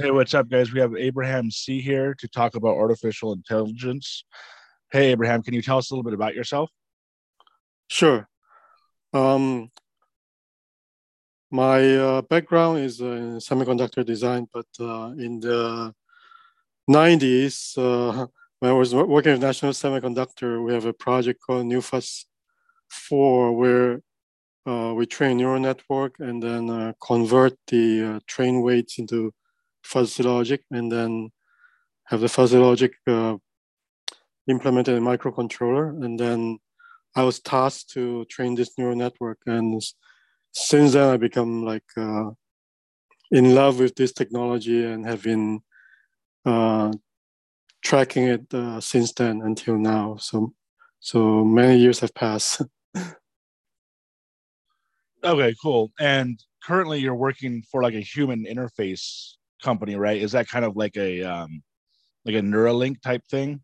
Hey, 0.00 0.12
what's 0.12 0.32
up, 0.32 0.48
guys? 0.48 0.72
We 0.72 0.78
have 0.78 0.94
Abraham 0.94 1.50
C 1.50 1.80
here 1.80 2.14
to 2.20 2.28
talk 2.28 2.54
about 2.54 2.76
artificial 2.76 3.32
intelligence. 3.32 4.22
Hey, 4.92 5.10
Abraham, 5.10 5.42
can 5.42 5.54
you 5.54 5.62
tell 5.62 5.76
us 5.76 5.90
a 5.90 5.94
little 5.94 6.04
bit 6.04 6.14
about 6.14 6.36
yourself? 6.36 6.70
Sure. 7.88 8.28
Um, 9.12 9.72
my 11.50 11.96
uh, 11.96 12.22
background 12.22 12.78
is 12.78 13.00
in 13.00 13.38
semiconductor 13.38 14.06
design, 14.06 14.46
but 14.54 14.66
uh, 14.78 15.14
in 15.18 15.40
the 15.40 15.92
90s, 16.88 17.76
uh, 17.76 18.28
when 18.60 18.70
I 18.70 18.74
was 18.74 18.94
working 18.94 19.32
with 19.32 19.42
National 19.42 19.72
Semiconductor, 19.72 20.64
we 20.64 20.74
have 20.74 20.84
a 20.84 20.92
project 20.92 21.40
called 21.44 21.66
NeuFuzz 21.66 22.26
4, 22.88 23.52
where 23.52 24.00
uh, 24.64 24.94
we 24.94 25.06
train 25.06 25.38
neural 25.38 25.58
network 25.58 26.20
and 26.20 26.40
then 26.40 26.70
uh, 26.70 26.92
convert 27.02 27.54
the 27.66 28.04
uh, 28.04 28.20
train 28.28 28.62
weights 28.62 29.00
into 29.00 29.32
fuzzy 29.88 30.22
logic 30.22 30.62
and 30.70 30.92
then 30.92 31.30
have 32.04 32.20
the 32.20 32.28
fuzzy 32.28 32.58
logic 32.58 32.92
uh, 33.06 33.36
implemented 34.46 34.96
in 34.96 35.02
microcontroller. 35.02 36.04
And 36.04 36.20
then 36.20 36.58
I 37.16 37.22
was 37.22 37.40
tasked 37.40 37.90
to 37.90 38.26
train 38.26 38.54
this 38.54 38.76
neural 38.76 38.96
network. 38.96 39.38
And 39.46 39.82
since 40.52 40.92
then, 40.92 41.08
I 41.08 41.16
become 41.16 41.64
like 41.64 41.90
uh, 41.96 42.30
in 43.30 43.54
love 43.54 43.80
with 43.80 43.94
this 43.96 44.12
technology 44.12 44.84
and 44.84 45.06
have 45.06 45.22
been 45.22 45.60
uh, 46.44 46.92
tracking 47.82 48.24
it 48.24 48.54
uh, 48.54 48.80
since 48.80 49.12
then 49.12 49.40
until 49.42 49.78
now. 49.78 50.16
So, 50.16 50.52
so 51.00 51.44
many 51.44 51.78
years 51.78 52.00
have 52.00 52.14
passed. 52.14 52.62
okay, 55.24 55.54
cool. 55.62 55.92
And 55.98 56.38
currently, 56.62 57.00
you're 57.00 57.14
working 57.14 57.62
for 57.70 57.82
like 57.82 57.94
a 57.94 58.00
human 58.00 58.44
interface 58.44 59.37
company, 59.62 59.96
right? 59.96 60.20
Is 60.20 60.32
that 60.32 60.48
kind 60.48 60.64
of 60.64 60.76
like 60.76 60.96
a 60.96 61.22
um, 61.22 61.62
like 62.24 62.34
a 62.34 62.40
Neuralink 62.40 63.00
type 63.00 63.22
thing? 63.30 63.60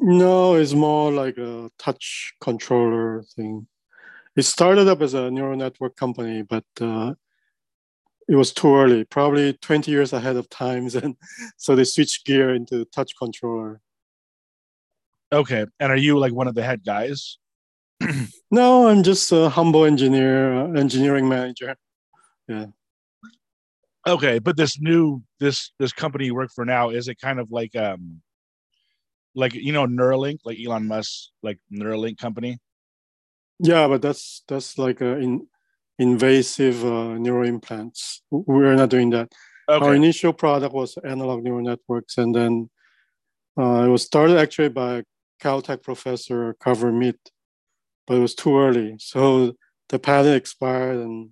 No, 0.00 0.54
it's 0.54 0.74
more 0.74 1.10
like 1.10 1.38
a 1.38 1.70
touch 1.78 2.34
controller 2.40 3.22
thing. 3.34 3.66
It 4.36 4.42
started 4.42 4.88
up 4.88 5.00
as 5.00 5.14
a 5.14 5.30
neural 5.30 5.56
network 5.56 5.96
company, 5.96 6.42
but 6.42 6.64
uh, 6.80 7.14
it 8.28 8.34
was 8.34 8.52
too 8.52 8.74
early, 8.74 9.04
probably 9.04 9.54
20 9.54 9.90
years 9.90 10.12
ahead 10.12 10.36
of 10.36 10.48
times. 10.50 10.94
And 11.02 11.16
so 11.56 11.74
they 11.74 11.84
switched 11.84 12.26
gear 12.26 12.54
into 12.54 12.84
touch 12.86 13.16
controller. 13.16 13.80
Okay. 15.32 15.64
And 15.80 15.90
are 15.90 15.96
you 15.96 16.18
like 16.18 16.32
one 16.32 16.48
of 16.48 16.54
the 16.54 16.62
head 16.62 16.84
guys? 16.84 17.38
no, 18.50 18.88
I'm 18.88 19.02
just 19.02 19.32
a 19.32 19.48
humble 19.48 19.84
engineer, 19.84 20.54
uh, 20.54 20.72
engineering 20.72 21.28
manager. 21.28 21.76
Yeah. 22.46 22.66
Okay, 24.06 24.38
but 24.38 24.56
this 24.56 24.80
new 24.80 25.22
this 25.40 25.72
this 25.78 25.92
company 25.92 26.26
you 26.26 26.34
work 26.34 26.50
for 26.54 26.64
now 26.64 26.90
is 26.90 27.08
it 27.08 27.20
kind 27.20 27.40
of 27.40 27.50
like 27.50 27.74
um 27.74 28.20
like 29.34 29.54
you 29.54 29.72
know 29.72 29.86
Neuralink, 29.86 30.38
like 30.44 30.58
Elon 30.64 30.86
Musk, 30.86 31.30
like 31.42 31.58
Neuralink 31.72 32.18
company? 32.18 32.58
Yeah, 33.58 33.88
but 33.88 34.02
that's 34.02 34.42
that's 34.48 34.78
like 34.78 35.00
a 35.00 35.18
in, 35.18 35.46
invasive 35.98 36.84
uh, 36.84 37.14
neural 37.18 37.48
implants. 37.48 38.22
We're 38.30 38.74
not 38.74 38.90
doing 38.90 39.10
that. 39.10 39.32
Okay. 39.68 39.84
Our 39.84 39.94
initial 39.94 40.32
product 40.32 40.74
was 40.74 40.96
analog 41.04 41.42
neural 41.42 41.62
networks, 41.62 42.18
and 42.18 42.34
then 42.34 42.70
uh, 43.58 43.84
it 43.84 43.88
was 43.88 44.02
started 44.02 44.38
actually 44.38 44.68
by 44.68 45.02
Caltech 45.42 45.82
professor 45.82 46.54
Carver 46.60 46.92
Mead, 46.92 47.16
but 48.06 48.16
it 48.16 48.20
was 48.20 48.34
too 48.34 48.58
early, 48.58 48.96
so 48.98 49.54
the 49.88 49.98
patent 49.98 50.36
expired, 50.36 50.98
and 50.98 51.30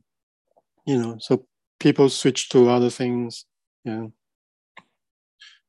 you 0.86 1.00
know, 1.00 1.16
so 1.20 1.46
people 1.84 2.08
switch 2.08 2.48
to 2.48 2.70
other 2.70 2.88
things. 2.88 3.44
Yeah. 3.84 4.06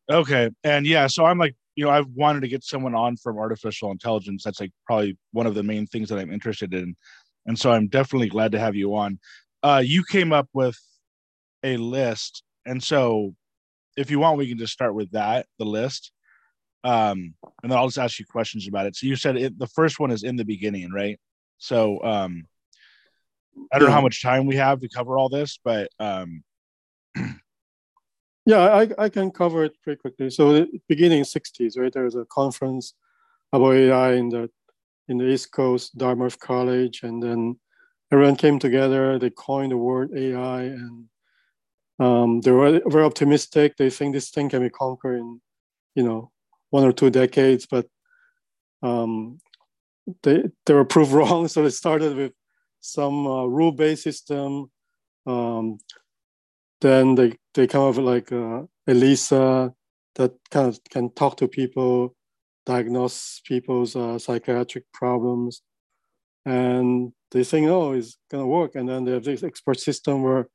Okay. 0.09 0.49
And 0.63 0.88
yeah, 0.88 1.08
so 1.08 1.25
I'm 1.25 1.38
like, 1.38 1.55
you 1.75 1.83
know, 1.83 1.91
I've 1.91 2.08
wanted 2.16 2.39
to 2.44 2.47
get 2.47 2.63
someone 2.63 2.95
on 2.95 3.17
from 3.17 3.37
artificial 3.37 3.92
intelligence. 3.92 4.42
That's 4.45 4.61
like 4.61 4.71
probably 4.86 5.17
one 5.33 5.45
of 5.45 5.55
the 5.55 5.61
main 5.61 5.86
things 5.86 6.08
that 6.08 6.17
I'm 6.17 6.31
interested 6.31 6.73
in. 6.73 6.95
And 7.45 7.59
so 7.59 7.70
I'm 7.70 7.87
definitely 7.87 8.30
glad 8.30 8.54
to 8.54 8.59
have 8.59 8.75
you 8.75 8.95
on. 8.95 9.20
Uh, 9.61 9.83
you 9.86 10.05
came 10.09 10.31
up 10.31 10.48
with 10.54 10.80
a 11.64 11.75
list. 11.75 12.43
And 12.65 12.81
so 12.81 13.36
if 13.98 14.09
you 14.09 14.20
want, 14.20 14.37
we 14.37 14.48
can 14.48 14.58
just 14.58 14.71
start 14.71 14.95
with 14.95 15.11
that, 15.11 15.48
the 15.59 15.65
list. 15.65 16.14
Um, 16.86 17.33
and 17.61 17.70
then 17.70 17.77
I'll 17.77 17.87
just 17.87 17.99
ask 17.99 18.20
you 18.20 18.25
questions 18.25 18.70
about 18.70 18.86
it. 18.86 18.95
So 18.95 19.05
you 19.05 19.17
said 19.17 19.36
it, 19.36 19.59
the 19.59 19.67
first 19.67 19.99
one 19.99 20.11
is 20.11 20.23
in 20.23 20.37
the 20.37 20.45
beginning, 20.45 20.93
right? 20.93 21.20
So 21.58 22.02
um, 22.04 22.48
I 23.71 23.80
don't 23.80 23.88
know 23.88 23.93
how 23.93 24.02
much 24.02 24.21
time 24.21 24.45
we 24.45 24.55
have 24.55 24.82
to 24.82 24.89
cover 24.89 25.17
all 25.17 25.30
this, 25.30 25.60
but 25.64 25.89
um, 25.99 26.43
yeah, 28.45 28.60
I, 28.60 28.89
I 28.98 29.10
can 29.10 29.32
cover 29.32 29.64
it 29.64 29.73
pretty 29.83 29.99
quickly. 29.99 30.30
So 30.30 30.67
beginning 30.88 31.23
60s, 31.23 31.77
right? 31.77 31.92
There 31.92 32.04
was 32.04 32.16
a 32.16 32.26
conference 32.26 32.93
about 33.52 33.76
AI 33.76 34.14
in 34.14 34.30
the 34.30 34.49
in 35.08 35.17
the 35.17 35.26
East 35.26 35.52
Coast, 35.52 35.98
Dartmouth 35.98 36.39
College, 36.39 37.04
and 37.04 37.21
then 37.21 37.60
everyone 38.11 38.36
came 38.36 38.60
together. 38.60 39.20
They 39.20 39.30
coined 39.30 39.72
the 39.72 39.77
word 39.77 40.11
AI, 40.16 40.64
and 40.64 41.05
um, 41.99 42.42
they 42.42 42.52
were 42.52 42.82
very 42.87 43.05
optimistic. 43.05 43.77
They 43.77 43.89
think 43.89 44.14
this 44.14 44.32
thing 44.32 44.49
can 44.49 44.61
be 44.61 44.70
conquered 44.70 45.20
in, 45.20 45.42
you 45.95 46.04
know, 46.04 46.32
one 46.72 46.83
or 46.83 46.92
two 46.92 47.10
decades, 47.10 47.67
but 47.67 47.87
um, 48.82 49.39
they 50.23 50.43
they 50.66 50.73
were 50.73 50.86
proved 50.86 51.11
wrong. 51.17 51.48
So 51.48 51.64
they 51.64 51.70
started 51.70 52.16
with 52.16 52.33
some 52.86 53.28
uh, 53.28 53.46
rule-based 53.46 54.04
system. 54.04 54.72
Um, 55.26 55.80
then 56.82 57.16
they, 57.16 57.34
they 57.54 57.68
come 57.68 57.84
up 57.84 57.96
with 57.96 58.06
like 58.06 58.32
uh, 58.32 58.64
ELIZA 58.88 59.73
that 60.16 60.34
kind 60.52 60.68
of 60.68 60.80
can 60.90 61.12
talk 61.14 61.38
to 61.38 61.48
people, 61.48 62.16
diagnose 62.66 63.42
people's 63.46 63.96
uh, 63.96 64.20
psychiatric 64.20 64.86
problems. 64.94 65.62
And 66.46 67.12
they 67.32 67.44
think, 67.44 67.68
oh, 67.68 67.94
it's 67.94 68.18
gonna 68.30 68.48
work. 68.48 68.76
And 68.76 68.88
then 68.88 69.04
they 69.04 69.12
have 69.12 69.23
this 69.23 69.44
expert 69.44 69.80
system 69.80 70.22
where 70.22 70.48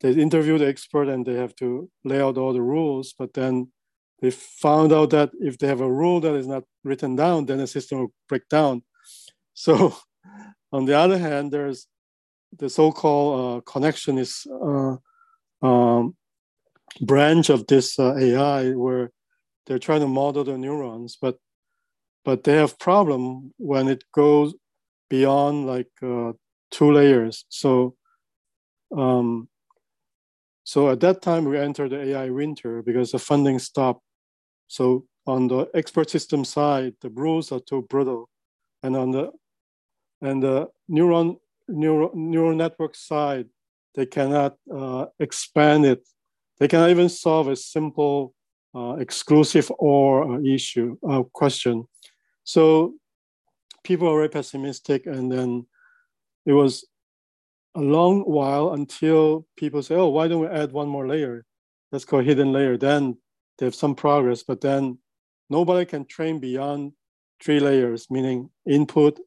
they 0.00 0.12
interview 0.12 0.58
the 0.58 0.68
expert 0.68 1.08
and 1.08 1.24
they 1.24 1.34
have 1.34 1.54
to 1.56 1.90
lay 2.04 2.20
out 2.20 2.38
all 2.38 2.52
the 2.52 2.62
rules. 2.62 3.14
But 3.18 3.34
then 3.34 3.72
they 4.20 4.30
found 4.30 4.92
out 4.92 5.10
that 5.10 5.30
if 5.40 5.58
they 5.58 5.66
have 5.66 5.80
a 5.80 5.90
rule 5.90 6.20
that 6.20 6.34
is 6.34 6.46
not 6.46 6.64
written 6.84 7.16
down, 7.16 7.46
then 7.46 7.58
the 7.58 7.66
system 7.66 8.00
will 8.00 8.12
break 8.28 8.48
down. 8.48 8.82
So 9.54 9.96
on 10.72 10.84
the 10.84 10.96
other 10.96 11.18
hand, 11.18 11.52
there's 11.52 11.86
the 12.56 12.68
so-called 12.68 13.40
uh, 13.40 13.70
connectionist 13.70 14.46
uh, 14.50 15.66
um, 15.66 16.16
branch 17.00 17.50
of 17.50 17.66
this 17.66 17.98
uh, 17.98 18.16
AI 18.16 18.70
where 18.72 19.10
they're 19.66 19.78
trying 19.78 20.00
to 20.00 20.08
model 20.08 20.44
the 20.44 20.58
neurons, 20.58 21.16
but 21.20 21.36
but 22.24 22.44
they 22.44 22.54
have 22.56 22.78
problem 22.78 23.52
when 23.56 23.88
it 23.88 24.04
goes 24.12 24.54
beyond 25.08 25.66
like 25.66 25.90
uh, 26.02 26.32
two 26.70 26.92
layers. 26.92 27.44
So 27.48 27.94
um, 28.96 29.48
so 30.64 30.90
at 30.90 31.00
that 31.00 31.22
time 31.22 31.44
we 31.44 31.58
entered 31.58 31.90
the 31.90 32.00
AI 32.00 32.30
winter 32.30 32.82
because 32.82 33.12
the 33.12 33.18
funding 33.18 33.58
stopped. 33.58 34.02
So 34.68 35.06
on 35.26 35.48
the 35.48 35.68
expert 35.74 36.10
system 36.10 36.44
side, 36.44 36.94
the 37.00 37.10
rules 37.10 37.52
are 37.52 37.60
too 37.60 37.82
brutal, 37.88 38.28
and 38.82 38.96
on 38.96 39.10
the 39.10 39.30
and 40.22 40.42
the 40.42 40.68
neuron 40.90 41.36
neural, 41.68 42.10
neural 42.14 42.54
network 42.54 42.94
side, 42.94 43.46
they 43.94 44.06
cannot 44.06 44.56
uh, 44.72 45.06
expand 45.18 45.86
it. 45.86 46.06
They 46.58 46.68
cannot 46.68 46.90
even 46.90 47.08
solve 47.08 47.48
a 47.48 47.56
simple 47.56 48.34
uh, 48.74 48.96
exclusive 48.98 49.70
or 49.78 50.36
uh, 50.36 50.40
issue 50.42 50.96
uh, 51.08 51.22
question. 51.32 51.86
So 52.44 52.94
people 53.84 54.08
are 54.08 54.16
very 54.16 54.28
pessimistic, 54.28 55.06
and 55.06 55.30
then 55.30 55.66
it 56.46 56.52
was 56.52 56.86
a 57.74 57.80
long 57.80 58.22
while 58.22 58.72
until 58.72 59.46
people 59.56 59.82
say, 59.82 59.94
"Oh, 59.94 60.08
why 60.08 60.28
don't 60.28 60.40
we 60.40 60.48
add 60.48 60.72
one 60.72 60.88
more 60.88 61.06
layer? 61.06 61.44
That's 61.90 62.04
called 62.04 62.24
hidden 62.24 62.52
layer." 62.52 62.76
Then 62.76 63.16
they 63.58 63.66
have 63.66 63.74
some 63.74 63.94
progress, 63.94 64.42
but 64.42 64.60
then 64.60 64.98
nobody 65.48 65.84
can 65.84 66.04
train 66.04 66.40
beyond 66.40 66.92
three 67.42 67.60
layers, 67.60 68.10
meaning 68.10 68.50
input, 68.66 69.18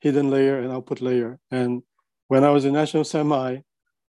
hidden 0.00 0.30
layer 0.30 0.58
and 0.58 0.72
output 0.72 1.00
layer. 1.00 1.38
And 1.50 1.82
when 2.28 2.44
I 2.44 2.50
was 2.50 2.64
in 2.64 2.72
National 2.72 3.04
Semi, 3.04 3.58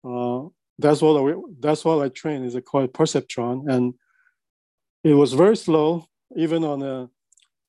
uh, 0.03 0.41
that's 0.79 1.01
what 1.01 1.21
I, 1.21 1.35
that's 1.59 1.83
what 1.83 2.03
I 2.03 2.09
trained 2.09 2.45
is 2.45 2.57
called 2.65 2.93
perceptron, 2.93 3.69
and 3.69 3.93
it 5.03 5.13
was 5.13 5.33
very 5.33 5.57
slow, 5.57 6.05
even 6.35 6.63
on 6.63 6.81
a 6.83 7.09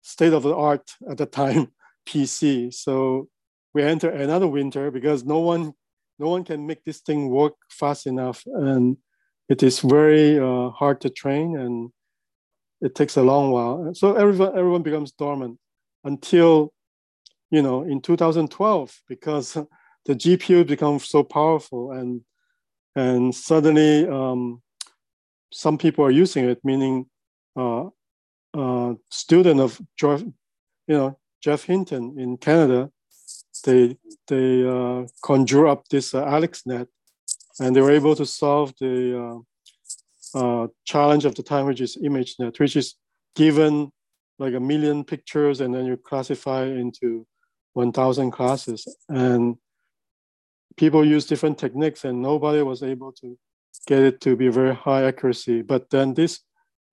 state 0.03 0.33
of 0.33 0.43
the 0.43 0.55
art 0.55 0.91
at 1.11 1.19
the 1.19 1.27
time 1.27 1.73
PC. 2.09 2.73
So 2.75 3.29
we 3.75 3.83
enter 3.83 4.11
another 4.11 4.47
winter 4.47 4.91
because 4.91 5.25
no 5.25 5.39
one 5.39 5.73
no 6.19 6.29
one 6.29 6.45
can 6.45 6.67
make 6.67 6.85
this 6.85 7.01
thing 7.01 7.31
work 7.31 7.55
fast 7.71 8.07
enough, 8.07 8.43
and 8.47 8.97
it 9.49 9.63
is 9.63 9.81
very 9.81 10.39
uh, 10.39 10.71
hard 10.71 11.01
to 11.03 11.11
train, 11.11 11.57
and 11.57 11.91
it 12.81 12.95
takes 12.95 13.17
a 13.17 13.23
long 13.23 13.51
while. 13.51 13.95
So 13.95 14.15
everyone 14.15 14.57
everyone 14.59 14.83
becomes 14.83 15.13
dormant 15.13 15.59
until 16.05 16.73
you 17.51 17.63
know, 17.63 17.83
in 17.83 18.01
2012 18.01 19.03
because 19.09 19.55
the 20.07 20.15
GPU 20.15 20.67
becomes 20.67 21.09
so 21.09 21.23
powerful 21.23 21.93
and 21.93 22.23
and 22.97 23.33
suddenly 23.35 24.09
um, 24.09 24.61
some 25.53 25.79
people 25.79 26.05
are 26.05 26.11
using 26.11 26.49
it, 26.49 26.59
meaning 26.65 27.07
uh, 27.57 27.87
uh, 28.55 28.95
student 29.11 29.61
of 29.61 29.81
Geoff, 29.97 30.23
you 30.23 30.97
know, 30.97 31.19
Geoff 31.41 31.65
Hinton 31.65 32.19
in 32.19 32.37
Canada, 32.39 32.91
they 33.65 33.97
they 34.27 34.67
uh, 34.67 35.07
conjure 35.23 35.69
up 35.69 35.89
this 35.89 36.15
uh, 36.15 36.25
AlexNet, 36.25 36.89
and 37.61 37.75
they 37.75 37.81
were 37.81 37.93
able 37.93 38.17
to 38.17 38.27
solve 38.27 38.73
the 38.81 39.43
uh, 40.35 40.39
uh, 40.39 40.67
challenge 40.85 41.25
of 41.25 41.35
the 41.35 41.43
time, 41.43 41.67
which 41.67 41.81
is 41.81 41.97
ImageNet, 41.97 42.59
which 42.59 42.77
is 42.77 42.95
given 43.35 43.91
like 44.39 44.55
a 44.55 44.61
million 44.61 45.05
pictures, 45.05 45.61
and 45.61 45.75
then 45.75 45.87
you 45.87 45.97
classify 45.97 46.65
into 46.65 47.27
1,000 47.75 48.31
classes, 48.31 48.87
and 49.09 49.57
people 50.77 51.05
use 51.05 51.27
different 51.27 51.59
techniques, 51.59 52.05
and 52.05 52.23
nobody 52.23 52.63
was 52.63 52.83
able 52.83 53.13
to 53.13 53.39
get 53.87 54.03
it 54.03 54.21
to 54.23 54.37
be 54.37 54.49
very 54.49 54.75
high 54.75 55.05
accuracy. 55.05 55.63
But 55.63 55.91
then 55.91 56.15
this 56.15 56.41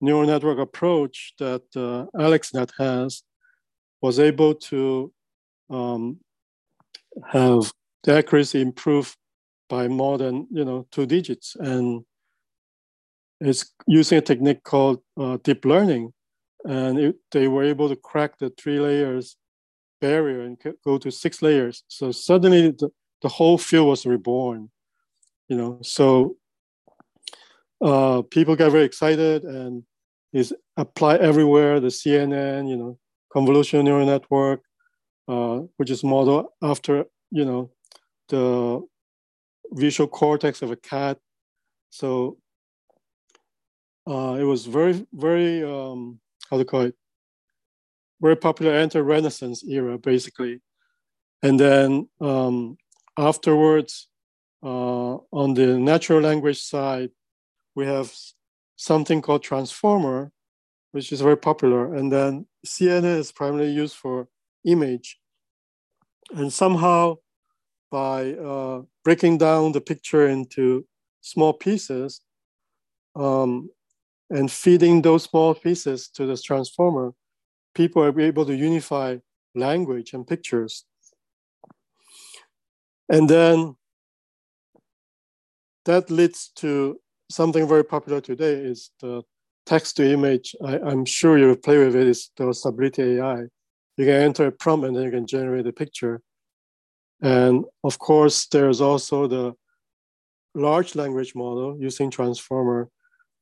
neural 0.01 0.27
network 0.27 0.59
approach 0.59 1.33
that 1.39 1.63
uh, 1.75 2.05
AlexNet 2.19 2.71
has 2.77 3.23
was 4.01 4.19
able 4.19 4.53
to 4.55 5.11
um, 5.69 6.19
have 7.31 7.71
the 8.03 8.13
accuracy 8.17 8.61
improve 8.61 9.15
by 9.69 9.87
more 9.87 10.17
than 10.17 10.47
you 10.51 10.63
know 10.63 10.87
two 10.91 11.05
digits, 11.05 11.55
and 11.59 12.03
it's 13.41 13.73
using 13.87 14.17
a 14.17 14.21
technique 14.21 14.63
called 14.63 15.01
uh, 15.19 15.37
deep 15.43 15.65
learning, 15.65 16.13
and 16.65 16.99
it, 16.99 17.15
they 17.31 17.47
were 17.47 17.63
able 17.63 17.89
to 17.89 17.95
crack 17.95 18.37
the 18.37 18.51
three 18.51 18.79
layers 18.79 19.37
barrier 20.05 20.41
and 20.41 20.53
go 20.87 20.93
to 20.97 21.09
six 21.23 21.41
layers. 21.41 21.83
So 21.87 22.11
suddenly 22.11 22.61
the, 22.81 22.89
the 23.23 23.31
whole 23.37 23.57
field 23.57 23.87
was 23.87 24.05
reborn. 24.05 24.69
You 25.49 25.57
know, 25.57 25.79
so 25.81 26.07
uh, 27.89 28.21
people 28.35 28.55
got 28.55 28.71
very 28.71 28.85
excited 28.85 29.43
and 29.43 29.83
is 30.33 30.53
applied 30.77 31.21
everywhere. 31.21 31.79
The 31.79 31.93
CNN, 31.99 32.69
you 32.71 32.77
know, 32.81 32.91
convolutional 33.35 33.83
neural 33.83 34.05
network, 34.05 34.61
uh, 35.27 35.57
which 35.77 35.91
is 35.95 36.03
modeled 36.03 36.47
after, 36.61 37.05
you 37.31 37.45
know, 37.45 37.71
the 38.29 38.81
visual 39.71 40.07
cortex 40.07 40.61
of 40.61 40.71
a 40.71 40.75
cat. 40.75 41.17
So 41.89 42.37
uh, 44.07 44.35
it 44.39 44.43
was 44.43 44.65
very, 44.65 45.05
very, 45.13 45.63
um, 45.63 46.19
how 46.49 46.57
to 46.57 46.65
call 46.65 46.81
it, 46.81 46.95
very 48.25 48.35
popular 48.35 48.73
enter 48.73 49.03
Renaissance 49.03 49.63
era, 49.77 49.99
basically. 49.99 50.59
And 51.43 51.59
then 51.59 52.09
um, 52.19 52.77
afterwards, 53.17 54.07
uh, 54.63 55.13
on 55.41 55.53
the 55.53 55.77
natural 55.77 56.21
language 56.21 56.59
side, 56.59 57.11
we 57.75 57.85
have 57.85 58.11
something 58.77 59.21
called 59.21 59.43
transformer, 59.43 60.31
which 60.91 61.11
is 61.11 61.21
very 61.21 61.37
popular. 61.37 61.93
And 61.93 62.11
then 62.11 62.47
CNN 62.65 63.19
is 63.19 63.31
primarily 63.31 63.71
used 63.71 63.95
for 63.95 64.27
image. 64.65 65.19
And 66.33 66.51
somehow 66.51 67.17
by 67.91 68.33
uh, 68.33 68.81
breaking 69.03 69.37
down 69.37 69.71
the 69.71 69.81
picture 69.81 70.27
into 70.27 70.83
small 71.21 71.53
pieces 71.53 72.21
um, 73.15 73.69
and 74.31 74.51
feeding 74.51 75.03
those 75.03 75.23
small 75.25 75.53
pieces 75.53 76.09
to 76.15 76.25
this 76.25 76.41
transformer, 76.41 77.13
people 77.75 78.01
are 78.03 78.19
able 78.19 78.45
to 78.45 78.55
unify 78.55 79.17
language 79.53 80.13
and 80.13 80.25
pictures. 80.25 80.85
And 83.07 83.29
then 83.29 83.75
that 85.85 86.09
leads 86.09 86.49
to 86.55 86.99
something 87.29 87.67
very 87.67 87.83
popular 87.83 88.21
today 88.21 88.53
is 88.53 88.89
the 89.01 89.21
text 89.65 89.97
to 89.97 90.11
image. 90.11 90.55
I, 90.63 90.77
am 90.77 91.05
sure 91.05 91.37
you 91.37 91.55
play 91.55 91.77
with 91.77 91.95
it. 91.95 92.07
Is 92.07 92.31
the 92.37 92.53
Stability 92.53 93.17
AI. 93.17 93.43
You 93.97 94.05
can 94.05 94.21
enter 94.21 94.47
a 94.47 94.51
prompt 94.51 94.85
and 94.85 94.95
then 94.95 95.03
you 95.03 95.11
can 95.11 95.27
generate 95.27 95.67
a 95.67 95.73
picture. 95.73 96.21
And 97.21 97.65
of 97.83 97.97
course, 97.99 98.47
there's 98.47 98.81
also 98.81 99.27
the 99.27 99.53
large 100.53 100.95
language 100.95 101.33
model 101.35 101.77
using 101.79 102.11
transformer, 102.11 102.89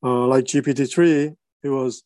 uh, 0.04 0.28
like 0.28 0.46
GPT-3. 0.46 1.36
It 1.64 1.70
was 1.70 2.04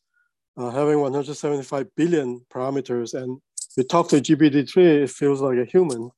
uh, 0.58 0.72
having 0.72 1.00
175 1.00 1.88
billion 1.96 2.42
parameters, 2.54 3.14
and 3.14 3.40
you 3.76 3.84
talk 3.84 4.10
to 4.10 4.18
GPT-3, 4.18 5.04
it 5.04 5.10
feels 5.12 5.42
like 5.42 5.58
a 5.58 5.66
human, 5.66 6.10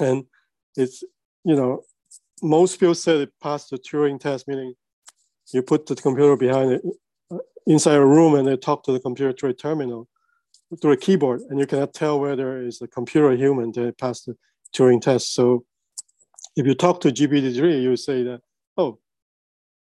and 0.00 0.24
it's 0.76 1.02
you 1.44 1.54
know 1.54 1.82
most 2.42 2.78
people 2.78 2.94
said 2.94 3.20
it 3.20 3.32
passed 3.42 3.70
the 3.70 3.78
Turing 3.78 4.20
test, 4.20 4.48
meaning 4.48 4.74
you 5.52 5.62
put 5.62 5.86
the 5.86 5.94
computer 5.94 6.36
behind 6.36 6.72
it 6.72 6.82
uh, 7.30 7.38
inside 7.66 7.96
a 7.96 8.04
room 8.04 8.34
and 8.34 8.46
they 8.46 8.56
talk 8.56 8.82
to 8.84 8.92
the 8.92 9.00
computer 9.00 9.32
through 9.32 9.50
a 9.50 9.54
terminal, 9.54 10.08
through 10.80 10.92
a 10.92 10.96
keyboard, 10.96 11.40
and 11.48 11.58
you 11.58 11.66
cannot 11.66 11.94
tell 11.94 12.20
whether 12.20 12.60
it's 12.62 12.82
a 12.82 12.88
computer 12.88 13.28
or 13.28 13.36
human, 13.36 13.72
then 13.72 13.86
it 13.86 13.98
passed 13.98 14.26
the 14.26 14.36
Turing 14.76 15.00
test. 15.00 15.34
So 15.34 15.64
if 16.56 16.66
you 16.66 16.74
talk 16.74 17.00
to 17.00 17.08
GPT-3, 17.08 17.82
you 17.82 17.96
say 17.96 18.22
that, 18.24 18.40
oh, 18.76 18.98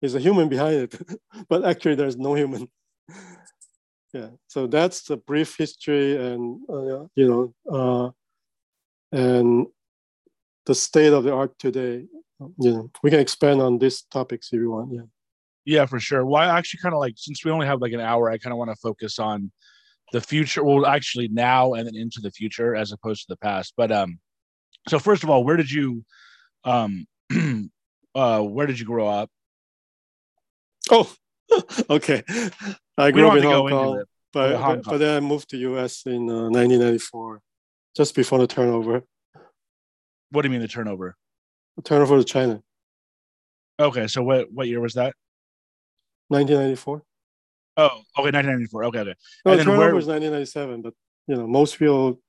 there's 0.01 0.15
a 0.15 0.19
human 0.19 0.49
behind 0.49 0.75
it, 0.75 0.95
but 1.49 1.65
actually 1.65 1.95
there's 1.95 2.17
no 2.17 2.35
human. 2.35 2.67
Yeah, 4.15 4.29
so 4.47 4.65
that's 4.65 5.03
the 5.03 5.17
brief 5.17 5.57
history 5.57 6.15
and, 6.15 6.61
uh, 6.69 7.05
you 7.15 7.27
know, 7.27 7.53
uh, 7.69 8.11
and 9.11 9.67
the 10.65 10.73
state 10.73 11.11
of 11.11 11.25
the 11.25 11.33
art 11.33 11.59
today. 11.59 12.05
You 12.39 12.71
know, 12.71 12.91
we 13.03 13.09
can 13.09 13.19
expand 13.19 13.61
on 13.61 13.77
these 13.77 14.03
topics 14.03 14.47
if 14.53 14.59
you 14.59 14.71
want. 14.71 14.93
Yeah. 14.93 15.01
Yeah, 15.65 15.85
for 15.85 15.99
sure. 15.99 16.25
Well, 16.25 16.41
I 16.41 16.57
actually 16.57 16.79
kind 16.81 16.93
of 16.93 16.99
like 16.99 17.15
since 17.17 17.43
we 17.43 17.51
only 17.51 17.67
have 17.67 17.81
like 17.81 17.91
an 17.91 17.99
hour, 17.99 18.29
I 18.29 18.37
kind 18.37 18.53
of 18.53 18.57
want 18.57 18.71
to 18.71 18.77
focus 18.77 19.19
on 19.19 19.51
the 20.13 20.21
future. 20.21 20.63
Well, 20.63 20.85
actually 20.85 21.27
now 21.27 21.73
and 21.73 21.85
then 21.85 21.95
into 21.95 22.21
the 22.21 22.31
future 22.31 22.73
as 22.73 22.93
opposed 22.93 23.23
to 23.23 23.27
the 23.29 23.37
past. 23.37 23.73
But 23.75 23.91
um, 23.91 24.19
so 24.87 24.97
first 24.97 25.23
of 25.23 25.29
all, 25.29 25.43
where 25.43 25.57
did 25.57 25.69
you 25.69 26.05
um 26.63 27.05
uh 28.15 28.41
where 28.41 28.67
did 28.67 28.79
you 28.79 28.85
grow 28.85 29.07
up? 29.07 29.29
Oh, 30.89 31.11
okay. 31.89 32.23
I 32.97 33.11
grew 33.11 33.27
up 33.27 33.37
in 33.37 33.43
Hong 33.43 33.69
Kong, 33.69 34.03
but, 34.33 34.55
Hong 34.55 34.81
Kong. 34.81 34.83
but 34.85 34.97
then 34.97 35.17
I 35.17 35.19
moved 35.19 35.49
to 35.49 35.57
US 35.57 36.05
in 36.05 36.29
uh, 36.29 36.49
1994, 36.49 37.41
just 37.95 38.15
before 38.15 38.39
the 38.39 38.47
turnover. 38.47 39.03
What 40.31 40.41
do 40.41 40.47
you 40.47 40.51
mean 40.51 40.61
the 40.61 40.67
turnover? 40.67 41.15
The 41.77 41.83
turnover 41.83 42.17
to 42.17 42.23
China. 42.23 42.61
Okay, 43.79 44.07
so 44.07 44.23
what 44.23 44.51
what 44.51 44.67
year 44.67 44.79
was 44.79 44.93
that? 44.93 45.13
1994. 46.29 47.03
Oh, 47.77 47.85
okay, 47.85 48.31
1994. 48.31 48.85
Okay, 48.85 48.99
okay. 48.99 49.15
No, 49.45 49.51
and 49.51 49.61
turnover 49.61 49.79
where... 49.79 49.95
was 49.95 50.07
1997, 50.07 50.81
but 50.81 50.93
you 51.27 51.35
know, 51.35 51.47
most 51.47 51.77
people, 51.77 52.21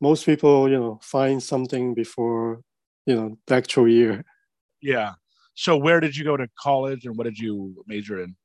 most 0.00 0.24
people, 0.24 0.68
you 0.68 0.78
know, 0.78 1.00
find 1.02 1.42
something 1.42 1.94
before, 1.94 2.60
you 3.06 3.16
know, 3.16 3.38
the 3.46 3.54
actual 3.54 3.88
year. 3.88 4.24
Yeah. 4.80 5.14
So, 5.56 5.76
where 5.76 6.00
did 6.00 6.16
you 6.16 6.24
go 6.24 6.36
to 6.36 6.48
college, 6.58 7.04
and 7.06 7.16
what 7.16 7.24
did 7.24 7.38
you 7.38 7.84
major 7.86 8.22
in? 8.22 8.36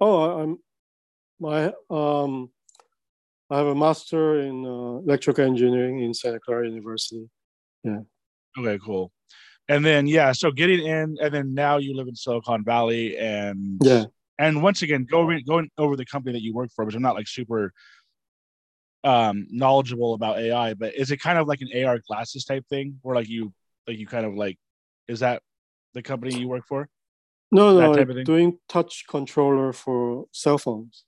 Oh, 0.00 0.38
I'm, 0.40 0.58
my 1.40 1.72
um, 1.90 2.50
I 3.50 3.58
have 3.58 3.66
a 3.66 3.74
master 3.74 4.40
in 4.40 4.64
uh, 4.64 4.98
electrical 4.98 5.44
engineering 5.44 6.00
in 6.00 6.14
Santa 6.14 6.38
Clara 6.38 6.68
University. 6.68 7.28
Yeah. 7.82 8.00
Okay, 8.58 8.78
cool 8.84 9.12
and 9.68 9.84
then 9.84 10.06
yeah 10.06 10.32
so 10.32 10.50
getting 10.50 10.84
in 10.84 11.16
and 11.20 11.34
then 11.34 11.54
now 11.54 11.76
you 11.78 11.94
live 11.94 12.08
in 12.08 12.14
silicon 12.14 12.64
valley 12.64 13.16
and 13.18 13.80
yeah 13.82 14.04
and 14.38 14.62
once 14.62 14.82
again 14.82 15.04
going 15.04 15.42
going 15.46 15.68
over 15.78 15.96
the 15.96 16.04
company 16.04 16.32
that 16.32 16.42
you 16.42 16.54
work 16.54 16.70
for 16.74 16.84
which 16.84 16.94
i'm 16.94 17.02
not 17.02 17.14
like 17.14 17.28
super 17.28 17.72
um 19.04 19.46
knowledgeable 19.50 20.14
about 20.14 20.38
ai 20.38 20.74
but 20.74 20.94
is 20.94 21.10
it 21.10 21.18
kind 21.18 21.38
of 21.38 21.46
like 21.46 21.60
an 21.60 21.84
ar 21.84 21.98
glasses 22.06 22.44
type 22.44 22.64
thing 22.68 22.98
where 23.02 23.14
like 23.14 23.28
you 23.28 23.52
like 23.86 23.98
you 23.98 24.06
kind 24.06 24.26
of 24.26 24.34
like 24.34 24.56
is 25.08 25.20
that 25.20 25.42
the 25.96 26.02
company 26.02 26.38
you 26.38 26.48
work 26.48 26.64
for 26.66 26.88
no 27.50 27.78
no 27.78 27.94
I'm 27.94 28.24
doing 28.24 28.58
touch 28.68 29.04
controller 29.08 29.72
for 29.72 30.26
cell 30.32 30.58
phones 30.58 31.04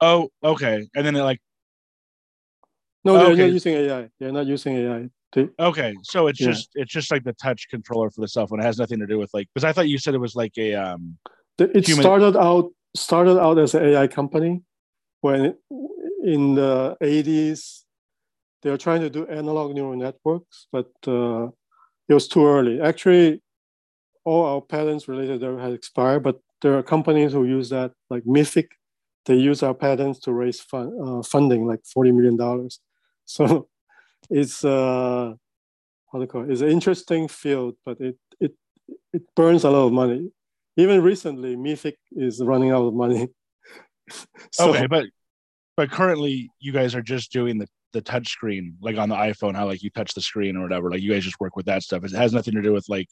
oh 0.00 0.28
okay 0.42 0.86
and 0.94 1.06
then 1.06 1.16
it 1.16 1.22
like 1.22 1.40
no 3.04 3.14
they're 3.14 3.26
okay. 3.28 3.42
not 3.42 3.52
using 3.52 3.74
ai 3.74 4.10
they're 4.18 4.32
not 4.32 4.46
using 4.46 4.76
ai 4.76 5.08
okay, 5.58 5.94
so 6.02 6.28
it's 6.28 6.40
yeah. 6.40 6.48
just 6.48 6.70
it's 6.74 6.92
just 6.92 7.10
like 7.10 7.24
the 7.24 7.32
touch 7.34 7.68
controller 7.68 8.10
for 8.10 8.20
the 8.20 8.28
cell 8.28 8.46
phone. 8.46 8.60
It 8.60 8.64
has 8.64 8.78
nothing 8.78 8.98
to 9.00 9.06
do 9.06 9.18
with 9.18 9.30
like 9.34 9.48
because 9.52 9.64
I 9.64 9.72
thought 9.72 9.88
you 9.88 9.98
said 9.98 10.14
it 10.14 10.18
was 10.18 10.34
like 10.34 10.56
a 10.58 10.74
um. 10.74 11.18
It 11.58 11.86
human... 11.86 12.02
started 12.02 12.36
out 12.36 12.70
started 12.94 13.38
out 13.38 13.58
as 13.58 13.74
an 13.74 13.84
AI 13.84 14.06
company 14.06 14.62
when 15.20 15.54
in 16.22 16.54
the 16.54 16.96
eighties 17.00 17.84
they 18.62 18.70
were 18.70 18.78
trying 18.78 19.00
to 19.02 19.10
do 19.10 19.26
analog 19.26 19.74
neural 19.74 19.96
networks, 19.96 20.66
but 20.72 20.90
uh, 21.06 21.48
it 22.08 22.14
was 22.14 22.28
too 22.28 22.46
early. 22.46 22.80
Actually, 22.80 23.42
all 24.24 24.44
our 24.44 24.60
patents 24.60 25.08
related 25.08 25.40
there 25.40 25.58
had 25.58 25.72
expired, 25.72 26.22
but 26.22 26.40
there 26.62 26.76
are 26.78 26.82
companies 26.82 27.32
who 27.32 27.44
use 27.44 27.70
that, 27.70 27.92
like 28.10 28.24
Mythic. 28.26 28.70
They 29.26 29.34
use 29.34 29.62
our 29.62 29.74
patents 29.74 30.20
to 30.20 30.32
raise 30.32 30.60
fund, 30.60 30.92
uh, 31.02 31.22
funding, 31.22 31.66
like 31.66 31.80
forty 31.84 32.12
million 32.12 32.36
dollars. 32.36 32.80
So 33.28 33.66
it's 34.30 34.64
uh, 34.64 35.34
how 36.12 36.18
to 36.20 36.26
call 36.28 36.44
it? 36.44 36.50
It's 36.52 36.60
an 36.60 36.68
interesting 36.68 37.26
field, 37.26 37.74
but 37.84 38.00
it 38.00 38.16
it 38.38 38.54
it 39.12 39.22
burns 39.34 39.64
a 39.64 39.70
lot 39.70 39.86
of 39.86 39.92
money. 39.92 40.30
even 40.76 41.02
recently, 41.02 41.56
Mythic 41.56 41.98
is 42.12 42.40
running 42.40 42.70
out 42.70 42.86
of 42.86 42.94
money. 42.94 43.26
so, 44.52 44.70
okay, 44.70 44.86
but 44.86 45.06
but 45.76 45.90
currently 45.90 46.50
you 46.60 46.72
guys 46.72 46.94
are 46.94 47.02
just 47.02 47.32
doing 47.32 47.58
the 47.58 47.66
the 47.96 48.02
touch 48.02 48.28
screen, 48.28 48.76
like 48.80 48.98
on 48.98 49.08
the 49.08 49.16
iPhone, 49.16 49.56
how 49.56 49.66
like 49.66 49.82
you 49.82 49.90
touch 49.90 50.14
the 50.14 50.20
screen 50.20 50.56
or 50.56 50.62
whatever. 50.62 50.90
Like 50.90 51.00
you 51.00 51.12
guys 51.12 51.24
just 51.24 51.40
work 51.40 51.56
with 51.56 51.66
that 51.66 51.82
stuff. 51.82 52.04
It 52.04 52.12
has 52.12 52.32
nothing 52.32 52.54
to 52.54 52.62
do 52.62 52.72
with 52.72 52.86
like, 52.88 53.08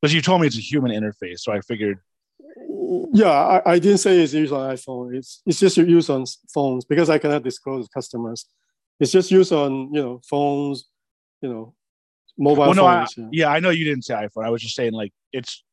because 0.00 0.14
you 0.14 0.20
told 0.20 0.42
me 0.42 0.46
it's 0.46 0.58
a 0.58 0.60
human 0.60 0.92
interface, 0.92 1.40
so 1.40 1.52
I 1.52 1.60
figured. 1.60 1.98
Yeah, 3.12 3.30
I, 3.30 3.72
I 3.72 3.78
didn't 3.78 3.98
say 3.98 4.20
it's 4.20 4.34
used 4.34 4.52
on 4.52 4.70
iPhone. 4.70 5.16
It's 5.16 5.42
it's 5.46 5.58
just 5.58 5.78
used 5.78 6.10
on 6.10 6.24
phones 6.52 6.84
because 6.84 7.08
I 7.08 7.18
cannot 7.18 7.42
disclose 7.42 7.88
customers. 7.88 8.46
It's 9.00 9.10
just 9.10 9.30
used 9.30 9.52
on 9.52 9.92
you 9.94 10.02
know 10.02 10.20
phones, 10.28 10.84
you 11.40 11.48
know, 11.48 11.74
mobile 12.36 12.64
well, 12.64 12.74
no, 12.74 12.82
phones. 12.82 13.14
I, 13.16 13.22
yeah. 13.22 13.28
yeah, 13.32 13.48
I 13.48 13.60
know 13.60 13.70
you 13.70 13.84
didn't 13.84 14.04
say 14.04 14.14
iPhone. 14.14 14.44
I 14.44 14.50
was 14.50 14.60
just 14.60 14.76
saying 14.76 14.92
like 14.92 15.12
it's 15.32 15.64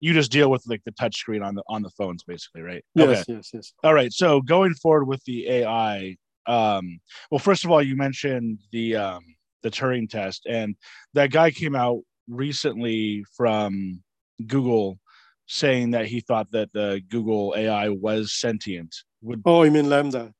you 0.00 0.12
just 0.12 0.32
deal 0.32 0.50
with 0.50 0.66
like 0.66 0.82
the 0.84 0.92
touch 0.92 1.16
screen 1.16 1.42
on 1.42 1.54
the 1.54 1.62
on 1.68 1.82
the 1.82 1.90
phones 1.90 2.24
basically 2.24 2.62
right 2.62 2.82
yes 2.94 3.20
okay. 3.20 3.34
yes 3.34 3.50
yes 3.52 3.72
all 3.84 3.92
right 3.92 4.12
so 4.12 4.40
going 4.40 4.72
forward 4.72 5.04
with 5.04 5.22
the 5.24 5.46
ai 5.46 6.16
um 6.50 7.00
well 7.30 7.38
first 7.38 7.64
of 7.64 7.70
all 7.70 7.82
you 7.82 7.96
mentioned 7.96 8.58
the 8.72 8.96
um 8.96 9.24
the 9.62 9.70
turing 9.70 10.08
test 10.08 10.46
and 10.46 10.74
that 11.14 11.30
guy 11.30 11.50
came 11.50 11.76
out 11.76 12.00
recently 12.28 13.24
from 13.36 14.02
google 14.46 14.98
saying 15.46 15.92
that 15.92 16.06
he 16.06 16.20
thought 16.20 16.50
that 16.50 16.72
the 16.72 17.00
google 17.08 17.54
ai 17.56 17.88
was 17.88 18.32
sentient 18.32 18.94
would 19.22 19.42
oh 19.44 19.62
you 19.64 19.70
mean 19.70 19.84
LaMDA? 19.84 20.32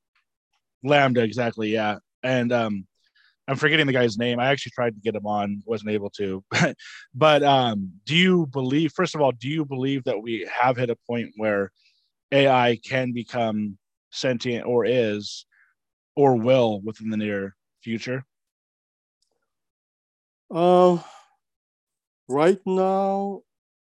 LaMDA, 0.85 1.23
exactly 1.23 1.71
yeah 1.71 1.99
and 2.23 2.52
um 2.52 2.87
I'm 3.49 3.57
forgetting 3.57 3.87
the 3.88 3.93
guy's 3.93 4.17
name. 4.17 4.38
I 4.38 4.47
actually 4.47 4.71
tried 4.76 4.95
to 4.95 5.00
get 5.00 5.17
him 5.17 5.26
on, 5.26 5.61
wasn't 5.67 5.90
able 5.90 6.11
to. 6.11 6.45
but 7.14 7.43
um, 7.43 7.90
do 8.07 8.14
you 8.14 8.47
believe, 8.47 8.93
first 8.93 9.17
of 9.17 9.21
all, 9.21 9.33
do 9.33 9.49
you 9.49 9.64
believe 9.64 10.05
that 10.05 10.23
we 10.23 10.49
have 10.52 10.76
hit 10.76 10.88
a 10.88 10.97
point 11.09 11.33
where 11.37 11.73
AI 12.31 12.79
can 12.88 13.11
become 13.11 13.76
sentient 14.12 14.67
or 14.67 14.85
is 14.85 15.47
or 16.17 16.37
will 16.37 16.81
within 16.81 17.11
the 17.11 17.17
near 17.17 17.57
future? 17.83 18.25
Um, 20.50 21.02
right 22.29 22.61
now, 22.67 23.43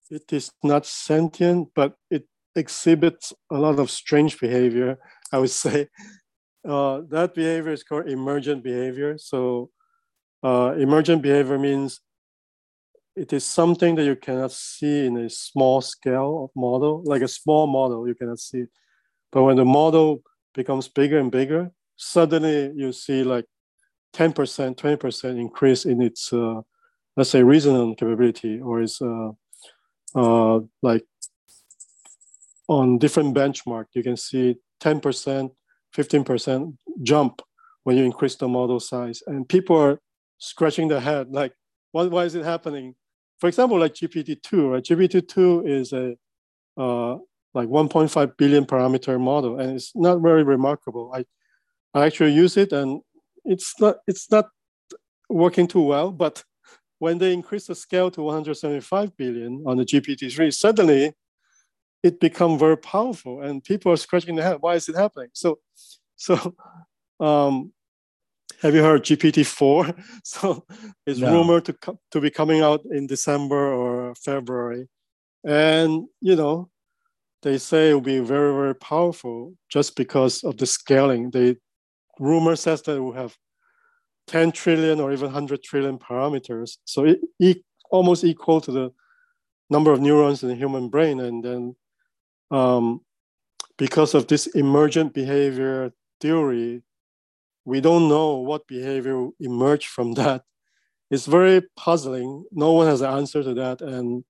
it 0.09 0.33
is 0.33 0.51
not 0.63 0.85
sentient, 0.85 1.69
but 1.75 1.95
it 2.09 2.27
exhibits 2.55 3.33
a 3.51 3.57
lot 3.57 3.79
of 3.79 3.89
strange 3.89 4.39
behavior, 4.39 4.97
I 5.31 5.37
would 5.37 5.51
say 5.51 5.87
uh, 6.67 7.01
that 7.09 7.33
behavior 7.33 7.71
is 7.71 7.83
called 7.83 8.09
emergent 8.09 8.63
behavior. 8.63 9.17
So 9.17 9.69
uh, 10.43 10.75
emergent 10.77 11.21
behavior 11.21 11.57
means 11.57 12.01
it 13.15 13.33
is 13.33 13.43
something 13.43 13.95
that 13.95 14.05
you 14.05 14.15
cannot 14.15 14.51
see 14.51 15.05
in 15.05 15.17
a 15.17 15.29
small 15.29 15.81
scale 15.81 16.45
of 16.45 16.51
model, 16.55 17.03
like 17.05 17.21
a 17.21 17.27
small 17.27 17.67
model, 17.67 18.07
you 18.07 18.15
cannot 18.15 18.39
see. 18.39 18.65
But 19.31 19.43
when 19.43 19.57
the 19.57 19.65
model 19.65 20.21
becomes 20.53 20.87
bigger 20.87 21.19
and 21.19 21.31
bigger, 21.31 21.71
suddenly 21.99 22.71
you 22.75 22.93
see 22.93 23.23
like 23.23 23.45
10%, 24.13 24.33
20% 24.75 25.39
increase 25.39 25.85
in 25.85 26.01
its, 26.01 26.31
uh, 26.31 26.61
let's 27.17 27.29
say, 27.29 27.43
reasoning 27.43 27.95
capability, 27.95 28.61
or 28.61 28.81
is 28.81 29.01
uh, 29.01 29.31
uh, 30.15 30.61
like 30.81 31.05
on 32.67 32.97
different 32.97 33.35
benchmark, 33.35 33.85
you 33.93 34.01
can 34.01 34.15
see 34.15 34.55
10%, 34.81 35.51
15% 35.95 36.77
jump 37.03 37.41
when 37.83 37.97
you 37.97 38.05
increase 38.05 38.35
the 38.35 38.47
model 38.47 38.79
size. 38.79 39.21
And 39.27 39.47
people 39.47 39.75
are 39.75 39.99
scratching 40.37 40.87
their 40.87 41.01
head, 41.01 41.31
like, 41.31 41.53
why, 41.91 42.05
why 42.05 42.23
is 42.23 42.35
it 42.35 42.45
happening? 42.45 42.95
For 43.39 43.47
example, 43.47 43.77
like 43.77 43.93
GPT-2, 43.93 44.71
right? 44.71 44.83
GPT-2 44.83 45.67
is 45.67 45.93
a 45.93 46.15
uh, 46.77 47.17
like 47.53 47.67
1.5 47.67 48.37
billion 48.37 48.65
parameter 48.65 49.19
model, 49.19 49.59
and 49.59 49.75
it's 49.75 49.91
not 49.95 50.21
very 50.21 50.43
remarkable. 50.43 51.11
I, 51.13 51.25
I 51.93 52.05
actually 52.05 52.33
use 52.33 52.57
it, 52.57 52.71
and 52.71 53.01
it's 53.45 53.73
not 53.79 53.97
it's 54.07 54.31
not 54.31 54.49
working 55.29 55.67
too 55.67 55.81
well. 55.81 56.11
But 56.11 56.43
when 56.99 57.17
they 57.17 57.33
increase 57.33 57.67
the 57.67 57.75
scale 57.75 58.11
to 58.11 58.21
175 58.21 59.15
billion 59.15 59.63
on 59.65 59.77
the 59.77 59.85
GPT-3, 59.85 60.53
suddenly 60.53 61.13
it 62.03 62.19
become 62.19 62.57
very 62.57 62.77
powerful 62.77 63.41
and 63.41 63.63
people 63.63 63.91
are 63.91 63.97
scratching 63.97 64.35
their 64.35 64.45
head 64.45 64.57
why 64.59 64.75
is 64.75 64.87
it 64.89 64.95
happening 64.95 65.29
so 65.33 65.59
so 66.15 66.55
um, 67.19 67.71
have 68.61 68.73
you 68.73 68.81
heard 68.81 69.03
gpt-4 69.03 70.03
so 70.23 70.65
it's 71.05 71.19
no. 71.19 71.31
rumored 71.33 71.65
to, 71.65 71.73
co- 71.73 71.99
to 72.11 72.21
be 72.21 72.29
coming 72.29 72.61
out 72.61 72.81
in 72.91 73.07
december 73.07 73.73
or 73.73 74.15
february 74.15 74.87
and 75.45 76.07
you 76.21 76.35
know 76.35 76.69
they 77.41 77.57
say 77.57 77.89
it 77.89 77.93
will 77.93 78.01
be 78.01 78.19
very 78.19 78.53
very 78.53 78.75
powerful 78.75 79.53
just 79.69 79.95
because 79.95 80.43
of 80.43 80.57
the 80.57 80.65
scaling 80.65 81.31
the 81.31 81.57
rumor 82.19 82.55
says 82.55 82.81
that 82.83 83.01
we 83.01 83.15
have 83.15 83.35
10 84.27 84.51
trillion 84.51 84.99
or 84.99 85.11
even 85.11 85.25
100 85.25 85.63
trillion 85.63 85.97
parameters 85.97 86.77
so 86.85 87.05
it, 87.05 87.19
it 87.39 87.57
almost 87.89 88.23
equal 88.23 88.61
to 88.61 88.71
the 88.71 88.91
number 89.69 89.91
of 89.91 90.01
neurons 90.01 90.43
in 90.43 90.49
the 90.49 90.55
human 90.55 90.89
brain 90.89 91.19
and 91.19 91.43
then 91.43 91.75
um, 92.51 93.01
because 93.79 94.13
of 94.13 94.27
this 94.27 94.45
emergent 94.47 95.13
behavior 95.13 95.91
theory, 96.19 96.83
we 97.65 97.81
don't 97.81 98.09
know 98.09 98.35
what 98.35 98.67
behavior 98.67 99.29
emerged 99.39 99.87
from 99.87 100.13
that. 100.13 100.43
It's 101.09 101.25
very 101.25 101.61
puzzling. 101.75 102.45
No 102.51 102.73
one 102.73 102.87
has 102.87 103.01
an 103.01 103.11
answer 103.11 103.41
to 103.41 103.53
that. 103.55 103.81
And 103.81 104.23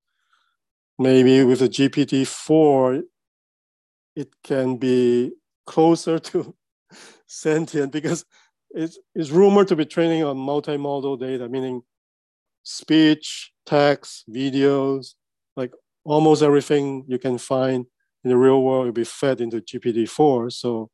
maybe 0.98 1.44
with 1.44 1.60
the 1.60 1.68
GPT-4, 1.68 3.02
it 4.16 4.30
can 4.44 4.78
be 4.78 5.32
closer 5.66 6.20
to 6.20 6.56
sentient 7.30 7.92
because 7.92 8.26
it's, 8.72 9.00
it's 9.16 9.30
rumored 9.30 9.68
to 9.70 9.76
be 9.76 9.86
training 9.86 10.24
on 10.24 10.36
multimodal 10.36 11.20
data, 11.20 11.48
meaning 11.48 11.82
speech, 12.64 13.52
text, 13.66 14.26
videos, 14.30 15.14
like 15.56 15.72
almost 16.04 16.42
everything 16.42 17.06
you 17.08 17.18
can 17.18 17.38
find 17.38 17.86
in 18.24 18.30
the 18.30 18.38
real 18.38 18.62
world 18.62 18.86
will 18.86 18.92
be 18.92 19.04
fed 19.04 19.40
into 19.42 19.62
GPT-4. 19.62 20.52
So 20.52 20.90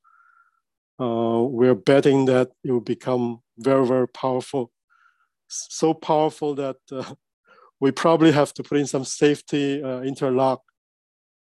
uh, 0.99 1.41
we're 1.41 1.75
betting 1.75 2.25
that 2.25 2.49
it 2.63 2.71
will 2.71 2.81
become 2.81 3.41
very, 3.57 3.85
very 3.85 4.07
powerful. 4.07 4.71
So 5.47 5.93
powerful 5.93 6.55
that 6.55 6.77
uh, 6.91 7.13
we 7.79 7.91
probably 7.91 8.31
have 8.31 8.53
to 8.55 8.63
put 8.63 8.77
in 8.77 8.87
some 8.87 9.05
safety 9.05 9.81
uh, 9.81 10.01
interlock 10.01 10.61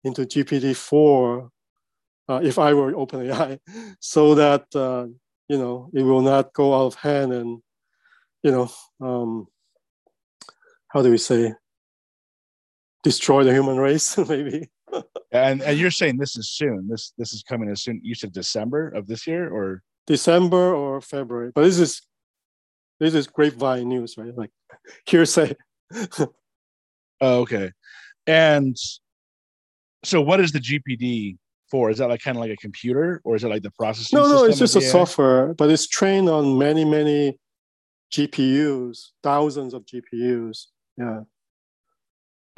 into 0.04 0.24
GPT-4 0.24 1.50
uh, 2.30 2.40
if 2.44 2.58
I 2.60 2.74
were 2.74 2.94
OpenAI, 2.94 3.60
so 4.00 4.36
that 4.36 4.66
uh, 4.76 5.08
you 5.48 5.58
know 5.58 5.90
it 5.94 6.04
will 6.04 6.22
not 6.22 6.54
go 6.54 6.74
out 6.74 6.88
of 6.88 6.96
hand 6.96 7.34
and 7.34 7.62
you 8.44 8.52
know 8.52 8.72
um, 9.02 9.48
how 10.88 11.02
do 11.02 11.12
we 11.12 11.18
say 11.18 11.54
destroy 13.04 13.44
the 13.44 13.52
human 13.52 13.78
race 13.78 14.18
maybe 14.30 14.70
and 15.32 15.62
and 15.62 15.78
you're 15.78 15.92
saying 15.92 16.18
this 16.18 16.38
is 16.38 16.50
soon. 16.50 16.88
This 16.88 17.14
this 17.18 17.34
is 17.34 17.44
coming 17.44 17.70
as 17.70 17.82
soon. 17.82 18.00
You 18.04 18.16
said 18.16 18.32
December 18.32 18.90
of 18.90 19.08
this 19.08 19.26
year, 19.26 19.50
or 19.50 19.82
December 20.08 20.74
or 20.74 21.02
February. 21.02 21.52
But 21.54 21.64
this 21.64 21.80
is 21.80 22.02
this 23.00 23.14
is 23.14 23.28
grapevine 23.28 23.90
news, 23.90 24.16
right? 24.18 24.36
Like 24.36 24.52
hearsay. 25.06 25.56
oh, 26.12 27.40
okay. 27.42 27.72
And 28.28 28.78
so, 30.04 30.22
what 30.22 30.40
is 30.40 30.52
the 30.52 30.60
GPT 30.60 31.38
for? 31.74 31.90
Is 31.90 31.98
that 31.98 32.08
like 32.08 32.22
kind 32.22 32.38
of 32.38 32.42
like 32.42 32.52
a 32.52 32.58
computer, 32.58 33.20
or 33.24 33.36
is 33.36 33.44
it 33.44 33.48
like 33.48 33.64
the 33.64 33.72
processing? 33.72 34.20
No, 34.20 34.28
no, 34.28 34.44
it's 34.44 34.60
just 34.60 34.76
a 34.76 34.82
software, 34.82 35.56
but 35.56 35.72
it's 35.72 35.88
trained 35.88 36.30
on 36.30 36.60
many, 36.60 36.86
many 36.86 37.40
GPUs, 38.14 39.08
thousands 39.24 39.74
of 39.74 39.84
GPUs. 39.84 40.68
Yeah. 40.98 41.22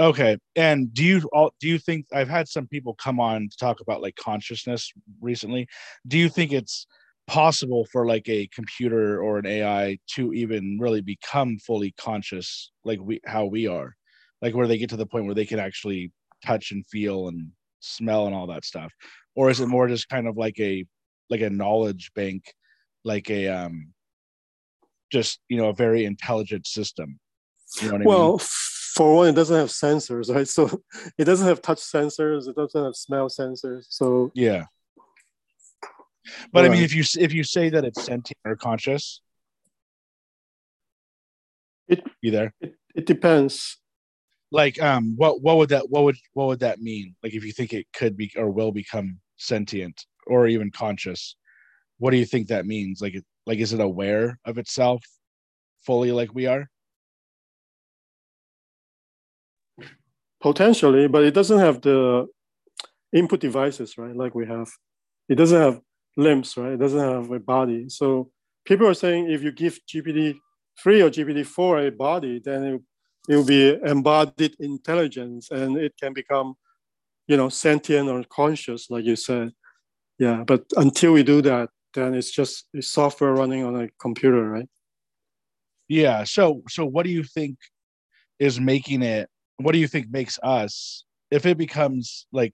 Okay. 0.01 0.37
And 0.57 0.93
do 0.93 1.01
you 1.05 1.29
all 1.31 1.53
do 1.61 1.69
you 1.69 1.79
think 1.79 2.07
I've 2.13 2.27
had 2.27 2.49
some 2.49 2.67
people 2.67 2.93
come 2.95 3.21
on 3.21 3.47
to 3.49 3.57
talk 3.57 3.79
about 3.79 4.01
like 4.01 4.17
consciousness 4.17 4.91
recently? 5.21 5.65
Do 6.05 6.17
you 6.17 6.27
think 6.27 6.51
it's 6.51 6.85
possible 7.25 7.87
for 7.93 8.05
like 8.05 8.27
a 8.27 8.49
computer 8.53 9.23
or 9.23 9.37
an 9.37 9.45
AI 9.45 9.97
to 10.15 10.33
even 10.33 10.77
really 10.77 10.99
become 10.99 11.57
fully 11.59 11.93
conscious 11.97 12.73
like 12.83 12.99
we 12.99 13.21
how 13.25 13.45
we 13.45 13.65
are? 13.65 13.95
Like 14.41 14.55
where 14.55 14.67
they 14.67 14.77
get 14.77 14.89
to 14.89 14.97
the 14.97 15.05
point 15.05 15.23
where 15.23 15.35
they 15.35 15.45
can 15.45 15.59
actually 15.59 16.11
touch 16.45 16.73
and 16.73 16.85
feel 16.87 17.29
and 17.29 17.51
smell 17.85 18.25
and 18.25 18.35
all 18.35 18.47
that 18.47 18.65
stuff? 18.65 18.93
Or 19.35 19.49
is 19.49 19.59
it 19.59 19.67
more 19.67 19.87
just 19.87 20.09
kind 20.09 20.27
of 20.27 20.37
like 20.37 20.59
a 20.59 20.85
like 21.29 21.41
a 21.41 21.49
knowledge 21.49 22.11
bank, 22.15 22.53
like 23.03 23.29
a 23.29 23.47
um 23.47 23.93
just 25.11 25.39
you 25.49 25.57
know 25.57 25.69
a 25.69 25.73
very 25.73 26.05
intelligent 26.05 26.67
system? 26.67 27.19
You 27.81 27.91
know 27.91 28.05
well, 28.05 28.31
mean? 28.31 28.39
for 28.95 29.15
one, 29.15 29.27
it 29.27 29.35
doesn't 29.35 29.57
have 29.57 29.69
sensors, 29.69 30.33
right? 30.33 30.47
So 30.55 30.81
it 31.17 31.25
doesn't 31.25 31.47
have 31.47 31.61
touch 31.61 31.79
sensors. 31.79 32.47
It 32.47 32.55
doesn't 32.55 32.83
have 32.83 32.95
smell 32.95 33.29
sensors. 33.29 33.85
So 33.89 34.31
yeah. 34.33 34.65
But 36.51 36.61
right. 36.61 36.71
I 36.71 36.73
mean, 36.73 36.83
if 36.83 36.95
you 36.95 37.03
if 37.19 37.33
you 37.33 37.43
say 37.43 37.69
that 37.69 37.85
it's 37.85 38.03
sentient 38.03 38.39
or 38.45 38.55
conscious, 38.55 39.21
it 41.87 42.03
you 42.21 42.31
there? 42.31 42.53
It, 42.61 42.75
it 42.95 43.05
depends. 43.05 43.77
Like 44.55 44.81
um 44.81 45.13
what 45.17 45.41
what 45.41 45.57
would 45.57 45.69
that 45.69 45.89
what 45.89 46.03
would 46.05 46.15
what 46.33 46.47
would 46.47 46.59
that 46.61 46.79
mean? 46.79 47.13
Like 47.21 47.33
if 47.33 47.43
you 47.43 47.51
think 47.51 47.73
it 47.73 47.85
could 47.93 48.15
be 48.15 48.31
or 48.37 48.49
will 48.49 48.71
become 48.71 49.19
sentient 49.37 50.05
or 50.27 50.47
even 50.47 50.71
conscious 50.71 51.35
what 51.97 52.11
do 52.11 52.17
you 52.17 52.25
think 52.25 52.47
that 52.47 52.65
means? 52.65 53.01
Like 53.01 53.15
like 53.45 53.59
is 53.59 53.73
it 53.73 53.79
aware 53.81 54.39
of 54.45 54.57
itself 54.57 55.03
fully 55.85 56.11
like 56.11 56.33
we 56.33 56.45
are? 56.47 56.69
Potentially 60.41 61.07
but 61.07 61.23
it 61.25 61.33
doesn't 61.33 61.59
have 61.59 61.81
the 61.81 62.27
input 63.13 63.41
devices 63.41 63.97
right 63.97 64.15
like 64.15 64.35
we 64.35 64.45
have. 64.47 64.69
It 65.27 65.35
doesn't 65.35 65.61
have 65.61 65.81
limbs 66.17 66.55
right? 66.57 66.73
It 66.73 66.79
doesn't 66.79 66.99
have 66.99 67.29
a 67.31 67.39
body. 67.39 67.89
So 67.89 68.31
people 68.65 68.87
are 68.87 68.93
saying 68.93 69.29
if 69.29 69.43
you 69.43 69.51
give 69.51 69.79
gpt 69.93 70.35
3 70.81 71.01
or 71.01 71.09
gpt 71.09 71.45
4 71.45 71.87
a 71.87 71.91
body 71.91 72.41
then 72.43 72.63
it, 72.63 72.81
it 73.27 73.35
will 73.35 73.45
be 73.45 73.77
embodied 73.83 74.55
intelligence 74.59 75.49
and 75.51 75.77
it 75.77 75.93
can 75.99 76.13
become 76.13 76.55
you 77.27 77.37
know 77.37 77.49
sentient 77.49 78.09
or 78.09 78.23
conscious 78.23 78.89
like 78.89 79.05
you 79.05 79.15
said. 79.15 79.51
Yeah 80.19 80.43
but 80.45 80.63
until 80.77 81.13
we 81.13 81.23
do 81.23 81.41
that 81.41 81.69
then 81.93 82.13
it's 82.13 82.31
just 82.31 82.65
a 82.75 82.81
software 82.81 83.33
running 83.33 83.63
on 83.63 83.75
a 83.75 83.89
computer 83.99 84.49
right? 84.49 84.69
Yeah 85.87 86.23
so 86.23 86.61
so 86.69 86.85
what 86.85 87.05
do 87.05 87.11
you 87.11 87.23
think 87.23 87.57
is 88.39 88.59
making 88.59 89.01
it 89.01 89.29
what 89.57 89.71
do 89.71 89.79
you 89.79 89.87
think 89.87 90.09
makes 90.09 90.37
us 90.43 91.05
if 91.31 91.45
it 91.45 91.57
becomes 91.57 92.27
like 92.31 92.53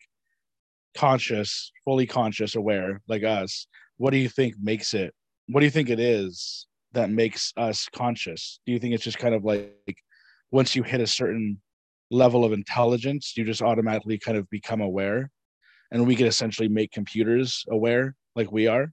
conscious 0.96 1.72
fully 1.86 2.06
conscious 2.06 2.56
aware 2.56 3.02
like 3.08 3.24
us 3.24 3.68
what 3.98 4.12
do 4.12 4.18
you 4.18 4.30
think 4.30 4.56
makes 4.62 4.94
it 4.94 5.14
what 5.48 5.60
do 5.62 5.66
you 5.66 5.72
think 5.72 5.90
it 5.90 6.00
is 6.00 6.68
that 6.94 7.10
makes 7.10 7.54
us 7.58 7.88
conscious? 7.94 8.60
Do 8.66 8.74
you 8.74 8.80
think 8.80 8.94
it's 8.94 9.04
just 9.04 9.18
kind 9.18 9.36
of 9.36 9.44
like 9.44 9.98
once 10.52 10.76
you 10.76 10.84
hit 10.84 11.02
a 11.02 11.08
certain 11.08 11.60
level 12.10 12.44
of 12.44 12.52
intelligence 12.52 13.34
you 13.38 13.46
just 13.46 13.62
automatically 13.62 14.18
kind 14.18 14.38
of 14.38 14.50
become 14.50 14.82
aware 14.82 15.30
and 15.92 16.06
we 16.06 16.16
could 16.16 16.28
essentially 16.28 16.68
make 16.68 16.92
computers 16.92 17.66
aware 17.70 18.16
like 18.36 18.52
we 18.52 18.68
are 18.68 18.92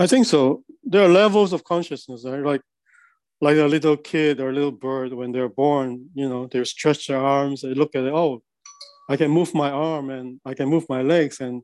I 0.00 0.06
think 0.06 0.24
so. 0.24 0.64
There 0.82 1.02
are 1.04 1.08
levels 1.08 1.52
of 1.52 1.62
consciousness, 1.62 2.24
right? 2.24 2.42
Like 2.42 2.62
like 3.42 3.58
a 3.58 3.66
little 3.66 3.98
kid 3.98 4.40
or 4.40 4.48
a 4.48 4.52
little 4.52 4.72
bird 4.72 5.12
when 5.12 5.30
they're 5.30 5.50
born, 5.50 6.08
you 6.14 6.26
know, 6.26 6.46
they 6.46 6.64
stretch 6.64 7.06
their 7.06 7.18
arms, 7.18 7.60
they 7.60 7.74
look 7.74 7.94
at 7.94 8.04
it, 8.04 8.12
oh, 8.12 8.42
I 9.10 9.16
can 9.16 9.30
move 9.30 9.54
my 9.54 9.70
arm 9.70 10.08
and 10.08 10.40
I 10.44 10.54
can 10.54 10.68
move 10.68 10.86
my 10.88 11.02
legs, 11.02 11.40
and 11.40 11.62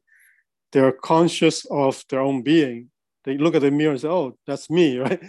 they're 0.72 0.92
conscious 0.92 1.64
of 1.70 2.04
their 2.10 2.20
own 2.20 2.42
being. 2.42 2.90
They 3.25 3.38
look 3.38 3.54
at 3.54 3.62
the 3.62 3.70
mirror 3.70 3.92
and 3.92 4.00
say, 4.00 4.08
oh, 4.08 4.36
that's 4.46 4.68
me, 4.68 4.98
right? 5.04 5.22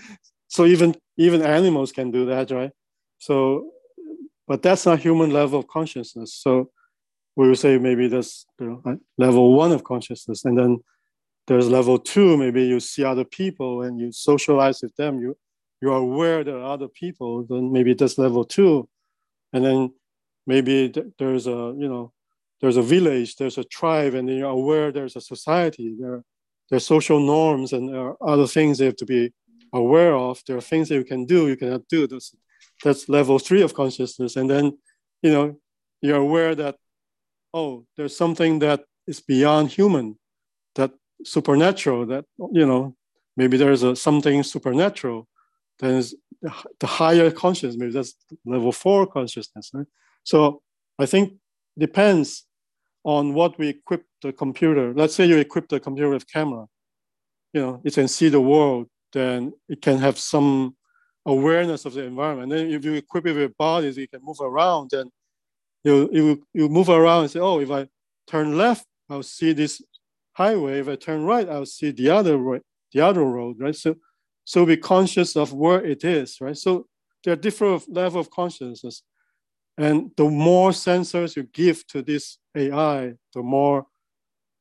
So 0.48 0.66
even 0.66 0.96
even 1.18 1.42
animals 1.42 1.92
can 1.92 2.12
do 2.12 2.26
that, 2.28 2.52
right? 2.52 2.72
So, 3.18 3.72
but 4.48 4.62
that's 4.62 4.86
not 4.86 5.00
human 5.00 5.32
level 5.32 5.60
of 5.60 5.68
consciousness. 5.68 6.34
So 6.34 6.70
we 7.36 7.48
would 7.48 7.60
say 7.60 7.78
maybe 7.78 8.08
that's 8.08 8.46
you 8.60 8.82
know, 8.84 8.98
level 9.18 9.54
one 9.54 9.72
of 9.72 9.84
consciousness, 9.84 10.46
and 10.46 10.58
then 10.58 10.80
there's 11.48 11.70
level 11.70 11.98
two, 11.98 12.38
maybe 12.38 12.64
you 12.64 12.80
see 12.80 13.04
other 13.04 13.24
people 13.24 13.82
and 13.82 14.00
you 14.00 14.12
socialize 14.12 14.82
with 14.82 14.96
them. 14.96 15.20
You 15.20 15.38
you 15.82 15.92
are 15.92 15.98
aware 15.98 16.44
there 16.44 16.58
are 16.58 16.74
other 16.74 16.88
people. 16.88 17.44
Then 17.44 17.72
maybe 17.72 17.94
that's 17.94 18.18
level 18.18 18.44
two, 18.46 18.88
and 19.54 19.66
then 19.66 19.94
maybe 20.46 20.94
there's 21.20 21.48
a 21.48 21.74
you 21.78 21.88
know 21.88 22.14
there's 22.62 22.78
a 22.78 22.82
village, 22.82 23.36
there's 23.36 23.58
a 23.58 23.64
tribe, 23.64 24.14
and 24.14 24.28
then 24.28 24.38
you're 24.38 24.50
aware 24.50 24.92
there's 24.92 25.16
a 25.16 25.22
society. 25.22 25.96
There 26.00 26.24
there's 26.70 26.86
social 26.86 27.20
norms 27.20 27.74
and 27.74 27.90
there 27.90 28.02
are 28.02 28.18
other 28.22 28.48
things 28.48 28.80
you 28.80 28.86
have 28.88 28.96
to 28.98 29.06
be 29.06 29.34
aware 29.74 30.16
of. 30.16 30.42
There 30.46 30.58
are 30.58 30.62
things 30.62 30.90
that 30.90 30.96
you 30.96 31.04
can 31.04 31.26
do, 31.26 31.48
you 31.48 31.58
cannot 31.58 31.88
do. 31.88 32.08
That's 32.08 32.36
that's 32.84 33.10
level 33.10 33.40
three 33.40 33.62
of 33.62 33.74
consciousness, 33.74 34.36
and 34.36 34.50
then 34.50 34.78
you 35.22 35.32
know 35.32 35.60
you're 36.02 36.18
aware 36.18 36.54
that 36.56 36.76
oh, 37.54 37.86
there's 37.96 38.16
something 38.16 38.60
that 38.60 38.84
is 39.08 39.22
beyond 39.22 39.72
human 39.72 40.18
that 40.76 40.92
supernatural 41.24 42.06
that 42.06 42.26
you 42.52 42.66
know 42.66 42.96
maybe 43.36 43.58
there's 43.58 43.84
a 43.84 43.96
something 43.96 44.44
supernatural 44.44 45.28
then 45.80 46.04
the 46.80 46.88
higher 46.88 47.32
consciousness 47.32 47.78
maybe 47.78 47.92
that's 47.92 48.14
level 48.46 48.72
four 48.72 49.08
consciousness 49.08 49.72
right? 49.74 49.88
so 50.24 50.62
i 51.00 51.06
think 51.06 51.34
depends 51.78 52.46
on 53.04 53.34
what 53.34 53.58
we 53.58 53.70
equip 53.70 54.04
the 54.22 54.32
computer 54.32 54.94
let's 54.94 55.16
say 55.16 55.26
you 55.26 55.38
equip 55.38 55.68
the 55.70 55.80
computer 55.80 56.10
with 56.10 56.32
camera 56.32 56.66
you 57.54 57.62
know 57.62 57.82
it 57.84 57.94
can 57.94 58.08
see 58.08 58.30
the 58.30 58.42
world 58.42 58.88
then 59.18 59.54
it 59.68 59.82
can 59.82 59.98
have 59.98 60.18
some 60.18 60.76
awareness 61.26 61.86
of 61.86 61.94
the 61.94 62.04
environment 62.04 62.52
and 62.52 62.62
then 62.62 62.72
if 62.72 62.86
you 62.86 62.94
equip 62.94 63.26
it 63.26 63.34
with 63.34 63.58
bodies 63.58 63.98
it 63.98 64.12
can 64.12 64.22
move 64.24 64.42
around 64.42 64.90
then 64.92 65.08
you 65.84 66.10
you 66.12 66.26
you 66.54 66.70
move 66.70 66.90
around 66.90 67.22
and 67.24 67.32
say 67.32 67.40
oh 67.40 67.60
if 67.60 67.72
i 67.72 67.86
turn 68.28 68.58
left 68.58 68.86
i'll 69.10 69.24
see 69.24 69.52
this 69.54 69.82
highway, 70.38 70.80
if 70.80 70.88
I 70.88 70.96
turn 70.96 71.24
right, 71.24 71.50
I'll 71.50 71.66
see 71.66 71.92
the 71.92 72.10
other 72.12 72.38
road, 72.38 72.62
the 72.94 73.02
other 73.02 73.24
road, 73.24 73.56
right? 73.60 73.76
So, 73.76 73.96
so 74.46 74.66
be 74.66 74.78
conscious 74.78 75.36
of 75.36 75.52
where 75.52 75.84
it 75.84 76.04
is, 76.04 76.40
right? 76.40 76.56
So 76.56 76.86
there 77.24 77.34
are 77.34 77.46
different 77.48 77.92
level 77.92 78.22
of 78.22 78.30
consciousness. 78.30 79.02
And 79.78 80.12
the 80.16 80.30
more 80.30 80.72
sensors 80.72 81.36
you 81.36 81.44
give 81.44 81.86
to 81.88 82.02
this 82.04 82.38
AI, 82.56 83.14
the 83.34 83.42
more 83.42 83.88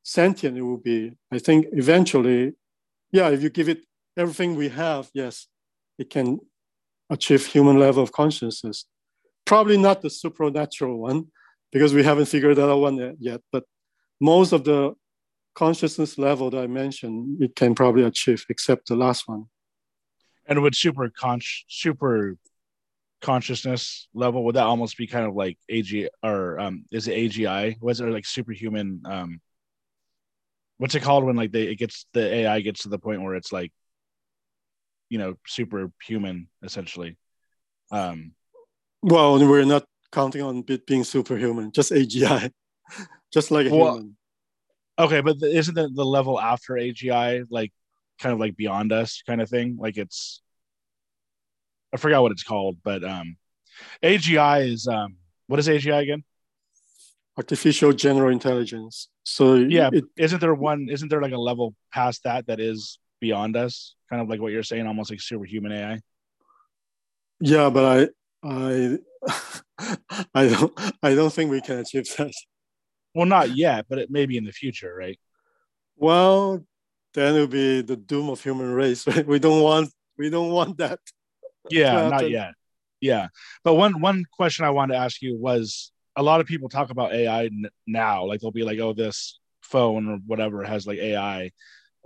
sentient 0.03 0.57
it 0.57 0.63
will 0.63 0.83
be. 0.93 1.11
I 1.31 1.37
think 1.39 1.67
eventually, 1.71 2.53
yeah, 3.11 3.29
if 3.29 3.43
you 3.43 3.51
give 3.51 3.69
it 3.69 3.81
everything 4.17 4.55
we 4.55 4.69
have, 4.69 5.09
yes, 5.13 5.47
it 5.97 6.09
can 6.09 6.39
achieve 7.09 7.45
human 7.45 7.79
level 7.79 8.03
of 8.03 8.11
consciousness. 8.11 8.85
Probably 9.45 9.77
not 9.77 10.01
the 10.01 10.09
supernatural 10.09 10.97
one, 10.99 11.27
because 11.71 11.93
we 11.93 12.03
haven't 12.03 12.25
figured 12.25 12.57
that 12.57 12.69
out 12.69 12.79
one 12.79 13.15
yet, 13.19 13.41
but 13.51 13.63
most 14.19 14.51
of 14.51 14.63
the 14.63 14.93
consciousness 15.55 16.17
level 16.17 16.49
that 16.49 16.63
I 16.63 16.67
mentioned, 16.67 17.41
it 17.41 17.55
can 17.55 17.75
probably 17.75 18.03
achieve, 18.03 18.45
except 18.49 18.87
the 18.87 18.95
last 18.95 19.27
one. 19.27 19.45
And 20.45 20.61
with 20.61 20.75
super 20.75 21.09
con 21.09 21.39
super 21.67 22.37
consciousness 23.21 24.07
level, 24.13 24.43
would 24.45 24.55
that 24.55 24.65
almost 24.65 24.97
be 24.97 25.07
kind 25.07 25.25
of 25.25 25.35
like 25.35 25.57
AG 25.67 26.09
or 26.23 26.59
um, 26.59 26.85
is 26.91 27.07
it 27.07 27.17
AGI? 27.17 27.81
Was 27.81 27.99
it 27.99 28.05
like 28.05 28.25
superhuman? 28.25 29.01
Um, 29.05 29.41
what's 30.77 30.95
it 30.95 31.01
called 31.01 31.23
when 31.25 31.35
like 31.35 31.51
they 31.51 31.63
it 31.63 31.75
gets 31.75 32.05
the 32.13 32.33
AI 32.33 32.61
gets 32.61 32.83
to 32.83 32.89
the 32.89 32.99
point 32.99 33.21
where 33.21 33.35
it's 33.35 33.51
like, 33.51 33.71
you 35.09 35.17
know, 35.17 35.35
superhuman 35.45 36.47
essentially. 36.63 37.17
Um, 37.91 38.33
well, 39.01 39.39
we're 39.39 39.65
not 39.65 39.85
counting 40.11 40.41
on 40.41 40.63
it 40.67 40.85
being 40.85 41.03
superhuman, 41.03 41.71
just 41.71 41.91
AGI, 41.91 42.51
just 43.33 43.51
like 43.51 43.67
a 43.67 43.75
well, 43.75 43.95
human. 43.95 44.17
Okay, 44.99 45.21
but 45.21 45.37
isn't 45.41 45.75
the, 45.75 45.89
the 45.93 46.05
level 46.05 46.39
after 46.39 46.73
AGI 46.73 47.45
like 47.49 47.71
kind 48.19 48.33
of 48.33 48.39
like 48.39 48.57
beyond 48.57 48.91
us 48.91 49.21
kind 49.25 49.41
of 49.41 49.49
thing? 49.49 49.77
Like 49.79 49.97
it's 49.97 50.41
I 51.93 51.97
forgot 51.97 52.21
what 52.21 52.31
it's 52.31 52.43
called, 52.43 52.77
but 52.83 53.03
um 53.03 53.37
AGI 54.03 54.67
is 54.67 54.87
um 54.87 55.17
what 55.47 55.59
is 55.59 55.67
AGI 55.67 56.01
again? 56.01 56.23
Artificial 57.37 57.93
general 57.93 58.31
intelligence. 58.31 59.09
So 59.23 59.55
yeah, 59.55 59.89
isn't 60.17 60.41
there 60.41 60.55
one 60.55 60.87
isn't 60.89 61.09
there 61.09 61.21
like 61.21 61.33
a 61.33 61.37
level 61.37 61.75
past 61.93 62.23
that 62.23 62.47
that 62.47 62.59
is 62.59 62.97
beyond 63.19 63.55
us? 63.55 63.95
Kind 64.09 64.21
of 64.21 64.29
like 64.29 64.41
what 64.41 64.51
you're 64.51 64.63
saying, 64.63 64.87
almost 64.87 65.11
like 65.11 65.21
superhuman 65.21 65.71
AI. 65.71 65.99
Yeah, 67.39 67.69
but 67.69 68.11
I 68.43 68.47
I 68.47 68.97
I 70.33 70.47
don't 70.47 70.79
I 71.03 71.15
don't 71.15 71.31
think 71.31 71.51
we 71.51 71.61
can 71.61 71.79
achieve 71.79 72.07
that. 72.17 72.33
Well, 73.13 73.25
not 73.25 73.55
yet, 73.55 73.85
but 73.89 73.99
it 73.99 74.11
may 74.11 74.25
be 74.25 74.37
in 74.37 74.45
the 74.45 74.51
future, 74.51 74.93
right? 74.93 75.19
Well, 75.95 76.65
then 77.13 77.35
it 77.35 77.39
will 77.39 77.47
be 77.47 77.81
the 77.81 77.95
doom 77.95 78.29
of 78.29 78.41
human 78.41 78.71
race. 78.73 79.05
Right? 79.07 79.25
We 79.25 79.39
don't 79.39 79.61
want 79.61 79.89
we 80.17 80.29
don't 80.29 80.51
want 80.51 80.77
that. 80.77 80.99
Yeah, 81.69 82.09
not 82.09 82.29
yet. 82.29 82.53
Yeah, 83.01 83.27
but 83.63 83.75
one 83.75 84.01
one 84.01 84.25
question 84.31 84.65
I 84.65 84.71
wanted 84.71 84.93
to 84.93 84.99
ask 84.99 85.21
you 85.21 85.37
was 85.37 85.91
a 86.15 86.23
lot 86.23 86.41
of 86.41 86.47
people 86.47 86.69
talk 86.69 86.89
about 86.89 87.13
AI 87.13 87.45
n- 87.45 87.69
now, 87.85 88.25
like 88.25 88.39
they'll 88.39 88.51
be 88.51 88.63
like, 88.63 88.79
"Oh, 88.79 88.93
this 88.93 89.39
phone 89.61 90.07
or 90.07 90.17
whatever 90.25 90.63
has 90.63 90.87
like 90.87 90.97
AI." 90.97 91.51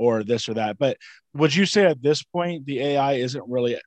Or 0.01 0.23
this 0.23 0.49
or 0.49 0.55
that. 0.55 0.79
But 0.79 0.97
would 1.35 1.55
you 1.55 1.67
say 1.67 1.85
at 1.85 2.01
this 2.01 2.23
point 2.23 2.65
the 2.65 2.79
AI 2.81 3.13
isn't 3.13 3.45
really 3.47 3.79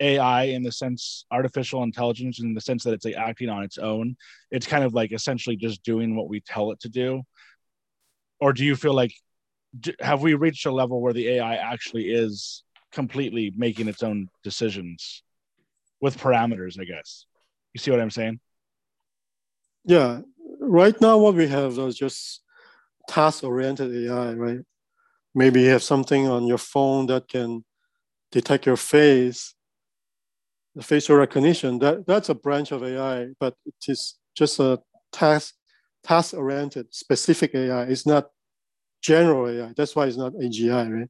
AI 0.00 0.44
in 0.44 0.64
the 0.64 0.72
sense 0.72 1.24
artificial 1.30 1.84
intelligence 1.84 2.40
in 2.40 2.54
the 2.54 2.60
sense 2.60 2.82
that 2.82 2.92
it's 2.92 3.04
like 3.04 3.14
acting 3.14 3.48
on 3.48 3.62
its 3.62 3.78
own. 3.78 4.16
It's 4.50 4.66
kind 4.66 4.82
of 4.82 4.92
like 4.92 5.12
essentially 5.12 5.56
just 5.56 5.84
doing 5.84 6.16
what 6.16 6.28
we 6.28 6.40
tell 6.40 6.72
it 6.72 6.80
to 6.80 6.88
do. 6.88 7.22
Or 8.40 8.52
do 8.52 8.64
you 8.64 8.74
feel 8.74 8.94
like 8.94 9.12
have 10.00 10.22
we 10.22 10.34
reached 10.34 10.66
a 10.66 10.72
level 10.72 11.00
where 11.00 11.12
the 11.12 11.28
AI 11.28 11.54
actually 11.54 12.10
is 12.10 12.64
completely 12.92 13.52
making 13.56 13.86
its 13.86 14.02
own 14.02 14.28
decisions 14.42 15.22
with 16.00 16.18
parameters, 16.18 16.78
I 16.80 16.84
guess. 16.84 17.26
You 17.72 17.78
see 17.78 17.90
what 17.92 18.00
I'm 18.00 18.10
saying? 18.10 18.40
Yeah. 19.84 20.20
Right 20.60 21.00
now 21.00 21.18
what 21.18 21.34
we 21.34 21.46
have 21.48 21.78
is 21.78 21.96
just 21.96 22.42
task 23.08 23.44
oriented 23.44 23.94
AI, 23.94 24.32
right? 24.34 24.60
Maybe 25.34 25.62
you 25.62 25.70
have 25.70 25.82
something 25.82 26.28
on 26.28 26.46
your 26.46 26.58
phone 26.58 27.06
that 27.06 27.28
can 27.28 27.64
detect 28.30 28.66
your 28.66 28.76
face 28.76 29.54
the 30.74 30.82
facial 30.82 31.16
recognition, 31.16 31.78
that, 31.78 32.06
that's 32.06 32.28
a 32.28 32.34
branch 32.34 32.72
of 32.72 32.82
AI, 32.82 33.28
but 33.38 33.54
it 33.64 33.74
is 33.88 34.16
just 34.36 34.58
a 34.58 34.80
task 35.12 35.54
task 36.02 36.34
oriented 36.34 36.92
specific 36.92 37.54
AI. 37.54 37.84
It's 37.84 38.06
not 38.06 38.28
general 39.00 39.48
AI. 39.48 39.72
That's 39.76 39.96
why 39.96 40.06
it's 40.06 40.16
not 40.16 40.34
AGI, 40.34 40.92
right? 40.92 41.08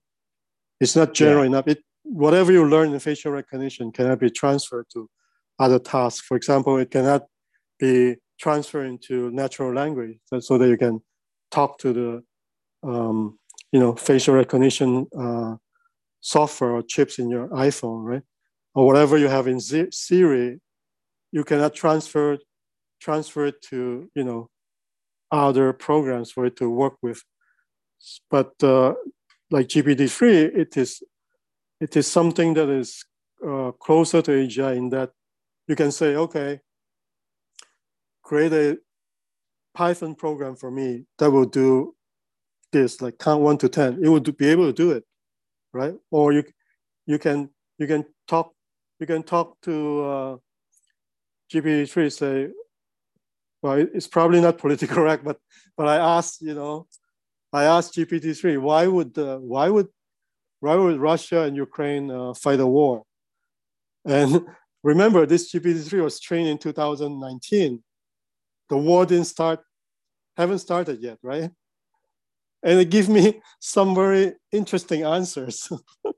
It's 0.80 0.94
not 0.94 1.14
general 1.14 1.44
yeah. 1.44 1.48
enough. 1.48 1.66
It 1.66 1.82
whatever 2.02 2.52
you 2.52 2.68
learn 2.68 2.92
in 2.92 3.00
facial 3.00 3.32
recognition 3.32 3.90
cannot 3.90 4.20
be 4.20 4.30
transferred 4.30 4.86
to 4.92 5.08
other 5.58 5.78
tasks. 5.78 6.26
For 6.26 6.36
example, 6.36 6.76
it 6.76 6.90
cannot 6.90 7.24
be 7.78 8.16
transferred 8.38 8.86
into 8.86 9.30
natural 9.30 9.72
language 9.72 10.18
so 10.40 10.58
that 10.58 10.68
you 10.68 10.76
can 10.76 11.00
talk 11.50 11.78
to 11.78 11.92
the 11.92 12.22
um, 12.88 13.38
you 13.74 13.80
know 13.80 13.92
facial 13.96 14.34
recognition 14.36 15.04
uh, 15.18 15.56
software 16.20 16.70
or 16.70 16.82
chips 16.82 17.18
in 17.18 17.28
your 17.28 17.48
iPhone, 17.48 18.04
right? 18.04 18.22
Or 18.72 18.86
whatever 18.86 19.18
you 19.18 19.26
have 19.26 19.48
in 19.48 19.58
Siri, 19.60 20.60
you 21.32 21.42
cannot 21.42 21.74
transfer 21.74 22.38
transfer 23.00 23.46
it 23.46 23.60
to 23.70 24.08
you 24.14 24.24
know 24.24 24.48
other 25.32 25.72
programs 25.72 26.30
for 26.30 26.46
it 26.46 26.54
to 26.58 26.70
work 26.70 26.94
with. 27.02 27.20
But 28.30 28.52
uh, 28.62 28.94
like 29.50 29.66
GPT-3, 29.66 30.56
it 30.56 30.76
is 30.76 31.02
it 31.80 31.96
is 31.96 32.06
something 32.06 32.54
that 32.54 32.68
is 32.68 33.04
uh, 33.44 33.72
closer 33.72 34.22
to 34.22 34.30
AGI 34.30 34.76
in 34.76 34.90
that 34.90 35.10
you 35.66 35.74
can 35.74 35.90
say, 35.90 36.14
okay, 36.14 36.60
create 38.22 38.52
a 38.52 38.78
Python 39.74 40.14
program 40.14 40.54
for 40.54 40.70
me 40.70 41.06
that 41.18 41.32
will 41.32 41.46
do 41.46 41.96
this, 42.74 43.00
like 43.00 43.18
count 43.18 43.40
one 43.40 43.56
to 43.58 43.68
10. 43.68 44.00
It 44.02 44.08
would 44.10 44.36
be 44.36 44.48
able 44.48 44.66
to 44.66 44.72
do 44.72 44.90
it, 44.90 45.04
right? 45.72 45.94
Or 46.10 46.32
you, 46.32 46.44
you 47.06 47.18
can 47.18 47.48
you 47.78 47.86
can 47.86 48.04
talk 48.28 48.52
you 49.00 49.06
can 49.06 49.22
talk 49.22 49.56
to 49.62 50.04
uh, 50.04 50.36
GPT-3, 51.52 52.12
say, 52.12 52.48
well, 53.62 53.78
it's 53.78 54.06
probably 54.06 54.40
not 54.40 54.58
politically 54.58 54.94
correct, 54.98 55.24
but 55.24 55.38
but 55.76 55.88
I 55.88 55.96
asked, 55.96 56.42
you 56.42 56.54
know, 56.54 56.86
I 57.52 57.64
asked 57.64 57.94
GPT-3, 57.94 58.60
why 58.60 58.86
would 58.86 59.16
uh, 59.16 59.38
why 59.38 59.68
would 59.68 59.88
why 60.60 60.74
would 60.74 60.98
Russia 60.98 61.42
and 61.42 61.56
Ukraine 61.56 62.10
uh, 62.10 62.34
fight 62.34 62.60
a 62.60 62.66
war? 62.66 63.04
And 64.04 64.46
remember, 64.82 65.26
this 65.26 65.52
GPT-3 65.52 66.02
was 66.02 66.20
trained 66.20 66.48
in 66.48 66.58
2019. 66.58 67.82
The 68.70 68.76
war 68.76 69.04
didn't 69.04 69.26
start, 69.26 69.60
haven't 70.36 70.60
started 70.60 71.02
yet, 71.02 71.18
right? 71.22 71.50
And 72.64 72.80
it 72.80 72.88
gave 72.88 73.10
me 73.10 73.42
some 73.60 73.94
very 73.94 74.32
interesting 74.50 75.02
answers. 75.02 75.68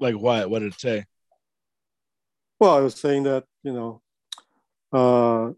like 0.00 0.14
what? 0.14 0.48
What 0.48 0.60
did 0.60 0.72
it 0.72 0.80
say? 0.80 1.04
Well, 2.58 2.74
I 2.74 2.80
was 2.80 2.94
saying 2.94 3.24
that, 3.24 3.44
you 3.62 3.72
know, 3.72 4.02
uh, 4.92 5.52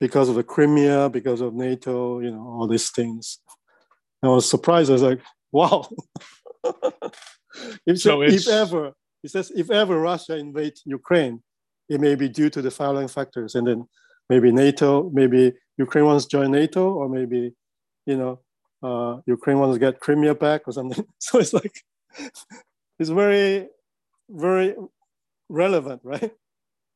because 0.00 0.30
of 0.30 0.34
the 0.34 0.42
Crimea, 0.42 1.10
because 1.10 1.42
of 1.42 1.54
NATO, 1.54 2.20
you 2.20 2.30
know, 2.30 2.40
all 2.40 2.66
these 2.66 2.90
things. 2.90 3.38
I 4.22 4.28
was 4.28 4.48
surprised. 4.48 4.90
I 4.90 4.94
was 4.94 5.02
like, 5.02 5.20
wow. 5.52 5.88
if, 7.86 8.00
so 8.00 8.22
if 8.22 8.48
ever, 8.48 8.92
he 9.22 9.28
says, 9.28 9.52
if 9.54 9.70
ever 9.70 10.00
Russia 10.00 10.36
invades 10.36 10.82
Ukraine, 10.86 11.42
it 11.88 12.00
may 12.00 12.14
be 12.14 12.28
due 12.28 12.50
to 12.50 12.62
the 12.62 12.70
following 12.70 13.08
factors. 13.08 13.54
And 13.54 13.66
then 13.66 13.88
maybe 14.28 14.52
NATO, 14.52 15.10
maybe 15.10 15.54
Ukraine 15.78 16.06
wants 16.06 16.24
to 16.24 16.30
join 16.30 16.50
NATO, 16.50 16.92
or 16.92 17.08
maybe, 17.08 17.54
you 18.06 18.16
know, 18.16 18.40
uh, 18.82 19.20
Ukraine 19.26 19.58
wants 19.58 19.74
to 19.76 19.80
get 19.80 20.00
Crimea 20.00 20.34
back 20.34 20.62
or 20.66 20.72
something. 20.72 21.04
So 21.18 21.38
it's 21.38 21.52
like, 21.52 21.76
it's 22.98 23.10
very, 23.10 23.68
very 24.28 24.74
relevant, 25.48 26.00
right? 26.04 26.32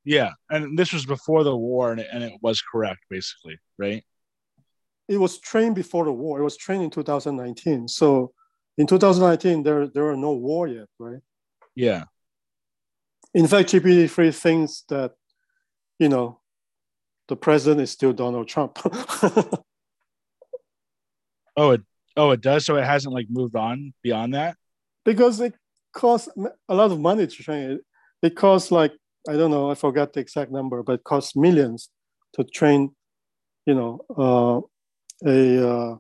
Yeah, 0.05 0.31
and 0.49 0.79
this 0.79 0.93
was 0.93 1.05
before 1.05 1.45
the 1.45 1.55
war, 1.55 1.93
and 1.93 2.01
it, 2.01 2.09
and 2.13 2.25
it 2.25 2.33
was 2.41 2.63
correct, 2.63 3.01
basically, 3.11 3.59
right? 3.79 4.03
It 5.09 5.19
was 5.19 5.39
trained 5.39 5.75
before 5.75 6.05
the 6.05 6.13
war. 6.13 6.41
It 6.41 6.45
was 6.45 6.57
trained 6.57 6.85
in 6.85 6.91
2019. 6.91 7.89
So 7.89 8.33
in 8.79 8.87
2019, 8.87 9.63
there 9.63 9.89
there 9.89 10.05
were 10.05 10.17
no 10.17 10.33
war 10.33 10.69
yet, 10.69 10.89
right? 10.99 11.21
Yeah. 11.75 12.05
In 13.35 13.47
fact, 13.47 13.71
GPT-3 13.71 14.35
thinks 14.35 14.85
that, 14.89 15.13
you 15.99 16.09
know, 16.09 16.40
the 17.31 17.37
president 17.37 17.81
is 17.81 17.93
still 17.93 18.13
Donald 18.13 18.49
Trump. 18.49 18.77
oh, 21.57 21.71
it 21.71 21.83
oh 22.17 22.33
it 22.33 22.41
does. 22.41 22.67
So 22.67 22.77
it 22.77 22.85
hasn't 22.85 23.15
like 23.15 23.29
moved 23.31 23.55
on 23.55 23.95
beyond 24.03 24.35
that. 24.35 24.57
Because 25.05 25.41
it 25.41 25.55
costs 25.93 26.29
a 26.69 26.75
lot 26.75 26.91
of 26.91 26.99
money 26.99 27.29
to 27.29 27.43
train 27.43 27.71
it. 27.71 27.81
It 28.21 28.35
costs 28.35 28.73
like 28.73 28.93
I 29.29 29.35
don't 29.35 29.53
know, 29.53 29.71
I 29.71 29.77
forgot 29.77 30.13
the 30.13 30.19
exact 30.19 30.51
number, 30.51 30.83
but 30.83 30.95
it 30.95 31.05
costs 31.05 31.37
millions 31.37 31.89
to 32.35 32.43
train, 32.43 32.97
you 33.65 33.75
know, 33.75 34.01
uh, 34.19 34.61
a 35.29 35.69
uh, 35.71 35.97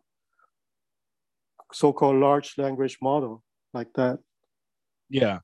so-called 1.72 2.16
large 2.16 2.58
language 2.58 2.98
model 3.00 3.44
like 3.72 3.92
that. 3.94 4.18
Yeah. 5.08 5.40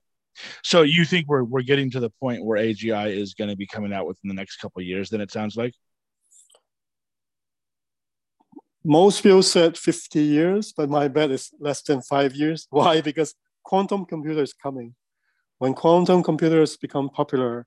So 0.62 0.82
you 0.82 1.04
think 1.04 1.28
we're 1.28 1.44
we're 1.44 1.62
getting 1.62 1.90
to 1.92 2.00
the 2.00 2.10
point 2.20 2.44
where 2.44 2.62
AGI 2.62 3.14
is 3.16 3.34
going 3.34 3.50
to 3.50 3.56
be 3.56 3.66
coming 3.66 3.92
out 3.92 4.06
within 4.06 4.28
the 4.28 4.34
next 4.34 4.56
couple 4.56 4.80
of 4.80 4.86
years? 4.86 5.10
Then 5.10 5.20
it 5.20 5.30
sounds 5.30 5.56
like. 5.56 5.74
Most 8.84 9.22
people 9.22 9.42
said 9.42 9.76
50 9.76 10.20
years, 10.20 10.72
but 10.72 10.88
my 10.88 11.08
bet 11.08 11.32
is 11.32 11.50
less 11.58 11.82
than 11.82 12.02
five 12.02 12.34
years. 12.36 12.68
Why? 12.70 13.00
Because 13.00 13.34
quantum 13.64 14.04
computer 14.06 14.42
is 14.42 14.52
coming 14.52 14.94
when 15.58 15.74
quantum 15.74 16.22
computers 16.22 16.76
become 16.76 17.08
popular, 17.08 17.66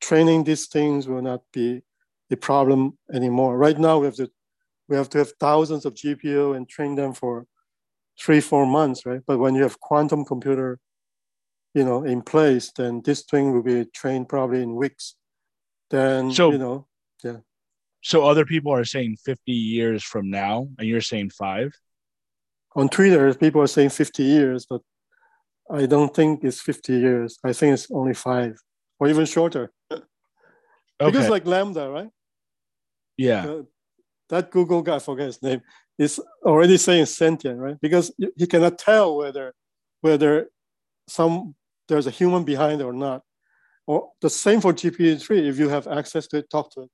training 0.00 0.44
these 0.44 0.66
things 0.66 1.06
will 1.06 1.22
not 1.22 1.42
be 1.52 1.82
a 2.30 2.36
problem 2.36 2.98
anymore. 3.12 3.56
Right 3.56 3.78
now, 3.78 3.98
we 3.98 4.06
have 4.06 4.16
to 4.16 4.30
we 4.88 4.96
have 4.96 5.08
to 5.10 5.18
have 5.18 5.32
thousands 5.40 5.86
of 5.86 5.94
GPU 5.94 6.56
and 6.56 6.68
train 6.68 6.94
them 6.94 7.14
for 7.14 7.46
three, 8.20 8.40
four 8.40 8.66
months, 8.66 9.06
right? 9.06 9.22
But 9.26 9.38
when 9.38 9.54
you 9.54 9.62
have 9.62 9.80
quantum 9.80 10.24
computer, 10.24 10.78
you 11.74 11.84
know, 11.84 12.04
in 12.04 12.22
place, 12.22 12.72
then 12.76 13.02
this 13.04 13.22
thing 13.22 13.52
will 13.52 13.62
be 13.62 13.84
trained 13.86 14.28
probably 14.28 14.62
in 14.62 14.76
weeks. 14.76 15.16
Then 15.90 16.30
so, 16.30 16.52
you 16.52 16.58
know, 16.58 16.86
yeah. 17.22 17.38
So 18.02 18.24
other 18.24 18.44
people 18.44 18.72
are 18.72 18.84
saying 18.84 19.16
50 19.24 19.52
years 19.52 20.04
from 20.04 20.30
now, 20.30 20.68
and 20.78 20.88
you're 20.88 21.00
saying 21.00 21.30
five? 21.30 21.72
On 22.76 22.88
Twitter, 22.88 23.32
people 23.34 23.62
are 23.62 23.66
saying 23.66 23.90
50 23.90 24.22
years, 24.22 24.66
but 24.68 24.82
I 25.70 25.86
don't 25.86 26.14
think 26.14 26.44
it's 26.44 26.60
50 26.60 26.92
years. 26.92 27.38
I 27.44 27.52
think 27.52 27.74
it's 27.74 27.90
only 27.90 28.14
five 28.14 28.56
or 28.98 29.08
even 29.08 29.24
shorter. 29.24 29.72
okay. 29.90 30.02
Because 30.98 31.28
like 31.28 31.44
LaMDA, 31.44 31.92
right? 31.92 32.10
Yeah. 33.16 33.46
Uh, 33.46 33.62
that 34.28 34.50
Google 34.50 34.82
guy, 34.82 34.96
I 34.96 34.98
forget 34.98 35.26
his 35.26 35.42
name, 35.42 35.62
is 35.98 36.20
already 36.44 36.76
saying 36.76 37.06
sentient, 37.06 37.58
right? 37.58 37.80
Because 37.80 38.12
he 38.36 38.46
cannot 38.46 38.78
tell 38.78 39.16
whether 39.16 39.54
whether 40.00 40.48
some 41.08 41.54
there's 41.88 42.06
a 42.06 42.10
human 42.10 42.44
behind 42.44 42.80
it 42.80 42.84
or 42.84 42.92
not. 42.92 43.22
Or 43.86 44.10
the 44.20 44.30
same 44.30 44.60
for 44.60 44.72
GPT-3, 44.72 45.46
if 45.46 45.58
you 45.58 45.68
have 45.68 45.86
access 45.86 46.26
to 46.28 46.38
it, 46.38 46.50
talk 46.50 46.72
to 46.74 46.82
it. 46.82 46.90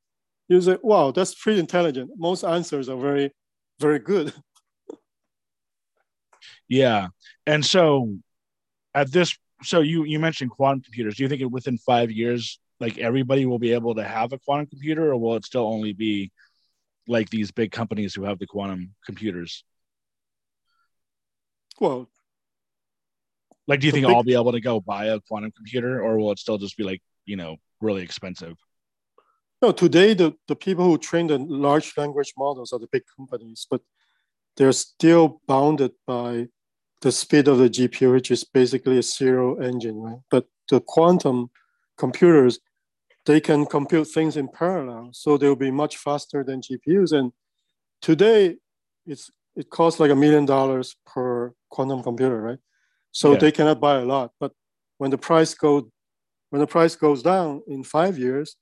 You 0.48 0.60
say, 0.60 0.78
wow, 0.82 1.12
that's 1.12 1.34
pretty 1.34 1.60
intelligent. 1.60 2.10
Most 2.16 2.42
answers 2.42 2.88
are 2.88 2.96
very, 2.96 3.30
very 3.78 4.00
good. 4.00 4.32
yeah. 6.68 7.08
And 7.46 7.64
so 7.64 8.16
at 8.94 9.12
this 9.12 9.36
so 9.62 9.80
you 9.80 10.04
you 10.04 10.18
mentioned 10.18 10.50
quantum 10.50 10.82
computers 10.82 11.16
do 11.16 11.22
you 11.22 11.28
think 11.28 11.42
within 11.52 11.78
five 11.78 12.10
years 12.10 12.58
like 12.78 12.98
everybody 12.98 13.46
will 13.46 13.58
be 13.58 13.72
able 13.72 13.94
to 13.94 14.04
have 14.04 14.32
a 14.32 14.38
quantum 14.38 14.66
computer 14.66 15.12
or 15.12 15.16
will 15.16 15.36
it 15.36 15.44
still 15.44 15.66
only 15.66 15.92
be 15.92 16.30
like 17.06 17.28
these 17.30 17.50
big 17.50 17.70
companies 17.70 18.14
who 18.14 18.24
have 18.24 18.38
the 18.38 18.46
quantum 18.46 18.94
computers 19.04 19.64
well 21.80 22.08
like 23.66 23.80
do 23.80 23.86
you 23.86 23.92
think 23.92 24.06
big, 24.06 24.14
i'll 24.14 24.22
be 24.22 24.34
able 24.34 24.52
to 24.52 24.60
go 24.60 24.80
buy 24.80 25.06
a 25.06 25.20
quantum 25.20 25.52
computer 25.52 26.02
or 26.02 26.18
will 26.18 26.32
it 26.32 26.38
still 26.38 26.58
just 26.58 26.76
be 26.76 26.84
like 26.84 27.02
you 27.26 27.36
know 27.36 27.56
really 27.80 28.02
expensive 28.02 28.56
no 29.62 29.72
today 29.72 30.14
the, 30.14 30.32
the 30.48 30.56
people 30.56 30.84
who 30.84 30.98
train 30.98 31.26
the 31.26 31.38
large 31.38 31.92
language 31.96 32.32
models 32.36 32.72
are 32.72 32.78
the 32.78 32.88
big 32.90 33.02
companies 33.16 33.66
but 33.70 33.80
they're 34.56 34.72
still 34.72 35.40
bounded 35.46 35.92
by 36.06 36.48
the 37.00 37.12
speed 37.12 37.48
of 37.48 37.58
the 37.58 37.70
GPU, 37.70 38.12
which 38.12 38.30
is 38.30 38.44
basically 38.44 38.98
a 38.98 39.02
serial 39.02 39.60
engine, 39.62 39.96
right? 40.00 40.20
But 40.30 40.46
the 40.68 40.80
quantum 40.80 41.50
computers, 41.96 42.58
they 43.26 43.40
can 43.40 43.66
compute 43.66 44.08
things 44.08 44.36
in 44.36 44.48
parallel, 44.48 45.10
so 45.12 45.36
they'll 45.36 45.56
be 45.56 45.70
much 45.70 45.96
faster 45.96 46.44
than 46.44 46.60
GPUs. 46.60 47.12
And 47.12 47.32
today, 48.02 48.56
it's 49.06 49.30
it 49.56 49.70
costs 49.70 49.98
like 49.98 50.10
a 50.10 50.16
million 50.16 50.46
dollars 50.46 50.94
per 51.06 51.54
quantum 51.70 52.02
computer, 52.02 52.40
right? 52.40 52.58
So 53.12 53.32
yeah. 53.32 53.38
they 53.38 53.52
cannot 53.52 53.80
buy 53.80 53.96
a 53.96 54.04
lot. 54.04 54.32
But 54.38 54.52
when 54.98 55.10
the 55.10 55.18
price 55.18 55.54
go, 55.54 55.90
when 56.50 56.60
the 56.60 56.66
price 56.66 56.94
goes 56.96 57.22
down 57.22 57.62
in 57.66 57.84
five 57.84 58.18
years, 58.18 58.56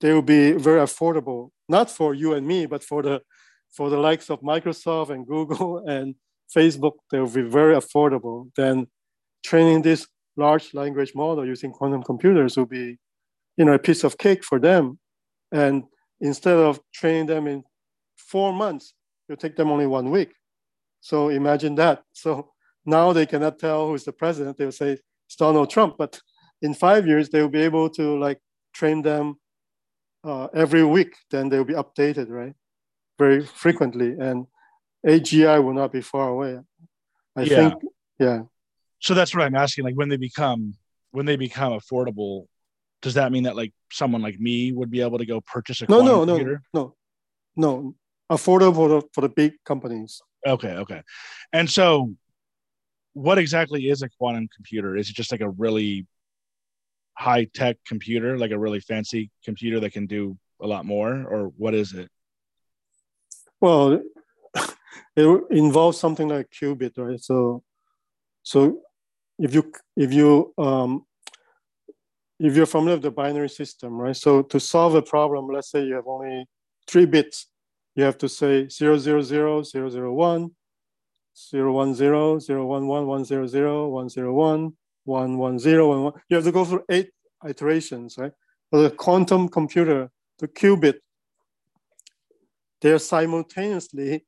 they 0.00 0.12
will 0.12 0.22
be 0.22 0.52
very 0.52 0.80
affordable, 0.80 1.50
not 1.68 1.90
for 1.90 2.14
you 2.14 2.34
and 2.34 2.46
me, 2.46 2.66
but 2.66 2.82
for 2.82 3.02
the 3.02 3.22
for 3.70 3.90
the 3.90 3.98
likes 3.98 4.30
of 4.30 4.40
Microsoft 4.40 5.10
and 5.10 5.26
Google 5.26 5.78
and 5.86 6.14
Facebook, 6.54 6.92
they 7.10 7.18
will 7.18 7.30
be 7.30 7.42
very 7.42 7.74
affordable. 7.74 8.50
Then 8.56 8.86
training 9.44 9.82
this 9.82 10.06
large 10.36 10.74
language 10.74 11.12
model 11.14 11.46
using 11.46 11.72
quantum 11.72 12.02
computers 12.02 12.56
will 12.56 12.66
be, 12.66 12.98
you 13.56 13.64
know, 13.64 13.74
a 13.74 13.78
piece 13.78 14.04
of 14.04 14.18
cake 14.18 14.44
for 14.44 14.58
them. 14.58 14.98
And 15.52 15.84
instead 16.20 16.56
of 16.56 16.80
training 16.92 17.26
them 17.26 17.46
in 17.46 17.64
four 18.16 18.52
months, 18.52 18.94
you 19.28 19.36
take 19.36 19.56
them 19.56 19.70
only 19.70 19.86
one 19.86 20.10
week. 20.10 20.32
So 21.00 21.28
imagine 21.28 21.74
that. 21.76 22.02
So 22.14 22.53
now 22.86 23.12
they 23.12 23.26
cannot 23.26 23.58
tell 23.58 23.88
who's 23.88 24.04
the 24.04 24.12
president. 24.12 24.56
They'll 24.56 24.72
say 24.72 24.98
it's 25.26 25.36
Donald 25.36 25.70
Trump, 25.70 25.96
but 25.98 26.20
in 26.62 26.74
five 26.74 27.06
years 27.06 27.28
they 27.28 27.40
will 27.40 27.48
be 27.48 27.62
able 27.62 27.88
to 27.90 28.18
like 28.18 28.40
train 28.72 29.02
them 29.02 29.38
uh, 30.22 30.48
every 30.54 30.84
week. 30.84 31.14
Then 31.30 31.48
they 31.48 31.58
will 31.58 31.64
be 31.64 31.74
updated, 31.74 32.28
right? 32.28 32.54
Very 33.18 33.44
frequently, 33.44 34.12
and 34.18 34.46
AGI 35.06 35.62
will 35.62 35.74
not 35.74 35.92
be 35.92 36.00
far 36.00 36.28
away. 36.28 36.58
I 37.36 37.42
yeah. 37.42 37.56
think, 37.56 37.82
yeah. 38.18 38.42
So 39.00 39.14
that's 39.14 39.34
what 39.34 39.44
I'm 39.44 39.54
asking. 39.54 39.84
Like 39.84 39.94
when 39.94 40.08
they 40.08 40.16
become 40.16 40.74
when 41.10 41.26
they 41.26 41.36
become 41.36 41.72
affordable, 41.72 42.46
does 43.02 43.14
that 43.14 43.30
mean 43.30 43.44
that 43.44 43.54
like 43.54 43.72
someone 43.92 44.22
like 44.22 44.38
me 44.40 44.72
would 44.72 44.90
be 44.90 45.00
able 45.00 45.18
to 45.18 45.26
go 45.26 45.40
purchase 45.40 45.82
a 45.82 45.86
no, 45.88 46.02
no, 46.02 46.24
computer? 46.26 46.62
no, 46.72 46.94
no, 47.56 47.74
no, 47.82 47.94
affordable 48.30 48.74
for 48.74 48.88
the, 48.88 49.02
for 49.12 49.20
the 49.20 49.28
big 49.28 49.52
companies. 49.64 50.20
Okay, 50.46 50.72
okay. 50.72 51.02
And 51.52 51.70
so, 51.70 52.14
what 53.14 53.38
exactly 53.38 53.88
is 53.88 54.02
a 54.02 54.08
quantum 54.08 54.48
computer? 54.54 54.96
Is 54.96 55.08
it 55.08 55.16
just 55.16 55.32
like 55.32 55.40
a 55.40 55.48
really 55.48 56.06
high 57.14 57.44
tech 57.44 57.76
computer, 57.86 58.36
like 58.36 58.50
a 58.50 58.58
really 58.58 58.80
fancy 58.80 59.30
computer 59.44 59.80
that 59.80 59.92
can 59.92 60.06
do 60.06 60.36
a 60.60 60.66
lot 60.66 60.84
more, 60.84 61.24
or 61.24 61.52
what 61.56 61.74
is 61.74 61.94
it? 61.94 62.10
Well, 63.60 64.02
it 65.16 65.44
involves 65.50 65.98
something 65.98 66.28
like 66.28 66.50
qubit, 66.50 66.92
right? 66.98 67.20
So, 67.20 67.62
so 68.42 68.80
if 69.38 69.54
you 69.54 69.72
if 69.96 70.12
you 70.12 70.52
um, 70.58 71.06
if 72.38 72.56
you're 72.56 72.66
familiar 72.66 72.96
with 72.96 73.02
the 73.02 73.10
binary 73.10 73.48
system, 73.48 73.94
right? 73.94 74.16
So 74.16 74.42
to 74.42 74.58
solve 74.58 74.94
a 74.96 75.02
problem, 75.02 75.48
let's 75.48 75.70
say 75.70 75.84
you 75.84 75.94
have 75.94 76.06
only 76.06 76.46
three 76.86 77.06
bits, 77.06 77.46
you 77.94 78.04
have 78.04 78.18
to 78.18 78.28
say 78.28 78.68
000, 78.68 78.98
001, 79.62 80.50
010, 81.34 81.98
010, 82.40 82.66
101, 82.66 83.06
101, 83.06 84.72
110, 85.04 86.22
You 86.28 86.36
have 86.36 86.44
to 86.44 86.52
go 86.52 86.64
through 86.64 86.84
eight 86.90 87.10
iterations, 87.46 88.16
right? 88.18 88.32
For 88.70 88.82
the 88.82 88.90
quantum 88.90 89.48
computer, 89.48 90.10
the 90.38 90.48
qubit, 90.48 90.96
they're 92.80 92.98
simultaneously, 92.98 94.24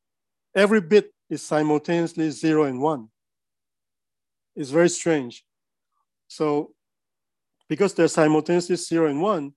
every 0.55 0.81
bit 0.81 1.13
is 1.29 1.43
simultaneously 1.43 2.31
zero 2.31 2.65
and 2.65 2.81
one. 2.81 3.09
It's 4.55 4.71
very 4.71 4.89
strange. 4.89 5.45
So 6.29 6.73
because 7.69 7.95
they're 7.95 8.09
simultaneously 8.09 8.77
zero 8.77 9.09
and 9.11 9.21
one, 9.21 9.53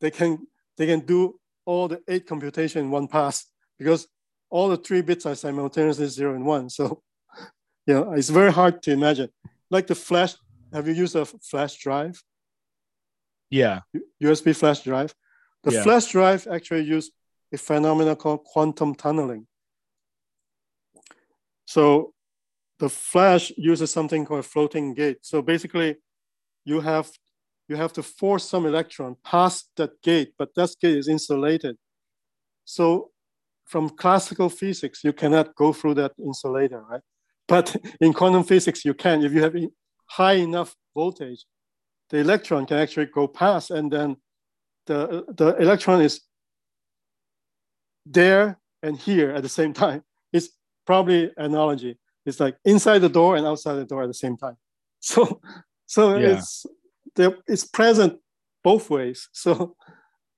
they 0.00 0.10
can, 0.10 0.46
they 0.76 0.86
can 0.86 1.00
do 1.00 1.38
all 1.64 1.88
the 1.88 2.00
eight 2.08 2.26
computation 2.26 2.84
in 2.84 2.90
one 2.90 3.08
pass 3.08 3.46
because 3.78 4.06
all 4.52 4.68
the 4.68 4.76
three 4.76 5.00
bits 5.00 5.24
are 5.24 5.34
simultaneously 5.34 6.06
zero 6.08 6.34
and 6.34 6.44
one. 6.44 6.68
So, 6.68 7.02
you 7.86 7.94
know, 7.94 8.12
it's 8.12 8.28
very 8.28 8.52
hard 8.52 8.82
to 8.82 8.92
imagine. 8.92 9.30
Like 9.70 9.86
the 9.86 9.94
flash, 9.94 10.34
have 10.74 10.86
you 10.86 10.92
used 10.92 11.16
a 11.16 11.24
flash 11.24 11.78
drive? 11.78 12.22
Yeah. 13.48 13.80
USB 14.22 14.54
flash 14.54 14.82
drive. 14.82 15.14
The 15.64 15.72
yeah. 15.72 15.82
flash 15.82 16.12
drive 16.12 16.46
actually 16.46 16.82
used 16.82 17.12
a 17.50 17.56
phenomenon 17.56 18.16
called 18.16 18.44
quantum 18.44 18.94
tunneling. 18.94 19.46
So 21.64 22.12
the 22.78 22.90
flash 22.90 23.52
uses 23.56 23.90
something 23.90 24.26
called 24.26 24.44
floating 24.44 24.92
gate. 24.92 25.18
So 25.22 25.40
basically, 25.40 25.96
you 26.66 26.80
have 26.80 27.10
you 27.68 27.76
have 27.76 27.94
to 27.94 28.02
force 28.02 28.46
some 28.46 28.66
electron 28.66 29.16
past 29.24 29.70
that 29.76 30.02
gate, 30.02 30.34
but 30.36 30.54
that 30.56 30.74
gate 30.78 30.98
is 30.98 31.08
insulated. 31.08 31.76
So 32.66 33.12
from 33.66 33.90
classical 33.90 34.48
physics, 34.48 35.02
you 35.04 35.12
cannot 35.12 35.54
go 35.54 35.72
through 35.72 35.94
that 35.94 36.12
insulator, 36.18 36.82
right? 36.88 37.00
But 37.48 37.76
in 38.00 38.12
quantum 38.12 38.44
physics, 38.44 38.84
you 38.84 38.94
can. 38.94 39.22
If 39.22 39.32
you 39.32 39.42
have 39.42 39.56
high 40.06 40.34
enough 40.34 40.74
voltage, 40.94 41.44
the 42.10 42.18
electron 42.18 42.66
can 42.66 42.78
actually 42.78 43.06
go 43.06 43.26
past, 43.26 43.70
and 43.70 43.90
then 43.90 44.16
the, 44.86 45.24
the 45.36 45.56
electron 45.56 46.02
is 46.02 46.20
there 48.04 48.58
and 48.82 48.98
here 48.98 49.30
at 49.30 49.42
the 49.42 49.48
same 49.48 49.72
time. 49.72 50.02
It's 50.32 50.50
probably 50.86 51.30
analogy. 51.36 51.98
It's 52.26 52.40
like 52.40 52.56
inside 52.64 52.98
the 52.98 53.08
door 53.08 53.36
and 53.36 53.46
outside 53.46 53.74
the 53.74 53.84
door 53.84 54.02
at 54.02 54.08
the 54.08 54.14
same 54.14 54.36
time. 54.36 54.56
So, 55.04 55.40
so 55.86 56.16
yeah. 56.16 56.38
it's 56.38 56.64
it's 57.48 57.64
present 57.64 58.20
both 58.62 58.88
ways. 58.88 59.28
So, 59.32 59.74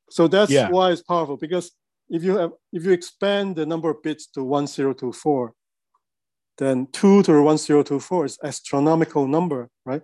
so 0.08 0.26
that's 0.26 0.50
yeah. 0.50 0.70
why 0.70 0.90
it's 0.90 1.02
powerful 1.02 1.36
because 1.36 1.70
if 2.10 2.22
you 2.22 2.36
have 2.36 2.52
if 2.72 2.84
you 2.84 2.92
expand 2.92 3.56
the 3.56 3.66
number 3.66 3.90
of 3.90 4.02
bits 4.02 4.26
to 4.28 4.44
1024, 4.44 5.52
then 6.58 6.86
two 6.92 7.22
to 7.22 7.42
1024 7.42 8.24
is 8.24 8.38
astronomical 8.42 9.26
number, 9.26 9.68
right? 9.84 10.02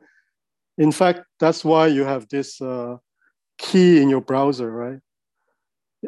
In 0.78 0.92
fact, 0.92 1.20
that's 1.38 1.64
why 1.64 1.86
you 1.86 2.04
have 2.04 2.28
this 2.28 2.60
uh, 2.60 2.96
key 3.58 4.00
in 4.00 4.08
your 4.08 4.20
browser, 4.20 4.70
right? 4.70 4.98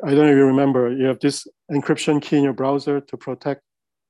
I 0.03 0.15
don't 0.15 0.29
you 0.29 0.45
remember, 0.45 0.91
you 0.91 1.07
have 1.07 1.21
this 1.21 1.47
encryption 1.71 2.23
key 2.23 2.39
in 2.39 2.45
your 2.45 2.55
browser 2.55 3.01
to 3.01 3.17
protect 3.17 3.61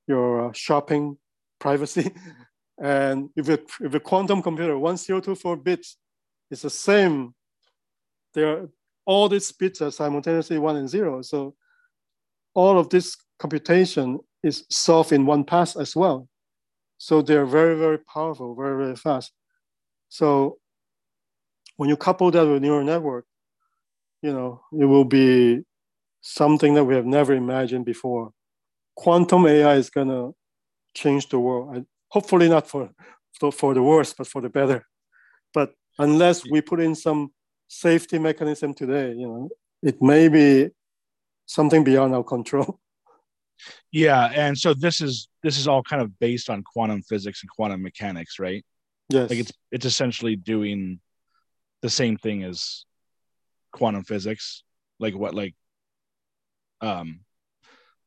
your 0.07 0.49
uh, 0.49 0.53
shopping 0.53 1.19
privacy. 1.59 2.13
and 2.81 3.31
if 3.35 3.49
a, 3.49 3.59
if 3.81 3.95
a 3.95 4.01
quantum 4.01 4.43
computer, 4.43 4.79
1024 4.79 5.57
bits, 5.57 5.97
it's 6.51 6.63
the 6.63 6.71
same. 6.71 7.35
There 8.35 8.49
are 8.49 8.69
all 9.05 9.29
these 9.29 9.51
bits 9.51 9.83
are 9.83 9.91
simultaneously 9.91 10.59
one 10.59 10.77
and 10.77 10.89
zero. 10.89 11.23
So 11.23 11.55
all 12.55 12.79
of 12.79 12.89
this 12.91 13.17
computation 13.39 14.19
is 14.43 14.65
solved 14.71 15.13
in 15.13 15.27
one 15.27 15.45
pass 15.45 15.77
as 15.77 15.95
well. 15.97 16.29
So 16.99 17.23
they're 17.23 17.47
very, 17.47 17.77
very 17.77 17.99
powerful, 17.99 18.55
very, 18.55 18.85
very 18.85 18.97
fast. 18.97 19.33
So 20.09 20.59
when 21.77 21.89
you 21.89 21.97
couple 21.97 22.31
that 22.31 22.47
with 22.47 22.63
neural 22.63 22.85
network, 22.85 23.25
you 24.23 24.33
know, 24.33 24.61
it 24.73 24.85
will 24.85 25.05
be 25.05 25.63
something 26.21 26.75
that 26.75 26.85
we 26.85 26.95
have 26.95 27.07
never 27.07 27.33
imagined 27.33 27.85
before. 27.85 28.31
Quantum 28.95 29.47
AI 29.47 29.75
is 29.75 29.91
gonna 29.91 30.31
change 30.95 31.29
the 31.29 31.39
world. 31.39 31.85
Hopefully 32.09 32.49
not 32.49 32.69
for, 32.69 32.91
for, 33.41 33.51
for 33.51 33.75
the 33.75 33.83
worse, 33.83 34.13
but 34.13 34.27
for 34.27 34.41
the 34.41 34.49
better. 34.49 34.87
But 35.53 35.73
unless 35.99 36.49
we 36.49 36.61
put 36.61 36.81
in 36.81 36.95
some 36.95 37.33
safety 37.69 38.19
mechanism 38.19 38.75
today, 38.75 39.13
you 39.13 39.27
know, 39.27 39.49
it 39.83 40.01
may 40.01 40.29
be 40.29 40.71
something 41.53 41.85
beyond 41.85 42.15
our 42.15 42.25
control. 42.25 42.79
Yeah, 43.93 44.25
and 44.35 44.59
so 44.59 44.75
this 44.75 45.01
is 45.01 45.29
this 45.45 45.57
is 45.57 45.69
all 45.69 45.85
kind 45.85 46.03
of 46.03 46.19
based 46.19 46.51
on 46.51 46.65
quantum 46.65 47.01
physics 47.03 47.43
and 47.43 47.51
quantum 47.51 47.81
mechanics, 47.81 48.41
right? 48.41 48.65
Yes. 49.09 49.31
Like 49.31 49.39
it's 49.39 49.53
it's 49.71 49.87
essentially 49.87 50.35
doing 50.35 50.99
the 51.81 51.91
same 51.91 52.17
thing 52.17 52.43
as 52.43 52.85
quantum 53.71 54.03
physics, 54.03 54.65
like 54.99 55.15
what 55.15 55.35
like 55.35 55.55
um 56.81 57.21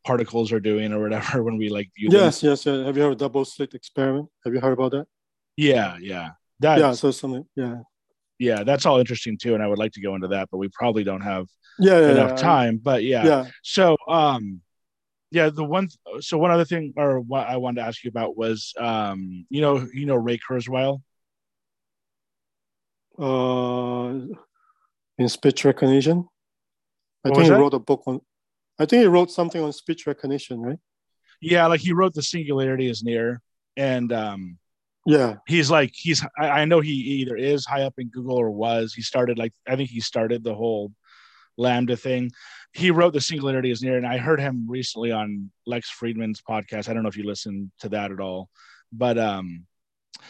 particles 0.05 0.51
are 0.51 0.60
doing 0.60 0.91
or 0.91 1.01
whatever 1.01 1.41
when 1.45 1.58
we 1.58 1.69
like 1.69 1.89
yes, 1.95 2.41
them. 2.41 2.49
yes, 2.49 2.65
yes. 2.65 2.86
Have 2.86 2.97
you 2.97 3.03
heard 3.03 3.13
of 3.13 3.17
double 3.17 3.45
slit 3.45 3.73
experiment? 3.75 4.27
Have 4.43 4.53
you 4.53 4.60
heard 4.60 4.73
about 4.73 4.91
that? 4.91 5.08
Yeah, 5.55 5.95
yeah. 6.01 6.31
That 6.60 6.79
yeah, 6.79 6.91
so 6.93 7.12
something 7.12 7.45
yeah. 7.55 7.77
Yeah, 8.38 8.63
that's 8.63 8.86
all 8.86 9.00
interesting 9.00 9.38
too, 9.38 9.54
and 9.54 9.63
I 9.63 9.67
would 9.67 9.80
like 9.80 9.93
to 9.93 10.02
go 10.02 10.15
into 10.15 10.28
that, 10.30 10.50
but 10.52 10.58
we 10.58 10.67
probably 10.69 11.04
don't 11.04 11.21
have 11.21 11.48
yeah, 11.80 12.00
yeah 12.00 12.12
enough 12.12 12.32
yeah, 12.32 12.36
time. 12.36 12.78
But 12.78 13.04
yeah. 13.04 13.26
yeah, 13.26 13.45
so 13.63 13.98
um, 14.08 14.62
yeah, 15.32 15.50
the 15.50 15.63
one 15.63 15.89
so 16.19 16.38
one 16.38 16.52
other 16.52 16.65
thing 16.65 16.93
or 16.98 17.19
what 17.19 17.48
I 17.48 17.58
wanted 17.58 17.82
to 17.82 17.88
ask 17.88 18.04
you 18.04 18.10
about 18.10 18.38
was 18.38 18.74
um, 18.80 19.45
you 19.50 19.62
know, 19.62 19.88
you 19.93 20.06
know 20.06 20.15
Ray 20.15 20.38
Kurzweil. 20.38 21.02
Uh, 23.17 24.36
in 25.17 25.30
speech 25.30 25.63
recognition, 25.63 26.28
I 27.24 27.30
what 27.30 27.38
think 27.38 27.45
he 27.45 27.52
wrote 27.52 27.74
a 27.74 27.80
book 27.80 28.04
on. 28.06 28.19
I 28.78 28.86
think 28.86 29.02
he 29.02 29.08
wrote 29.08 29.32
something 29.32 29.62
on 29.62 29.71
speech 29.71 30.06
recognition, 30.06 30.62
right? 30.62 30.80
Yeah, 31.41 31.67
like 31.67 31.80
he 31.80 31.93
wrote 31.93 32.13
"The 32.13 32.21
Singularity 32.21 32.89
Is 32.89 33.04
Near," 33.04 33.41
and 33.78 34.12
um, 34.12 34.58
yeah. 35.06 35.36
He's 35.48 35.70
like 35.70 35.91
he's 35.94 36.26
I, 36.38 36.65
know 36.65 36.80
he 36.80 36.91
either 36.91 37.38
is 37.38 37.65
high 37.65 37.84
up 37.84 37.94
in 37.98 38.10
google 38.10 38.38
or 38.38 38.50
was. 38.50 38.94
He 38.94 39.02
started 39.02 39.38
like 39.38 39.54
i 39.68 39.76
think 39.76 39.89
he 39.89 40.00
started 40.00 40.44
the 40.44 40.56
whole 40.56 40.91
LaMDA 41.60 42.00
thing. 42.00 42.32
He 42.74 42.91
wrote 42.91 43.13
the 43.13 43.22
singularity 43.22 43.72
is 43.72 43.82
near 43.82 43.98
and 43.98 44.08
i 44.08 44.18
heard 44.18 44.39
him 44.39 44.65
recently 44.68 45.12
on 45.12 45.52
Lex 45.65 45.91
Fridman's 45.91 46.41
podcast. 46.41 46.89
I 46.89 46.94
don't 46.94 47.04
know 47.04 47.10
if 47.10 47.18
you 47.18 47.26
listened 47.26 47.72
to 47.80 47.89
that 47.89 48.12
at 48.12 48.20
all. 48.20 48.50
But 48.91 49.18
um 49.18 49.65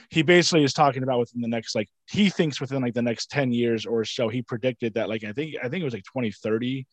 he 0.10 0.24
basically 0.24 0.64
is 0.64 0.74
talking 0.74 1.04
about 1.04 1.20
within 1.20 1.42
the 1.42 1.48
next 1.48 1.74
like 1.76 1.88
he 2.10 2.30
thinks 2.30 2.60
within 2.60 2.82
like 2.82 2.94
the 2.94 3.02
next 3.02 3.30
10 3.32 3.54
years 3.54 3.86
or 3.86 4.04
so 4.04 4.28
he 4.28 4.42
predicted 4.42 4.96
that 4.96 5.08
like 5.08 5.24
i 5.24 5.32
think 5.32 5.56
i 5.64 5.70
think 5.70 5.82
it 5.82 5.86
was 5.86 5.94
like 5.94 6.04
2030 6.04 6.86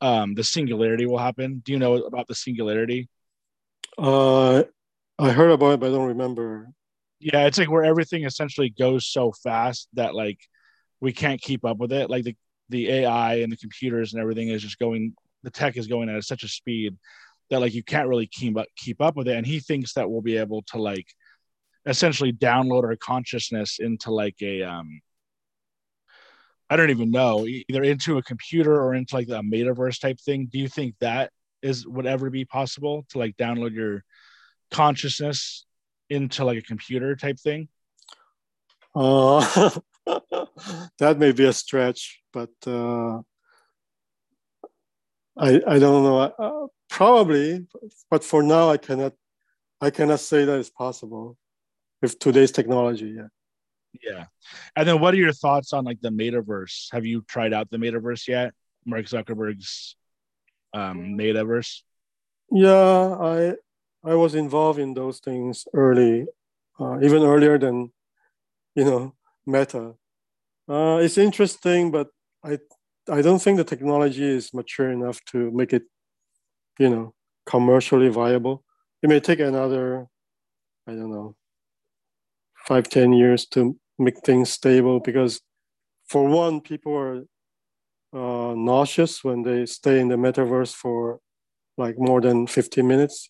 um 0.00 0.34
the 0.34 0.44
singularity 0.44 1.06
will 1.06 1.18
happen. 1.18 1.60
Do 1.64 1.72
you 1.72 1.78
know 1.78 1.94
about 1.96 2.28
the 2.28 2.34
singularity? 2.34 3.08
Uh 3.96 4.62
i 5.18 5.30
heard 5.32 5.50
about 5.50 5.72
it 5.72 5.80
but 5.80 5.88
i 5.88 5.90
don't 5.90 6.06
remember 6.06 6.68
Yeah, 7.20 7.46
it's 7.46 7.58
like 7.58 7.70
where 7.70 7.84
everything 7.84 8.24
essentially 8.24 8.70
goes 8.70 9.06
so 9.06 9.32
fast 9.32 9.88
that 9.94 10.14
like 10.14 10.38
we 11.00 11.12
can't 11.12 11.40
keep 11.40 11.64
up 11.64 11.78
with 11.78 11.92
it. 11.92 12.10
Like 12.10 12.24
the 12.24 12.36
the 12.68 12.90
AI 12.90 13.36
and 13.36 13.50
the 13.50 13.56
computers 13.56 14.12
and 14.12 14.20
everything 14.20 14.48
is 14.48 14.62
just 14.62 14.78
going. 14.78 15.14
The 15.44 15.50
tech 15.50 15.76
is 15.76 15.86
going 15.86 16.08
at 16.08 16.24
such 16.24 16.42
a 16.42 16.48
speed 16.48 16.96
that 17.50 17.60
like 17.60 17.74
you 17.74 17.82
can't 17.82 18.08
really 18.08 18.26
keep 18.26 18.56
up 18.56 18.66
keep 18.76 19.00
up 19.00 19.16
with 19.16 19.28
it. 19.28 19.36
And 19.36 19.46
he 19.46 19.60
thinks 19.60 19.94
that 19.94 20.10
we'll 20.10 20.20
be 20.22 20.36
able 20.36 20.62
to 20.72 20.80
like 20.80 21.06
essentially 21.86 22.32
download 22.32 22.84
our 22.84 22.96
consciousness 22.96 23.78
into 23.80 24.10
like 24.12 24.36
a 24.42 24.62
um 24.62 25.00
I 26.70 26.76
don't 26.76 26.90
even 26.90 27.10
know 27.10 27.46
either 27.46 27.82
into 27.82 28.18
a 28.18 28.22
computer 28.22 28.80
or 28.80 28.94
into 28.94 29.14
like 29.14 29.28
a 29.28 29.42
metaverse 29.42 30.00
type 30.00 30.18
thing. 30.20 30.48
Do 30.52 30.58
you 30.58 30.68
think 30.68 30.94
that 31.00 31.30
is 31.62 31.86
would 31.86 32.06
ever 32.06 32.30
be 32.30 32.44
possible 32.44 33.06
to 33.10 33.18
like 33.18 33.36
download 33.36 33.72
your 33.72 34.04
consciousness 34.70 35.64
into 36.10 36.44
like 36.44 36.58
a 36.58 36.62
computer 36.62 37.16
type 37.16 37.38
thing? 37.38 37.68
Uh, 38.94 39.40
that 40.98 41.16
may 41.18 41.32
be 41.32 41.44
a 41.44 41.52
stretch, 41.52 42.22
but 42.32 42.50
uh, 42.66 43.18
I 45.36 45.60
I 45.66 45.78
don't 45.78 46.02
know. 46.02 46.18
Uh, 46.18 46.66
probably, 46.88 47.66
but 48.10 48.24
for 48.24 48.42
now, 48.42 48.70
I 48.70 48.76
cannot 48.76 49.12
I 49.80 49.90
cannot 49.90 50.20
say 50.20 50.44
that 50.44 50.58
it's 50.58 50.70
possible 50.70 51.36
with 52.02 52.18
today's 52.18 52.52
technology. 52.52 53.14
Yeah. 53.16 53.28
Yeah. 54.02 54.24
And 54.76 54.86
then 54.86 55.00
what 55.00 55.14
are 55.14 55.18
your 55.18 55.32
thoughts 55.32 55.72
on 55.72 55.84
like 55.84 56.00
the 56.00 56.10
metaverse? 56.10 56.88
Have 56.92 57.06
you 57.06 57.22
tried 57.22 57.52
out 57.52 57.70
the 57.70 57.78
metaverse 57.78 58.28
yet? 58.28 58.52
Mark 58.84 59.06
Zuckerberg's 59.06 59.96
um 60.74 61.16
metaverse? 61.16 61.82
Yeah, 62.50 63.16
I 63.20 63.54
I 64.04 64.14
was 64.14 64.34
involved 64.34 64.78
in 64.78 64.94
those 64.94 65.18
things 65.18 65.66
early, 65.74 66.26
uh, 66.78 66.98
even 67.00 67.22
earlier 67.22 67.58
than 67.58 67.92
you 68.74 68.84
know 68.84 69.14
Meta. 69.46 69.94
Uh, 70.68 70.98
it's 71.02 71.18
interesting, 71.18 71.90
but 71.90 72.08
I 72.44 72.58
I 73.10 73.22
don't 73.22 73.40
think 73.40 73.56
the 73.56 73.64
technology 73.64 74.24
is 74.24 74.54
mature 74.54 74.90
enough 74.90 75.18
to 75.32 75.50
make 75.50 75.72
it, 75.72 75.82
you 76.78 76.90
know, 76.90 77.14
commercially 77.46 78.08
viable. 78.08 78.64
It 79.02 79.08
may 79.08 79.20
take 79.20 79.40
another, 79.40 80.06
I 80.86 80.92
don't 80.92 81.10
know, 81.10 81.34
five 82.66 82.88
ten 82.88 83.12
years 83.12 83.46
to 83.46 83.76
make 83.98 84.20
things 84.24 84.50
stable 84.50 85.00
because, 85.00 85.40
for 86.06 86.28
one, 86.28 86.60
people 86.60 86.94
are 86.96 87.24
uh, 88.12 88.54
nauseous 88.54 89.24
when 89.24 89.42
they 89.42 89.66
stay 89.66 90.00
in 90.00 90.08
the 90.08 90.16
metaverse 90.16 90.74
for 90.74 91.20
like 91.76 91.96
more 91.98 92.20
than 92.20 92.46
15 92.46 92.86
minutes 92.86 93.28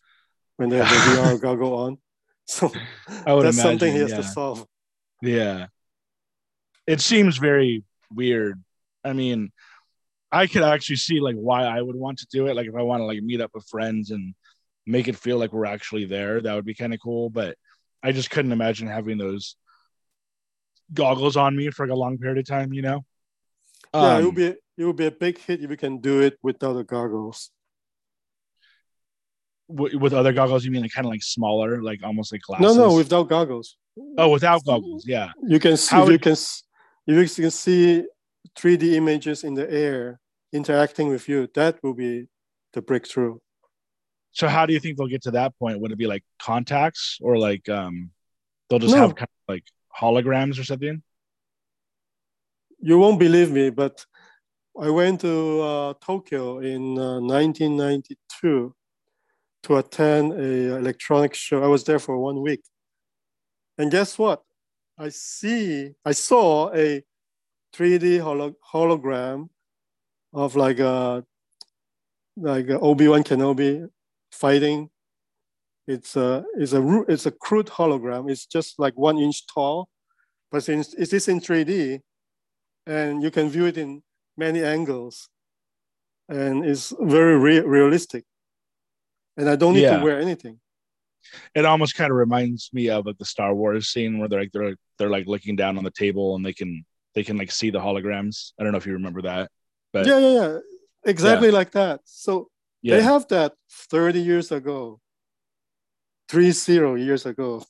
when 0.59 0.69
they 0.69 0.77
have 0.77 0.89
the 0.89 1.21
VR 1.21 1.41
goggle 1.43 1.75
on. 1.75 1.99
So 2.51 2.69
that's 3.09 3.27
imagine, 3.29 3.53
something 3.53 3.93
he 3.93 3.99
has 3.99 4.11
yeah. 4.11 4.17
to 4.17 4.23
solve. 4.23 4.67
Yeah. 5.21 5.67
It 6.87 7.03
seems 7.03 7.37
very 7.37 7.85
weird. 8.11 8.63
I 9.05 9.13
mean, 9.13 9.53
I 10.33 10.47
could 10.47 10.63
actually 10.63 10.97
see 10.97 11.21
like 11.21 11.37
why 11.37 11.65
I 11.65 11.83
would 11.83 11.95
want 11.95 12.21
to 12.21 12.27
do 12.33 12.47
it. 12.47 12.57
Like 12.57 12.67
if 12.67 12.75
I 12.75 12.81
want 12.81 13.03
to 13.03 13.05
like 13.05 13.21
meet 13.23 13.43
up 13.43 13.51
with 13.53 13.67
friends 13.69 14.11
and 14.13 14.35
make 14.87 15.09
it 15.09 15.17
feel 15.17 15.37
like 15.39 15.53
we're 15.53 15.67
actually 15.67 16.07
there, 16.07 16.41
that 16.41 16.55
would 16.55 16.65
be 16.65 16.73
kind 16.75 16.95
of 16.95 17.01
cool. 17.03 17.29
But 17.29 17.57
I 18.03 18.13
just 18.13 18.31
couldn't 18.31 18.53
imagine 18.53 18.89
having 18.89 19.19
those 19.19 19.57
goggles 20.95 21.37
on 21.37 21.55
me 21.55 21.69
for 21.71 21.87
like 21.87 21.93
a 21.93 21.99
long 21.99 22.17
period 22.17 22.39
of 22.39 22.47
time, 22.47 22.73
you 22.73 22.81
know? 22.81 23.05
yeah, 23.93 24.17
it 24.17 24.19
Um, 24.21 24.25
would 24.25 24.35
be 24.35 24.47
it 24.79 24.85
would 24.87 24.97
be 24.97 25.07
a 25.07 25.11
big 25.11 25.37
hit 25.39 25.63
if 25.63 25.69
you 25.71 25.77
can 25.77 25.99
do 26.01 26.23
it 26.23 26.39
without 26.43 26.73
the 26.75 26.85
goggles. 26.85 27.51
W- 29.69 29.99
with 29.99 30.13
other 30.13 30.33
goggles, 30.33 30.65
you 30.65 30.71
mean 30.71 30.83
like 30.83 30.93
kind 30.93 31.07
of 31.07 31.11
like 31.11 31.23
smaller, 31.23 31.83
like 31.83 32.01
almost 32.03 32.33
like 32.33 32.43
glasses? 32.43 32.77
No, 32.77 32.89
no, 32.89 32.95
without 32.97 33.29
goggles. 33.29 33.77
oh, 34.19 34.29
without 34.31 34.65
goggles, 34.65 35.07
yeah. 35.07 35.31
You 35.47 35.59
can 35.61 35.77
see 35.77 35.95
How 35.97 36.09
you 36.09 36.19
can 36.19 36.37
you 37.07 37.27
can 37.27 37.51
see 37.51 38.05
3D 38.59 38.95
images 38.95 39.45
in 39.45 39.55
the 39.55 39.71
air 39.71 40.21
interacting 40.53 41.09
with 41.09 41.29
you. 41.29 41.49
That 41.55 41.79
will 41.83 41.95
be 41.95 42.27
the 42.73 42.83
breakthrough. 42.83 43.39
So 44.33 44.47
how 44.47 44.67
do 44.67 44.73
you 44.73 44.81
think 44.81 44.97
they'll 44.97 45.09
get 45.09 45.23
to 45.23 45.33
that 45.33 45.59
point? 45.59 45.81
Would 45.81 45.93
it 45.93 45.99
be 45.99 46.07
like 46.07 46.25
contacts 46.41 47.19
or 47.21 47.39
like 47.39 47.69
um 47.69 48.11
they'll 48.69 48.79
just 48.79 48.95
No. 48.95 49.01
have 49.03 49.15
kind 49.15 49.29
of 49.49 49.55
like 49.55 49.65
holograms 50.01 50.61
or 50.61 50.65
something? 50.65 51.03
You 52.81 52.99
won't 52.99 53.19
believe 53.19 53.51
me, 53.51 53.71
but 53.71 54.05
I 54.81 54.91
went 54.91 55.21
to 55.23 55.61
uh, 55.61 55.95
Tokyo 56.01 56.59
in 56.61 56.97
uh, 56.97 57.19
1992 57.21 58.75
to 59.65 59.77
attend 59.77 60.33
a 60.33 60.77
electronic 60.77 61.35
show. 61.35 61.63
I 61.63 61.67
was 61.69 61.85
there 61.85 61.99
for 61.99 62.19
one 62.19 62.41
week, 62.43 62.63
and 63.77 63.91
guess 63.91 64.19
what? 64.19 64.43
I 64.99 65.11
see, 65.11 65.93
I 66.05 66.13
saw 66.13 66.73
a 66.75 67.05
3D 67.75 68.21
holo- 68.21 68.57
hologram 68.73 69.49
of 70.33 70.57
like 70.57 70.81
a 70.81 71.25
like 72.37 72.71
uh, 72.71 72.79
Obi 72.81 73.09
Wan 73.09 73.23
Kenobi 73.23 73.89
fighting. 74.33 74.91
It's 75.87 76.17
a 76.17 76.45
it's 76.57 76.73
a 76.73 77.05
it's 77.09 77.27
a 77.27 77.31
crude 77.31 77.67
hologram. 77.67 78.31
It's 78.31 78.47
just 78.47 78.79
like 78.79 78.95
one 78.97 79.19
inch 79.19 79.47
tall, 79.47 79.89
but 80.51 80.65
since 80.65 80.95
it 80.95 81.13
is 81.13 81.29
in 81.29 81.41
3D, 81.41 82.01
and 82.87 83.23
you 83.23 83.31
can 83.31 83.49
view 83.49 83.67
it 83.67 83.79
in 83.79 84.03
many 84.37 84.63
angles, 84.63 85.29
and 86.29 86.65
it's 86.65 86.93
very 87.01 87.39
re- 87.39 87.61
realistic. 87.61 88.25
And 89.39 89.49
I 89.49 89.57
don't 89.57 89.75
need 89.75 89.83
Yeah. 89.83 89.99
to 89.99 90.05
wear 90.05 90.21
anything. 90.21 90.61
It 91.55 91.65
almost 91.65 91.95
kind 91.95 92.11
of 92.11 92.17
reminds 92.17 92.71
me 92.73 92.91
of 92.91 93.07
like 93.07 93.19
the 93.19 93.25
Star 93.25 93.55
Wars 93.55 93.89
scene 93.89 94.19
where 94.19 94.29
they're 94.29 94.41
like 94.41 94.53
they're 94.53 94.77
they're 94.99 95.11
like 95.11 95.27
looking 95.27 95.57
down 95.57 95.79
on 95.79 95.85
the 95.85 95.91
table 95.91 96.37
and 96.37 96.45
they 96.45 96.53
can 96.53 96.85
they 97.15 97.25
can 97.25 97.37
like 97.39 97.51
see 97.51 97.71
the 97.71 97.81
holograms. 97.81 98.53
I 98.59 98.63
don't 98.63 98.73
know 98.73 98.79
if 98.79 98.87
you 98.87 98.93
remember 98.95 99.23
that. 99.23 99.51
But 99.93 100.07
yeah, 100.07 100.19
yeah, 100.19 100.33
yeah, 100.41 100.59
exactly 101.05 101.51
like 101.51 101.71
that. 101.73 102.01
So 102.05 102.51
yeah. 102.83 102.97
they 102.97 103.03
have 103.03 103.27
that 103.29 103.55
30 103.71 104.21
years 104.21 104.53
ago, 104.53 105.01
three 106.29 106.51
zero 106.51 106.95
years 106.95 107.27
ago. 107.27 107.65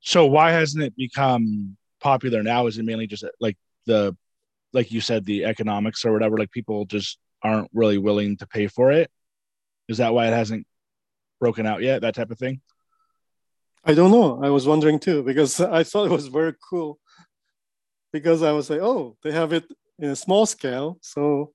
so 0.00 0.26
why 0.26 0.50
hasn't 0.50 0.84
it 0.84 0.96
become 0.96 1.76
popular 2.00 2.42
now? 2.42 2.66
Is 2.66 2.78
it 2.78 2.84
mainly 2.84 3.06
just 3.06 3.24
like 3.40 3.56
the 3.86 4.16
like 4.72 4.90
you 4.90 5.00
said, 5.00 5.24
the 5.24 5.44
economics 5.44 6.04
or 6.04 6.12
whatever, 6.12 6.36
like 6.36 6.50
people 6.50 6.84
just 6.84 7.18
aren't 7.42 7.70
really 7.72 7.98
willing 7.98 8.36
to 8.38 8.46
pay 8.46 8.66
for 8.66 8.90
it? 8.90 9.10
Is 9.88 9.98
that 9.98 10.14
why 10.14 10.26
it 10.28 10.32
hasn't 10.32 10.66
broken 11.40 11.66
out 11.66 11.82
yet? 11.82 12.02
That 12.02 12.14
type 12.14 12.30
of 12.30 12.38
thing? 12.38 12.60
I 13.84 13.94
don't 13.94 14.10
know. 14.10 14.42
I 14.42 14.50
was 14.50 14.66
wondering 14.66 14.98
too 14.98 15.22
because 15.22 15.60
I 15.60 15.84
thought 15.84 16.06
it 16.06 16.12
was 16.12 16.28
very 16.28 16.54
cool. 16.70 16.98
Because 18.12 18.42
I 18.42 18.52
was 18.52 18.70
like, 18.70 18.80
oh, 18.80 19.16
they 19.22 19.32
have 19.32 19.52
it 19.52 19.64
in 19.98 20.10
a 20.10 20.16
small 20.16 20.46
scale. 20.46 20.98
So 21.02 21.52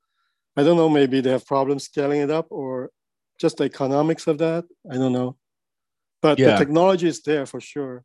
I 0.56 0.64
don't 0.64 0.78
know. 0.78 0.90
Maybe 0.90 1.22
they 1.22 1.32
have 1.32 1.48
problems 1.48 1.86
scaling 1.86 2.22
it 2.22 2.30
up 2.30 2.48
or 2.50 2.92
just 3.40 3.58
the 3.58 3.64
economics 3.64 4.28
of 4.28 4.38
that. 4.40 4.66
I 4.92 4.96
don't 4.96 5.14
know. 5.14 5.38
But 6.22 6.38
the 6.38 6.56
technology 6.58 7.08
is 7.08 7.22
there 7.22 7.46
for 7.46 7.62
sure. 7.62 8.04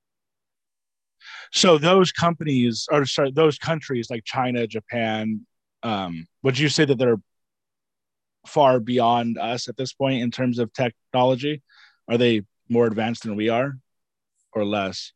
So 1.53 1.79
those 1.79 2.13
companies 2.13 2.87
or 2.91 3.07
sorry, 3.07 3.33
those 3.33 3.59
countries 3.59 4.09
like 4.09 4.25
China, 4.25 4.67
Japan, 4.67 5.47
um, 5.83 6.27
would 6.43 6.59
you 6.59 6.69
say 6.69 6.85
that 6.85 6.97
they're 6.97 7.21
far 8.47 8.81
beyond 8.81 9.39
us 9.39 9.69
at 9.69 9.77
this 9.77 9.93
point 9.93 10.23
in 10.23 10.31
terms 10.31 10.59
of 10.59 10.73
technology? 10.73 11.63
Are 12.09 12.19
they 12.19 12.43
more 12.69 12.87
advanced 12.87 13.23
than 13.23 13.37
we 13.37 13.49
are 13.49 13.79
or 14.53 14.65
less? 14.65 15.13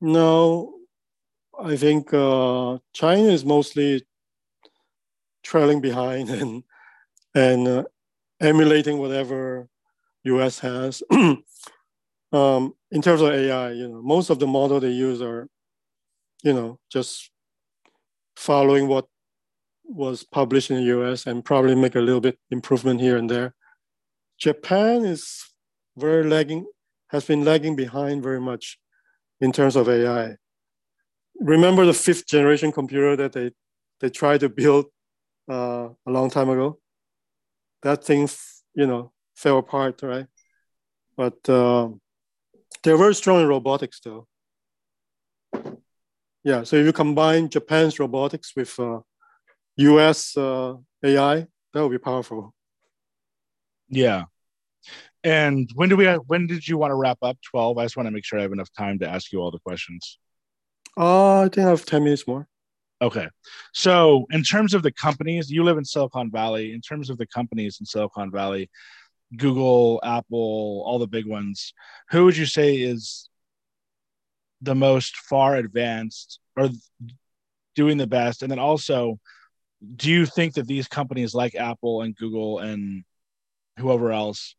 No, 0.00 0.74
I 1.58 1.76
think 1.76 2.12
uh, 2.14 2.78
China 2.92 3.28
is 3.28 3.44
mostly 3.44 4.04
trailing 5.42 5.80
behind 5.80 6.30
and 6.40 6.62
and 7.34 7.68
uh, 7.68 7.84
emulating 8.40 8.98
whatever 8.98 9.68
US 10.24 10.58
has. 10.60 11.02
um, 12.32 12.74
in 12.90 13.02
terms 13.02 13.20
of 13.20 13.30
AI, 13.30 13.72
you 13.72 13.88
know, 13.88 14.02
most 14.02 14.30
of 14.30 14.38
the 14.38 14.46
model 14.46 14.80
they 14.80 14.90
use 14.90 15.22
are, 15.22 15.48
you 16.42 16.52
know, 16.52 16.78
just 16.90 17.30
following 18.36 18.88
what 18.88 19.06
was 19.90 20.24
published 20.24 20.70
in 20.70 20.76
the 20.76 20.98
US 20.98 21.26
and 21.26 21.44
probably 21.44 21.74
make 21.74 21.96
a 21.96 22.00
little 22.00 22.20
bit 22.20 22.38
improvement 22.50 23.00
here 23.00 23.16
and 23.16 23.28
there. 23.28 23.54
Japan 24.38 25.04
is 25.04 25.44
very 25.96 26.24
lagging, 26.24 26.66
has 27.08 27.24
been 27.24 27.44
lagging 27.44 27.76
behind 27.76 28.22
very 28.22 28.40
much 28.40 28.78
in 29.40 29.52
terms 29.52 29.76
of 29.76 29.88
AI. 29.88 30.36
Remember 31.40 31.84
the 31.84 31.94
fifth 31.94 32.26
generation 32.26 32.72
computer 32.72 33.16
that 33.16 33.32
they 33.32 33.50
they 34.00 34.10
tried 34.10 34.40
to 34.40 34.48
build 34.48 34.86
uh, 35.50 35.88
a 36.06 36.10
long 36.10 36.30
time 36.30 36.48
ago? 36.48 36.78
That 37.82 38.04
thing, 38.04 38.28
you 38.74 38.86
know, 38.86 39.12
fell 39.34 39.58
apart, 39.58 40.02
right? 40.02 40.26
But 41.16 41.48
uh, 41.48 41.88
they're 42.82 42.96
very 42.96 43.14
strong 43.14 43.40
in 43.40 43.48
robotics, 43.48 44.00
though. 44.00 44.26
Yeah, 46.42 46.62
so 46.62 46.76
if 46.76 46.86
you 46.86 46.92
combine 46.92 47.50
Japan's 47.50 47.98
robotics 47.98 48.54
with 48.56 48.78
uh, 48.78 49.00
US 49.76 50.36
uh, 50.36 50.74
AI, 51.02 51.46
that 51.72 51.82
would 51.82 51.90
be 51.90 51.98
powerful. 51.98 52.54
Yeah. 53.88 54.24
And 55.22 55.70
when 55.74 55.88
do 55.88 55.96
we? 55.96 56.06
When 56.06 56.46
did 56.46 56.66
you 56.66 56.78
want 56.78 56.92
to 56.92 56.94
wrap 56.94 57.18
up? 57.22 57.38
Twelve. 57.42 57.76
I 57.76 57.84
just 57.84 57.96
want 57.96 58.06
to 58.06 58.10
make 58.10 58.24
sure 58.24 58.38
I 58.38 58.42
have 58.42 58.52
enough 58.52 58.72
time 58.76 58.98
to 59.00 59.08
ask 59.08 59.32
you 59.32 59.40
all 59.40 59.50
the 59.50 59.58
questions. 59.58 60.18
Uh, 60.96 61.42
I 61.42 61.48
think 61.48 61.66
I 61.66 61.70
have 61.70 61.84
ten 61.84 62.04
minutes 62.04 62.26
more. 62.26 62.48
Okay. 63.02 63.28
So, 63.72 64.26
in 64.30 64.42
terms 64.42 64.74
of 64.74 64.82
the 64.82 64.92
companies, 64.92 65.50
you 65.50 65.62
live 65.64 65.78
in 65.78 65.84
Silicon 65.84 66.30
Valley. 66.30 66.72
In 66.72 66.80
terms 66.80 67.10
of 67.10 67.18
the 67.18 67.26
companies 67.26 67.78
in 67.80 67.86
Silicon 67.86 68.30
Valley, 68.30 68.70
Google, 69.36 70.00
Apple, 70.02 70.82
all 70.86 70.98
the 70.98 71.06
big 71.06 71.26
ones, 71.26 71.72
who 72.10 72.24
would 72.24 72.36
you 72.36 72.46
say 72.46 72.76
is 72.76 73.28
the 74.62 74.74
most 74.74 75.16
far 75.16 75.56
advanced 75.56 76.40
or 76.56 76.68
doing 77.74 77.96
the 77.96 78.06
best? 78.06 78.42
And 78.42 78.50
then 78.50 78.58
also, 78.58 79.18
do 79.96 80.10
you 80.10 80.26
think 80.26 80.54
that 80.54 80.66
these 80.66 80.88
companies 80.88 81.34
like 81.34 81.54
Apple 81.54 82.02
and 82.02 82.14
Google 82.16 82.58
and 82.58 83.04
whoever 83.78 84.12
else 84.12 84.54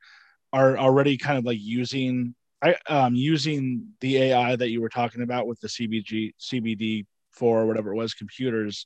are 0.51 0.78
already 0.78 1.17
kind 1.17 1.38
of 1.38 1.45
like 1.45 1.59
using 1.59 2.36
I 2.61 2.76
um 2.88 3.15
using 3.15 3.89
the 4.01 4.17
AI 4.17 4.55
that 4.55 4.69
you 4.69 4.82
were 4.82 4.89
talking 4.89 5.22
about 5.22 5.47
with 5.47 5.59
the 5.59 5.67
CBG 5.67 6.32
CBD 6.39 7.05
for 7.32 7.65
whatever 7.65 7.91
it 7.91 7.95
was 7.95 8.13
computers? 8.13 8.86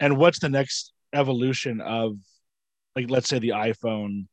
And 0.00 0.16
what's 0.16 0.38
the 0.38 0.48
next 0.48 0.92
evolution 1.12 1.80
of 1.80 2.16
like 2.96 3.10
let's 3.10 3.28
say 3.28 3.38
the 3.38 3.50
iphone 3.50 4.26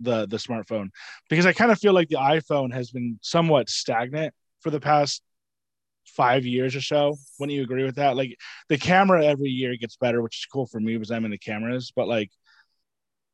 the 0.00 0.26
the 0.26 0.36
smartphone? 0.36 0.88
Because 1.28 1.46
i 1.46 1.52
kind 1.52 1.72
of 1.72 1.78
feel 1.78 1.92
like 1.92 2.08
the 2.08 2.16
iphone 2.16 2.72
has 2.72 2.90
been 2.90 3.18
somewhat 3.22 3.68
stagnant 3.68 4.34
for 4.60 4.70
the 4.70 4.80
past 4.80 5.22
five 6.16 6.44
years 6.44 6.74
or 6.74 6.80
so 6.80 7.16
wouldn't 7.38 7.56
you 7.56 7.62
agree 7.62 7.84
with 7.84 7.96
that 7.96 8.16
like 8.16 8.36
the 8.68 8.78
camera 8.78 9.24
every 9.24 9.48
year 9.48 9.76
gets 9.76 9.96
better 9.96 10.22
which 10.22 10.38
is 10.38 10.46
cool 10.46 10.66
for 10.66 10.80
me 10.80 10.94
because 10.94 11.10
i'm 11.10 11.24
into 11.24 11.38
cameras 11.38 11.92
but 11.94 12.08
like 12.08 12.30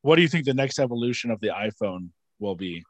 what 0.01 0.15
do 0.15 0.21
you 0.21 0.27
think 0.27 0.45
the 0.45 0.53
next 0.53 0.79
evolution 0.79 1.31
of 1.31 1.39
the 1.39 1.47
iphone 1.47 2.09
will 2.39 2.55
be 2.55 2.83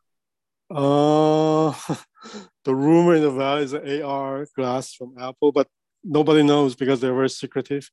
uh 0.72 1.72
the 2.66 2.76
rumor 2.76 3.16
in 3.16 3.22
the 3.22 3.32
valley 3.32 3.64
is 3.64 3.74
an 3.74 4.02
ar 4.02 4.48
glass 4.56 4.94
from 4.94 5.14
apple 5.20 5.52
but 5.52 5.68
nobody 6.06 6.44
knows 6.44 6.76
because 6.76 7.02
they're 7.02 7.14
very 7.14 7.30
secretive. 7.30 7.90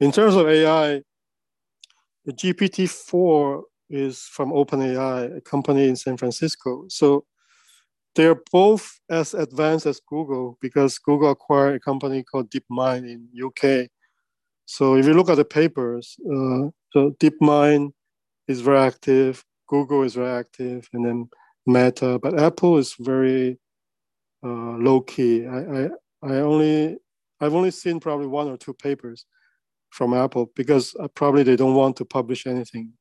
In 0.00 0.12
terms 0.12 0.34
of 0.34 0.48
AI, 0.48 1.00
the 2.24 2.32
GPT-4 2.32 3.62
is 3.88 4.22
from 4.22 4.50
OpenAI, 4.50 5.36
a 5.36 5.40
company 5.40 5.88
in 5.88 5.96
San 5.96 6.16
Francisco. 6.16 6.86
So 6.88 7.24
they're 8.14 8.40
both 8.52 9.00
as 9.10 9.34
advanced 9.34 9.86
as 9.86 10.00
Google 10.00 10.56
because 10.60 10.98
Google 10.98 11.30
acquired 11.30 11.76
a 11.76 11.80
company 11.80 12.22
called 12.22 12.50
DeepMind 12.50 13.04
in 13.08 13.28
UK. 13.44 13.88
So 14.66 14.96
if 14.96 15.06
you 15.06 15.14
look 15.14 15.28
at 15.28 15.36
the 15.36 15.44
papers, 15.44 16.16
uh, 16.26 16.70
so 16.92 17.10
DeepMind 17.20 17.92
is 18.48 18.60
very 18.60 18.78
active, 18.78 19.44
Google 19.68 20.02
is 20.02 20.14
very 20.14 20.30
active, 20.30 20.88
and 20.92 21.04
then 21.04 21.28
Meta. 21.66 22.18
But 22.18 22.40
Apple 22.40 22.78
is 22.78 22.94
very 22.98 23.58
uh, 24.44 24.76
low 24.78 25.00
key. 25.00 25.46
I, 25.46 25.58
I 25.58 25.88
I 26.22 26.34
only 26.36 26.96
I've 27.40 27.54
only 27.54 27.70
seen 27.70 28.00
probably 28.00 28.26
one 28.26 28.48
or 28.48 28.56
two 28.56 28.74
papers 28.74 29.26
from 29.90 30.14
Apple 30.14 30.50
because 30.56 30.94
uh, 31.00 31.08
probably 31.08 31.42
they 31.42 31.56
don't 31.56 31.74
want 31.74 31.96
to 31.96 32.04
publish 32.04 32.46
anything 32.46 32.92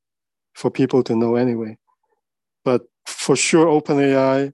for 0.53 0.69
people 0.69 1.03
to 1.03 1.15
know 1.15 1.35
anyway. 1.35 1.77
But 2.65 2.83
for 3.05 3.35
sure, 3.35 3.67
OpenAI 3.67 4.53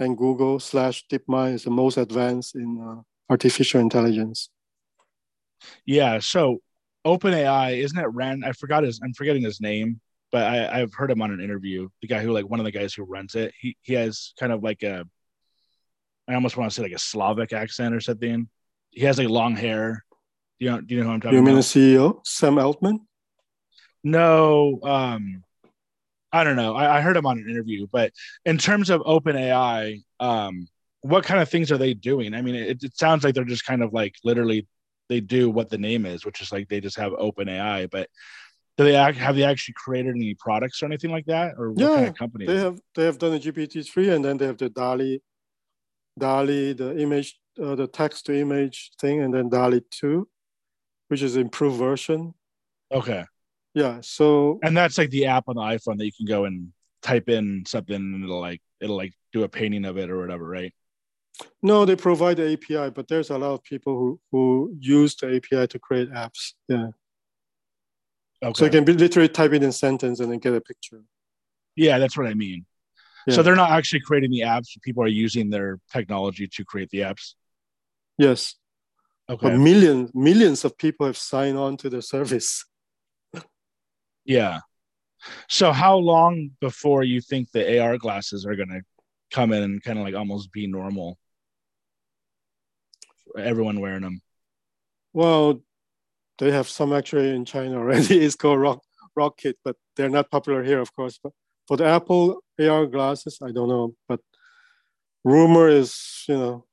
and 0.00 0.16
Google 0.16 0.58
slash 0.60 1.04
DeepMind 1.10 1.54
is 1.54 1.64
the 1.64 1.70
most 1.70 1.96
advanced 1.96 2.54
in 2.54 2.80
uh, 2.80 3.02
artificial 3.30 3.80
intelligence. 3.80 4.50
Yeah. 5.86 6.18
So 6.18 6.58
OpenAI 7.06 7.78
isn't 7.78 7.98
it 7.98 8.06
Ran? 8.08 8.44
I 8.44 8.52
forgot 8.52 8.84
his. 8.84 9.00
I'm 9.02 9.14
forgetting 9.14 9.42
his 9.42 9.60
name, 9.60 10.00
but 10.32 10.44
I, 10.44 10.80
I've 10.80 10.94
heard 10.94 11.10
him 11.10 11.22
on 11.22 11.30
an 11.30 11.40
interview. 11.40 11.88
The 12.02 12.08
guy 12.08 12.22
who 12.22 12.32
like 12.32 12.48
one 12.48 12.60
of 12.60 12.64
the 12.64 12.72
guys 12.72 12.94
who 12.94 13.04
runs 13.04 13.34
it. 13.34 13.52
He 13.58 13.76
he 13.82 13.94
has 13.94 14.32
kind 14.38 14.52
of 14.52 14.62
like 14.62 14.82
a. 14.82 15.04
I 16.26 16.34
almost 16.34 16.56
want 16.56 16.70
to 16.70 16.74
say 16.74 16.82
like 16.82 16.92
a 16.92 16.98
Slavic 16.98 17.52
accent 17.52 17.94
or 17.94 18.00
something 18.00 18.48
he 18.94 19.04
has 19.04 19.18
like 19.18 19.28
long 19.28 19.56
hair. 19.56 20.04
Do 20.58 20.64
you 20.64 20.70
know? 20.70 20.80
Do 20.80 20.94
you 20.94 21.00
know 21.00 21.08
who 21.08 21.12
I'm 21.14 21.20
talking? 21.20 21.38
About? 21.38 21.40
You 21.40 21.46
mean 21.46 21.54
about? 21.54 21.64
the 21.64 21.94
CEO, 21.96 22.26
Sam 22.26 22.58
Altman? 22.58 23.00
No, 24.02 24.78
um, 24.82 25.42
I 26.34 26.42
don't 26.42 26.56
know. 26.56 26.74
I, 26.74 26.98
I, 26.98 27.00
heard 27.00 27.16
him 27.16 27.26
on 27.26 27.38
an 27.38 27.48
interview, 27.48 27.86
but 27.92 28.12
in 28.44 28.58
terms 28.58 28.90
of 28.90 29.00
open 29.06 29.36
AI, 29.36 30.00
um, 30.18 30.66
what 31.02 31.22
kind 31.22 31.40
of 31.40 31.48
things 31.48 31.70
are 31.70 31.78
they 31.78 31.94
doing? 31.94 32.34
I 32.34 32.42
mean, 32.42 32.56
it, 32.56 32.82
it 32.82 32.98
sounds 32.98 33.22
like 33.22 33.36
they're 33.36 33.44
just 33.44 33.64
kind 33.64 33.84
of 33.84 33.92
like 33.92 34.16
literally 34.24 34.66
they 35.08 35.20
do 35.20 35.48
what 35.48 35.70
the 35.70 35.78
name 35.78 36.04
is, 36.06 36.24
which 36.24 36.40
is 36.40 36.50
like 36.50 36.68
they 36.68 36.80
just 36.80 36.96
have 36.96 37.12
open 37.16 37.48
AI, 37.48 37.86
but 37.86 38.08
do 38.76 38.82
they 38.82 38.96
act, 38.96 39.16
have 39.18 39.36
they 39.36 39.44
actually 39.44 39.74
created 39.76 40.16
any 40.16 40.34
products 40.34 40.82
or 40.82 40.86
anything 40.86 41.12
like 41.12 41.26
that 41.26 41.54
or 41.56 41.70
what 41.70 41.80
yeah, 41.80 41.94
kind 41.94 42.08
of 42.08 42.14
company 42.16 42.46
they 42.46 42.58
have 42.58 42.80
they 42.96 43.04
have 43.04 43.18
done 43.18 43.34
a 43.34 43.38
gpt-3 43.38 44.16
and 44.16 44.24
then 44.24 44.36
they 44.36 44.46
have 44.46 44.58
the 44.58 44.68
DALL-E 44.68 45.20
DALL-E 46.18 46.72
the 46.72 46.98
image 46.98 47.38
uh, 47.62 47.76
the 47.76 47.86
text 47.86 48.26
to 48.26 48.36
image 48.36 48.90
thing 49.00 49.20
and 49.22 49.32
then 49.32 49.48
DALL-E 49.48 49.82
2, 49.90 50.26
which 51.06 51.22
is 51.22 51.36
improved 51.36 51.78
version. 51.78 52.34
Okay. 52.90 53.24
Yeah. 53.74 53.98
So 54.02 54.60
and 54.62 54.76
that's 54.76 54.98
like 54.98 55.10
the 55.10 55.26
app 55.26 55.44
on 55.48 55.56
the 55.56 55.62
iPhone 55.62 55.98
that 55.98 56.06
you 56.06 56.12
can 56.12 56.26
go 56.26 56.44
and 56.44 56.72
type 57.02 57.28
in 57.28 57.64
something 57.66 57.96
and 57.96 58.24
it'll 58.24 58.40
like 58.40 58.62
it'll 58.80 58.96
like 58.96 59.12
do 59.32 59.42
a 59.42 59.48
painting 59.48 59.84
of 59.84 59.98
it 59.98 60.10
or 60.10 60.20
whatever, 60.20 60.46
right? 60.46 60.72
No, 61.62 61.84
they 61.84 61.96
provide 61.96 62.36
the 62.36 62.52
API, 62.52 62.90
but 62.90 63.08
there's 63.08 63.30
a 63.30 63.38
lot 63.38 63.54
of 63.54 63.64
people 63.64 63.98
who 63.98 64.20
who 64.30 64.76
use 64.78 65.16
the 65.16 65.36
API 65.36 65.66
to 65.66 65.78
create 65.78 66.10
apps. 66.12 66.52
Yeah. 66.68 66.88
Okay. 68.42 68.58
So 68.58 68.64
you 68.66 68.70
can 68.70 68.96
literally 68.96 69.28
type 69.28 69.52
it 69.52 69.62
in 69.62 69.72
sentence 69.72 70.20
and 70.20 70.30
then 70.30 70.38
get 70.38 70.54
a 70.54 70.60
picture. 70.60 71.02
Yeah, 71.76 71.98
that's 71.98 72.16
what 72.16 72.26
I 72.26 72.34
mean. 72.34 72.66
Yeah. 73.26 73.34
So 73.34 73.42
they're 73.42 73.56
not 73.56 73.70
actually 73.70 74.00
creating 74.00 74.30
the 74.30 74.40
apps; 74.40 74.80
people 74.82 75.02
are 75.02 75.08
using 75.08 75.50
their 75.50 75.80
technology 75.90 76.46
to 76.46 76.64
create 76.64 76.90
the 76.90 76.98
apps. 76.98 77.34
Yes. 78.18 78.54
Okay. 79.28 79.48
But 79.48 79.58
millions, 79.58 80.10
millions 80.14 80.64
of 80.64 80.76
people 80.76 81.06
have 81.06 81.16
signed 81.16 81.56
on 81.56 81.76
to 81.78 81.88
the 81.88 82.02
service. 82.02 82.64
Yeah. 84.24 84.60
So 85.48 85.72
how 85.72 85.96
long 85.96 86.50
before 86.60 87.02
you 87.02 87.20
think 87.20 87.50
the 87.50 87.80
AR 87.80 87.98
glasses 87.98 88.44
are 88.46 88.56
going 88.56 88.68
to 88.68 88.82
come 89.30 89.52
in 89.52 89.62
and 89.62 89.82
kind 89.82 89.98
of 89.98 90.04
like 90.04 90.14
almost 90.14 90.52
be 90.52 90.66
normal? 90.66 91.18
Everyone 93.36 93.80
wearing 93.80 94.02
them. 94.02 94.20
Well, 95.12 95.62
they 96.38 96.50
have 96.50 96.68
some 96.68 96.92
actually 96.92 97.30
in 97.30 97.44
China 97.44 97.78
already. 97.78 98.20
It's 98.24 98.36
called 98.36 98.60
Rock 98.60 98.82
Rokid, 99.18 99.54
but 99.64 99.76
they're 99.96 100.08
not 100.08 100.30
popular 100.30 100.62
here, 100.62 100.80
of 100.80 100.94
course. 100.94 101.18
But 101.22 101.32
for 101.66 101.76
the 101.76 101.86
Apple 101.86 102.42
AR 102.60 102.86
glasses, 102.86 103.38
I 103.42 103.52
don't 103.52 103.68
know. 103.68 103.94
But 104.08 104.20
rumor 105.24 105.68
is, 105.68 106.24
you 106.28 106.36
know, 106.36 106.64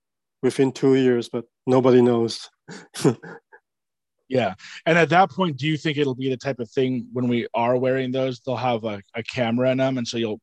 within 0.41 0.71
two 0.71 0.95
years, 0.95 1.29
but 1.29 1.45
nobody 1.65 2.01
knows. 2.01 2.49
yeah. 4.32 4.53
And 4.86 4.97
at 4.97 5.09
that 5.09 5.29
point, 5.29 5.57
do 5.57 5.67
you 5.67 5.75
think 5.75 5.97
it'll 5.97 6.15
be 6.15 6.29
the 6.29 6.38
type 6.38 6.59
of 6.59 6.71
thing 6.71 7.05
when 7.11 7.27
we 7.27 7.47
are 7.53 7.75
wearing 7.75 8.13
those, 8.13 8.39
they'll 8.39 8.55
have 8.55 8.86
a, 8.86 9.01
a 9.13 9.21
camera 9.23 9.69
in 9.71 9.77
them. 9.77 9.97
And 9.97 10.07
so 10.07 10.15
you'll 10.17 10.39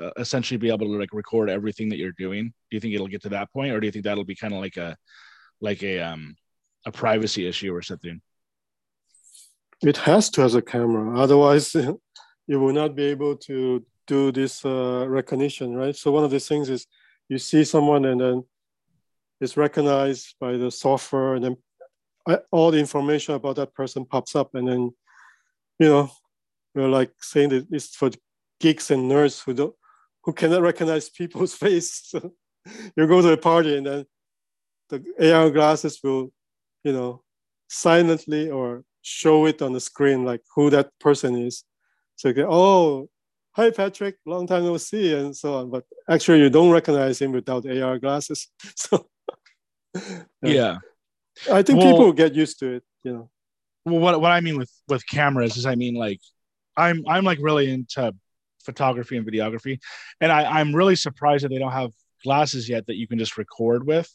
uh, 0.00 0.10
essentially 0.18 0.56
be 0.56 0.68
able 0.68 0.86
to 0.86 0.98
like 0.98 1.12
record 1.12 1.50
everything 1.50 1.88
that 1.88 1.98
you're 1.98 2.12
doing. 2.16 2.44
Do 2.44 2.76
you 2.76 2.80
think 2.80 2.94
it'll 2.94 3.08
get 3.08 3.22
to 3.22 3.30
that 3.30 3.52
point 3.52 3.72
or 3.72 3.80
do 3.80 3.86
you 3.86 3.90
think 3.90 4.04
that'll 4.04 4.24
be 4.24 4.36
kind 4.36 4.54
of 4.54 4.60
like 4.60 4.76
a, 4.76 4.96
like 5.60 5.82
a, 5.82 5.98
um, 5.98 6.36
a 6.86 6.92
privacy 6.92 7.44
issue 7.48 7.74
or 7.74 7.82
something? 7.82 8.20
It 9.82 9.96
has 9.96 10.30
to 10.30 10.42
have 10.42 10.54
a 10.54 10.62
camera. 10.62 11.18
Otherwise 11.18 11.74
you 12.46 12.60
will 12.60 12.72
not 12.72 12.94
be 12.94 13.06
able 13.06 13.36
to 13.48 13.84
do 14.06 14.30
this 14.30 14.64
uh, 14.64 15.06
recognition, 15.08 15.74
right? 15.74 15.96
So 15.96 16.12
one 16.12 16.22
of 16.22 16.30
the 16.30 16.38
things 16.38 16.70
is 16.70 16.86
you 17.28 17.38
see 17.38 17.64
someone 17.64 18.04
and 18.04 18.20
then 18.20 18.44
it's 19.40 19.56
recognized 19.56 20.36
by 20.38 20.56
the 20.56 20.70
software 20.70 21.34
and 21.34 21.44
then 21.44 21.56
all 22.50 22.70
the 22.70 22.78
information 22.78 23.34
about 23.34 23.56
that 23.56 23.74
person 23.74 24.04
pops 24.04 24.34
up 24.34 24.54
and 24.54 24.68
then 24.68 24.90
you 25.78 25.88
know 25.88 26.10
we're 26.74 26.88
like 26.88 27.12
saying 27.20 27.50
that 27.50 27.66
it's 27.70 27.94
for 27.94 28.10
geeks 28.60 28.90
and 28.90 29.10
nerds 29.10 29.42
who 29.44 29.54
don't 29.54 29.74
who 30.22 30.32
cannot 30.32 30.62
recognize 30.62 31.10
people's 31.10 31.54
face. 31.64 32.12
You 32.96 33.06
go 33.06 33.20
to 33.20 33.32
a 33.32 33.36
party 33.36 33.76
and 33.76 33.86
then 33.86 34.06
the 34.88 35.34
ar 35.34 35.50
glasses 35.50 36.00
will 36.02 36.32
you 36.82 36.92
know 36.92 37.22
silently 37.68 38.50
or 38.50 38.84
show 39.02 39.46
it 39.46 39.60
on 39.60 39.72
the 39.72 39.80
screen 39.80 40.24
like 40.24 40.42
who 40.54 40.70
that 40.70 40.90
person 40.98 41.36
is. 41.36 41.64
So 42.16 42.28
you 42.28 42.34
go 42.34 42.48
oh 42.50 43.08
hi 43.52 43.70
patrick. 43.70 44.16
Long 44.24 44.46
time 44.46 44.64
no 44.64 44.76
see 44.78 45.14
and 45.14 45.36
so 45.36 45.58
on. 45.58 45.70
But 45.70 45.84
actually 46.08 46.40
you 46.40 46.50
don't 46.50 46.70
recognize 46.70 47.20
him 47.20 47.32
without 47.32 47.66
ar 47.66 47.98
glasses. 47.98 48.48
So 48.76 49.06
yeah. 50.42 50.78
I 51.50 51.62
think 51.62 51.80
well, 51.80 51.92
people 51.92 52.12
get 52.12 52.34
used 52.34 52.58
to 52.60 52.74
it, 52.74 52.82
you 53.02 53.12
know. 53.12 53.30
Well, 53.84 54.00
what 54.00 54.20
what 54.20 54.32
I 54.32 54.40
mean 54.40 54.56
with 54.56 54.70
with 54.88 55.06
cameras 55.06 55.56
is 55.56 55.66
I 55.66 55.74
mean 55.74 55.94
like 55.94 56.20
I'm 56.76 57.04
I'm 57.08 57.24
like 57.24 57.38
really 57.40 57.70
into 57.70 58.14
photography 58.64 59.16
and 59.16 59.26
videography, 59.26 59.80
and 60.20 60.32
I 60.32 60.44
I'm 60.44 60.74
really 60.74 60.96
surprised 60.96 61.44
that 61.44 61.50
they 61.50 61.58
don't 61.58 61.72
have 61.72 61.92
glasses 62.22 62.68
yet 62.68 62.86
that 62.86 62.96
you 62.96 63.06
can 63.06 63.18
just 63.18 63.36
record 63.36 63.86
with. 63.86 64.10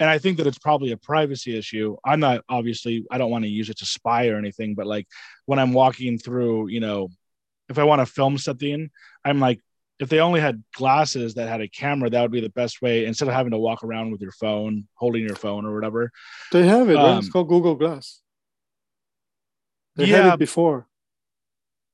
And 0.00 0.08
I 0.08 0.18
think 0.18 0.36
that 0.36 0.46
it's 0.46 0.58
probably 0.58 0.92
a 0.92 0.96
privacy 0.96 1.58
issue. 1.58 1.96
I'm 2.04 2.20
not 2.20 2.44
obviously 2.48 3.04
I 3.10 3.18
don't 3.18 3.30
want 3.30 3.44
to 3.44 3.50
use 3.50 3.68
it 3.68 3.78
to 3.78 3.86
spy 3.86 4.28
or 4.28 4.36
anything, 4.36 4.74
but 4.74 4.86
like 4.86 5.06
when 5.46 5.58
I'm 5.58 5.72
walking 5.72 6.18
through, 6.18 6.68
you 6.68 6.80
know, 6.80 7.08
if 7.68 7.78
I 7.78 7.84
want 7.84 8.00
to 8.00 8.06
film 8.06 8.38
something, 8.38 8.90
I'm 9.24 9.40
like 9.40 9.60
if 10.00 10.08
they 10.08 10.20
only 10.20 10.40
had 10.40 10.62
glasses 10.74 11.34
that 11.34 11.48
had 11.48 11.60
a 11.60 11.68
camera, 11.68 12.08
that 12.10 12.22
would 12.22 12.30
be 12.30 12.40
the 12.40 12.50
best 12.50 12.80
way 12.82 13.04
instead 13.04 13.28
of 13.28 13.34
having 13.34 13.50
to 13.52 13.58
walk 13.58 13.82
around 13.82 14.12
with 14.12 14.20
your 14.20 14.32
phone, 14.32 14.86
holding 14.94 15.22
your 15.22 15.34
phone 15.36 15.66
or 15.66 15.74
whatever. 15.74 16.10
They 16.52 16.66
have 16.66 16.88
it. 16.88 16.94
right? 16.94 17.16
It's 17.18 17.26
Um, 17.26 17.32
called 17.32 17.48
Google 17.48 17.74
Glass. 17.74 18.20
They 19.96 20.06
yeah, 20.06 20.22
had 20.22 20.34
it 20.34 20.38
before. 20.38 20.86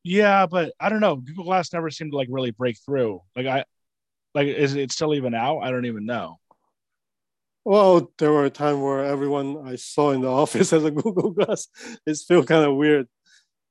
yeah, 0.02 0.44
but 0.46 0.74
I 0.78 0.90
don't 0.90 1.00
know. 1.00 1.16
Google 1.16 1.44
Glass 1.44 1.72
never 1.72 1.88
seemed 1.90 2.12
to 2.12 2.16
like 2.18 2.28
really 2.30 2.50
break 2.50 2.76
through. 2.84 3.22
Like 3.34 3.46
I, 3.46 3.64
like 4.34 4.48
is 4.48 4.74
it 4.74 4.92
still 4.92 5.14
even 5.14 5.34
out? 5.34 5.60
I 5.60 5.70
don't 5.70 5.86
even 5.86 6.04
know. 6.04 6.38
Well, 7.64 8.12
there 8.18 8.30
were 8.30 8.44
a 8.44 8.50
time 8.50 8.82
where 8.82 9.02
everyone 9.04 9.66
I 9.66 9.76
saw 9.76 10.10
in 10.10 10.20
the 10.20 10.28
office 10.42 10.70
has 10.72 10.84
a 10.84 10.90
Google 10.90 11.30
Glass. 11.30 11.68
It's 12.06 12.20
still 12.20 12.44
kind 12.44 12.64
of 12.68 12.76
weird. 12.76 13.06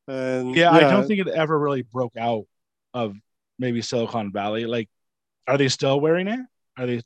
And 0.08 0.56
Yeah, 0.56 0.72
I 0.72 0.80
don't 0.82 1.06
think 1.08 1.20
it 1.20 1.28
ever 1.28 1.58
really 1.58 1.84
broke 1.84 2.18
out 2.18 2.46
of 2.96 3.16
maybe 3.64 3.82
Silicon 3.82 4.32
Valley. 4.32 4.66
Like, 4.66 4.90
are 5.48 5.58
they 5.58 5.70
still 5.70 6.00
wearing 6.00 6.28
it? 6.28 6.42
Are 6.78 6.86
they 6.86 7.02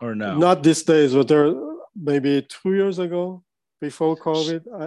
or 0.00 0.14
no? 0.14 0.36
Not 0.36 0.62
these 0.62 0.82
days, 0.82 1.14
but 1.14 1.28
there 1.28 1.52
maybe 1.94 2.42
two 2.42 2.74
years 2.74 2.98
ago, 2.98 3.44
before 3.80 4.16
COVID, 4.16 4.62
I, 4.80 4.84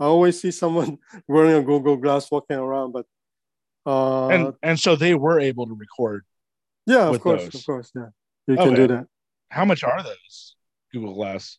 I 0.00 0.06
always 0.06 0.40
see 0.40 0.50
someone 0.50 0.98
wearing 1.28 1.54
a 1.54 1.62
Google 1.62 1.96
Glass 1.96 2.30
walking 2.30 2.56
around. 2.56 2.92
But 2.92 3.06
uh, 3.86 4.28
and 4.28 4.54
and 4.62 4.80
so 4.80 4.96
they 4.96 5.14
were 5.14 5.38
able 5.38 5.66
to 5.66 5.74
record. 5.74 6.24
yeah, 6.86 7.08
of 7.08 7.20
course, 7.20 7.44
those. 7.44 7.54
of 7.54 7.66
course, 7.66 7.90
yeah, 7.94 8.10
you 8.46 8.56
can 8.56 8.74
do 8.74 8.86
that. 8.88 9.06
How 9.50 9.64
much 9.64 9.84
are 9.84 10.02
those 10.02 10.56
Google 10.92 11.14
Glass? 11.14 11.58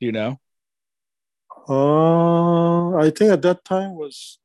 Do 0.00 0.06
you 0.06 0.12
know? 0.12 0.38
Uh, 1.68 2.96
I 2.96 3.10
think 3.10 3.32
at 3.32 3.42
that 3.42 3.64
time 3.64 3.94
was 3.94 4.38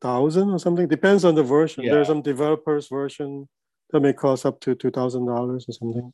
thousand 0.00 0.50
or 0.50 0.58
something. 0.58 0.88
Depends 0.88 1.24
on 1.24 1.34
the 1.34 1.42
version. 1.42 1.84
Yeah. 1.84 1.92
There's 1.92 2.08
some 2.08 2.22
developers 2.22 2.88
version 2.88 3.48
that 3.90 4.00
may 4.00 4.12
cost 4.12 4.46
up 4.46 4.60
to 4.60 4.74
two 4.74 4.90
thousand 4.90 5.26
dollars 5.26 5.66
or 5.68 5.72
something. 5.72 6.12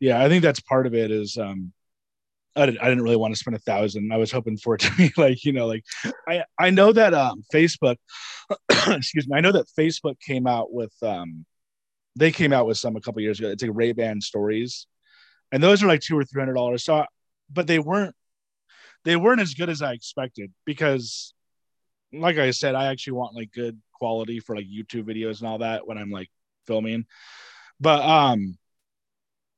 Yeah, 0.00 0.22
I 0.22 0.28
think 0.28 0.42
that's 0.42 0.60
part 0.60 0.86
of 0.86 0.94
it. 0.94 1.10
Is 1.10 1.36
um, 1.36 1.72
I 2.56 2.66
didn't, 2.66 2.80
I 2.80 2.88
didn't 2.88 3.04
really 3.04 3.16
want 3.16 3.34
to 3.34 3.38
spend 3.38 3.56
a 3.56 3.60
thousand. 3.60 4.12
I 4.12 4.16
was 4.16 4.32
hoping 4.32 4.56
for 4.56 4.74
it 4.74 4.80
to 4.82 4.92
be 4.96 5.12
like 5.16 5.44
you 5.44 5.52
know, 5.52 5.66
like 5.66 5.84
I 6.28 6.44
I 6.58 6.70
know 6.70 6.92
that 6.92 7.14
um 7.14 7.44
Facebook, 7.52 7.96
excuse 8.86 9.28
me, 9.28 9.36
I 9.36 9.40
know 9.40 9.52
that 9.52 9.66
Facebook 9.78 10.18
came 10.20 10.46
out 10.46 10.72
with 10.72 10.92
um, 11.02 11.44
they 12.16 12.32
came 12.32 12.52
out 12.52 12.66
with 12.66 12.78
some 12.78 12.96
a 12.96 13.00
couple 13.00 13.22
years 13.22 13.38
ago. 13.38 13.48
It's 13.48 13.62
like 13.62 13.72
Ray 13.74 13.92
Ban 13.92 14.20
Stories, 14.20 14.86
and 15.52 15.62
those 15.62 15.82
are 15.82 15.86
like 15.86 16.00
two 16.00 16.18
or 16.18 16.24
three 16.24 16.40
hundred 16.40 16.54
dollars. 16.54 16.84
So, 16.84 17.04
but 17.50 17.66
they 17.66 17.78
weren't 17.78 18.14
they 19.04 19.16
weren't 19.16 19.40
as 19.40 19.54
good 19.54 19.70
as 19.70 19.82
I 19.82 19.92
expected 19.92 20.52
because, 20.64 21.32
like 22.12 22.38
I 22.38 22.50
said, 22.50 22.74
I 22.74 22.86
actually 22.86 23.14
want 23.14 23.34
like 23.34 23.52
good 23.52 23.78
quality 23.92 24.40
for 24.40 24.56
like 24.56 24.66
YouTube 24.66 25.04
videos 25.04 25.40
and 25.40 25.48
all 25.48 25.58
that 25.58 25.86
when 25.86 25.98
I'm 25.98 26.10
like 26.10 26.28
filming. 26.66 27.06
But 27.80 28.02
um, 28.02 28.56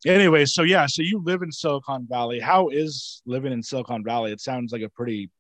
anyway, 0.07 0.45
so 0.45 0.63
yeah, 0.63 0.87
so 0.87 1.03
you 1.03 1.23
live 1.25 1.43
in 1.43 1.53
Silicon 1.53 2.07
Valley. 2.09 2.41
How 2.41 2.69
is 2.69 3.23
living 3.27 3.53
in 3.53 3.63
Silicon 3.63 4.05
Valley? 4.05 4.33
It 4.33 4.41
sounds 4.41 4.73
like 4.73 4.83
a 4.83 4.89
pretty 4.89 5.31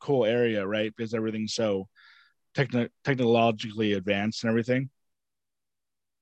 cool 0.00 0.24
area, 0.24 0.66
right? 0.66 0.92
Because 0.94 1.14
everything's 1.14 1.54
so 1.54 1.88
techno- 2.54 2.88
technologically 3.04 3.94
advanced 3.94 4.44
and 4.44 4.50
everything. 4.50 4.90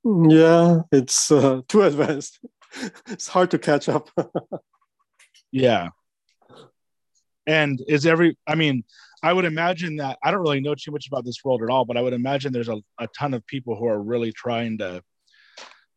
Yeah, 0.04 0.80
it's 0.92 1.30
uh, 1.30 1.62
too 1.68 1.82
advanced. 1.82 2.40
it's 3.06 3.28
hard 3.28 3.50
to 3.52 3.58
catch 3.58 3.88
up. 3.88 4.10
Yeah. 5.54 5.90
And 7.46 7.80
is 7.86 8.06
every, 8.06 8.36
I 8.44 8.56
mean, 8.56 8.82
I 9.24 9.32
would 9.32 9.46
imagine 9.46 9.96
that 9.96 10.18
I 10.22 10.30
don't 10.30 10.42
really 10.42 10.60
know 10.60 10.74
too 10.74 10.92
much 10.92 11.06
about 11.06 11.24
this 11.24 11.42
world 11.42 11.62
at 11.62 11.70
all, 11.70 11.86
but 11.86 11.96
I 11.96 12.02
would 12.02 12.12
imagine 12.12 12.52
there's 12.52 12.68
a, 12.68 12.80
a 12.98 13.08
ton 13.18 13.32
of 13.32 13.46
people 13.46 13.74
who 13.74 13.86
are 13.86 14.00
really 14.00 14.32
trying 14.32 14.76
to, 14.78 15.02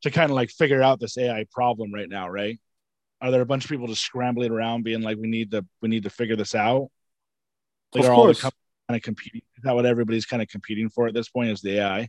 to 0.03 0.11
kind 0.11 0.31
of 0.31 0.35
like 0.35 0.49
figure 0.49 0.81
out 0.81 1.01
this 1.01 1.17
AI 1.17 1.45
problem 1.51 1.93
right 1.93 2.07
now, 2.07 2.29
right? 2.29 2.57
Are 3.19 3.29
there 3.29 3.41
a 3.41 3.45
bunch 3.45 3.65
of 3.65 3.69
people 3.69 3.87
just 3.87 4.03
scrambling 4.03 4.51
around 4.51 4.83
being 4.83 5.01
like, 5.01 5.17
we 5.17 5.27
need 5.27 5.51
to, 5.51 5.65
we 5.81 5.89
need 5.89 6.03
to 6.03 6.09
figure 6.09 6.37
this 6.37 6.55
out? 6.55 6.87
Like, 7.93 8.05
Of 8.05 8.11
are 8.11 8.13
all 8.13 8.27
the 8.27 8.35
kind 8.35 8.53
of 8.89 9.01
competing? 9.01 9.41
Is 9.57 9.63
that 9.63 9.75
what 9.75 9.85
everybody's 9.85 10.25
kind 10.25 10.41
of 10.41 10.47
competing 10.47 10.89
for 10.89 11.07
at 11.07 11.13
this 11.13 11.27
point 11.27 11.49
is 11.49 11.61
the 11.61 11.79
AI? 11.79 12.07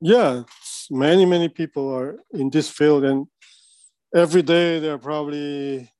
yeah, 0.00 0.42
many 0.90 1.24
many 1.24 1.48
people 1.48 1.92
are 1.92 2.18
in 2.32 2.50
this 2.50 2.68
field, 2.68 3.04
and 3.04 3.26
every 4.14 4.42
day 4.42 4.78
there 4.78 4.94
are 4.94 4.98
probably, 4.98 5.90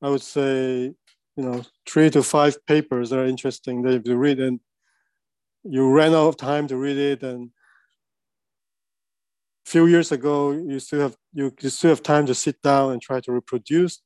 I 0.00 0.08
would 0.08 0.22
say, 0.22 0.94
you 1.38 1.44
know, 1.44 1.62
three 1.88 2.10
to 2.10 2.22
five 2.24 2.56
papers 2.66 3.10
that 3.10 3.20
are 3.20 3.24
interesting 3.24 3.82
that 3.82 3.90
you 3.90 3.94
have 3.94 4.04
to 4.04 4.16
read, 4.16 4.40
and 4.40 4.58
you 5.62 5.88
ran 5.88 6.12
out 6.12 6.26
of 6.26 6.36
time 6.36 6.66
to 6.66 6.76
read 6.76 6.96
it, 6.96 7.22
and 7.22 7.50
a 9.64 9.70
few 9.70 9.86
years 9.86 10.10
ago 10.10 10.50
you 10.50 10.80
still 10.80 11.00
have 11.00 11.16
you, 11.32 11.54
you 11.60 11.68
still 11.68 11.90
have 11.90 12.02
time 12.02 12.26
to 12.26 12.34
sit 12.34 12.60
down 12.60 12.90
and 12.90 13.00
try 13.00 13.20
to 13.20 13.30
reproduce 13.30 14.02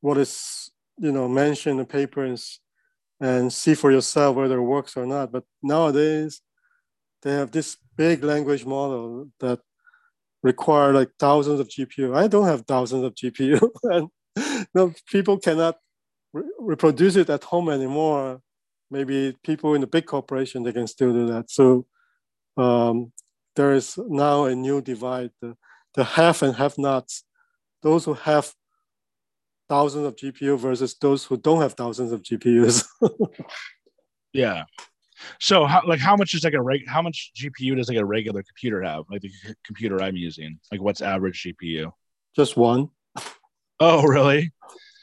what 0.00 0.18
is 0.18 0.72
you 0.98 1.12
know 1.12 1.28
mentioned 1.28 1.72
in 1.72 1.78
the 1.78 1.84
paper 1.84 2.24
and, 2.24 2.42
and 3.20 3.52
see 3.52 3.74
for 3.74 3.92
yourself 3.92 4.34
whether 4.34 4.58
it 4.58 4.62
works 4.62 4.96
or 4.96 5.06
not 5.06 5.30
but 5.30 5.44
nowadays 5.62 6.40
they 7.22 7.32
have 7.32 7.50
this 7.50 7.76
big 7.96 8.24
language 8.24 8.64
model 8.66 9.28
that 9.40 9.60
require 10.42 10.92
like 10.92 11.10
thousands 11.18 11.58
of 11.58 11.68
GPU. 11.68 12.14
I 12.14 12.26
don't 12.28 12.46
have 12.46 12.62
thousands 12.66 13.02
of 13.02 13.14
GPU, 13.14 13.70
and 13.84 14.10
no 14.74 14.92
people 15.10 15.38
cannot 15.38 15.76
re- 16.34 16.52
reproduce 16.58 17.16
it 17.16 17.30
at 17.30 17.44
home 17.44 17.70
anymore. 17.70 18.42
Maybe 18.90 19.34
people 19.42 19.74
in 19.74 19.80
the 19.80 19.86
big 19.86 20.04
corporation 20.06 20.62
they 20.62 20.72
can 20.72 20.86
still 20.86 21.12
do 21.12 21.26
that. 21.28 21.50
So 21.50 21.86
um, 22.56 23.12
there 23.56 23.72
is 23.72 23.98
now 23.98 24.44
a 24.44 24.54
new 24.54 24.82
divide: 24.82 25.30
the, 25.40 25.56
the 25.94 26.04
have 26.04 26.42
and 26.42 26.54
have-nots. 26.56 27.24
Those 27.82 28.04
who 28.04 28.14
have 28.14 28.52
thousands 29.68 30.06
of 30.06 30.16
GPU 30.16 30.58
versus 30.58 30.94
those 31.00 31.24
who 31.24 31.36
don't 31.38 31.62
have 31.62 31.72
thousands 31.72 32.12
of 32.12 32.22
GPUs. 32.22 32.84
Yeah. 34.34 34.64
So 35.40 35.64
how 35.64 35.82
like 35.86 36.00
how 36.00 36.16
much 36.16 36.34
is 36.34 36.44
like 36.44 36.54
a 36.54 36.60
reg 36.60 36.86
how 36.86 37.00
much 37.00 37.30
GPU 37.36 37.76
does 37.76 37.88
like 37.88 37.96
a 37.96 38.04
regular 38.04 38.42
computer 38.42 38.82
have? 38.82 39.04
Like 39.08 39.22
the 39.22 39.30
c- 39.30 39.54
computer 39.64 40.02
I'm 40.02 40.16
using. 40.16 40.58
Like 40.70 40.82
what's 40.82 41.00
average 41.00 41.42
GPU? 41.44 41.92
Just 42.36 42.56
one. 42.56 42.90
Oh, 43.80 44.02
really? 44.02 44.52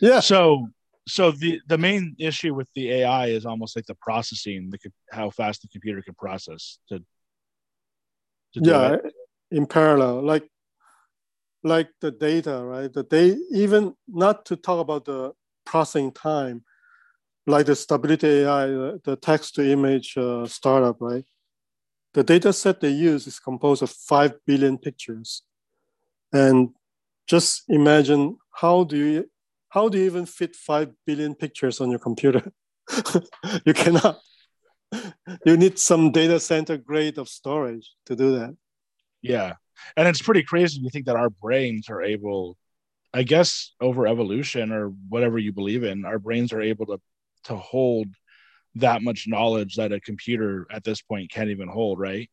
Yeah. 0.02 0.20
So 0.20 0.68
so 1.08 1.32
the 1.32 1.60
the 1.68 1.78
main 1.78 2.16
issue 2.20 2.54
with 2.54 2.70
the 2.76 2.92
AI 2.92 3.28
is 3.28 3.46
almost 3.46 3.76
like 3.76 3.86
the 3.86 3.96
processing, 3.96 4.70
the 4.70 4.80
how 5.12 5.30
fast 5.30 5.62
the 5.62 5.68
computer 5.68 6.02
can 6.02 6.14
process 6.14 6.80
to, 6.90 7.00
to 8.54 8.62
do 8.62 8.70
yeah 8.70 8.94
it. 8.94 9.14
in 9.52 9.66
parallel 9.66 10.22
like 10.22 10.48
like 11.64 11.90
the 12.02 12.12
data 12.12 12.64
right? 12.64 12.92
The 12.92 13.04
day 13.04 13.38
even 13.52 13.94
not 14.08 14.46
to 14.48 14.56
talk 14.56 14.80
about 14.80 15.06
the 15.06 15.34
processing 15.66 16.12
time 16.12 16.64
like 17.48 17.66
the 17.66 17.76
stability 17.76 18.28
ai 18.28 18.68
the, 18.68 19.02
the 19.04 19.16
text 19.16 19.56
to 19.56 19.68
image 19.72 20.18
uh, 20.18 20.46
startup 20.48 20.98
right? 21.00 21.26
The 22.14 22.24
data 22.24 22.52
set 22.54 22.82
they 22.82 22.90
use 22.90 23.26
is 23.28 23.40
composed 23.40 23.82
of 23.84 23.90
5 23.90 24.34
billion 24.46 24.78
pictures. 24.78 25.44
And 26.34 26.70
just 27.28 27.64
imagine 27.70 28.38
how 28.54 28.84
do 28.84 28.98
you 28.98 29.30
how 29.72 29.90
do 29.90 29.98
you 29.98 30.06
even 30.06 30.26
fit 30.26 30.56
5 30.56 30.92
billion 31.06 31.36
pictures 31.36 31.82
on 31.82 31.90
your 31.90 32.00
computer 32.00 32.44
you 33.66 33.74
cannot 33.74 34.20
you 35.46 35.58
need 35.58 35.78
some 35.80 36.12
data 36.12 36.40
center 36.40 36.78
grade 36.78 37.18
of 37.18 37.30
storage 37.30 37.92
to 38.06 38.16
do 38.16 38.38
that 38.40 38.56
Yeah. 39.22 39.54
And 39.98 40.08
it's 40.08 40.22
pretty 40.22 40.44
crazy 40.44 40.82
to 40.82 40.90
think 40.90 41.06
that 41.08 41.16
our 41.16 41.30
brains 41.30 41.90
are 41.90 42.02
able, 42.02 42.58
I 43.14 43.24
guess, 43.24 43.74
over 43.82 44.08
evolution 44.08 44.72
or 44.72 44.90
whatever 45.10 45.38
you 45.40 45.52
believe 45.54 45.84
in, 45.84 46.06
our 46.06 46.20
brains 46.20 46.54
are 46.54 46.62
able 46.62 46.86
to 46.88 47.00
to 47.46 47.56
hold 47.58 48.08
that 48.76 49.02
much 49.02 49.28
knowledge 49.28 49.76
that 49.78 49.92
a 49.92 50.00
computer 50.00 50.68
at 50.72 50.84
this 50.84 51.02
point 51.02 51.32
can't 51.32 51.50
even 51.50 51.68
hold, 51.68 52.00
right? 52.00 52.30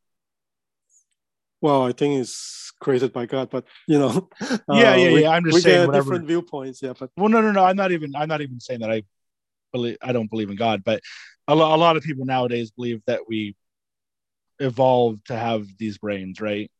Well 1.60 1.82
i 1.84 1.92
think 1.92 2.20
it's 2.20 2.72
created 2.80 3.12
by 3.12 3.26
god 3.26 3.50
but 3.50 3.64
you 3.86 3.98
know 3.98 4.28
Yeah, 4.40 4.92
uh, 4.92 4.96
yeah, 4.96 5.12
we, 5.12 5.22
yeah. 5.22 5.30
I'm 5.30 5.44
just 5.44 5.54
we 5.54 5.60
saying 5.60 5.80
get 5.80 5.86
whatever- 5.86 6.04
different 6.04 6.26
viewpoints 6.28 6.82
yeah 6.82 6.92
but 6.98 7.10
Well, 7.16 7.28
no, 7.28 7.40
no, 7.40 7.52
no. 7.52 7.64
I'm 7.64 7.76
not 7.76 7.92
even. 7.92 8.14
I'm 8.14 8.28
not 8.28 8.40
even 8.40 8.60
saying 8.60 8.80
that 8.80 8.90
I 8.90 9.02
believe. 9.72 9.96
I 10.02 10.12
don't 10.12 10.30
believe 10.30 10.50
in 10.50 10.56
God, 10.56 10.82
but 10.84 11.00
a, 11.48 11.54
lo- 11.54 11.74
a 11.74 11.76
lot 11.76 11.96
of 11.96 12.02
people 12.02 12.24
nowadays 12.24 12.70
believe 12.70 13.02
that 13.06 13.22
we 13.28 13.56
evolved 14.60 15.26
to 15.28 15.36
have 15.36 15.66
these 15.78 15.98
brains, 15.98 16.40
right? 16.40 16.70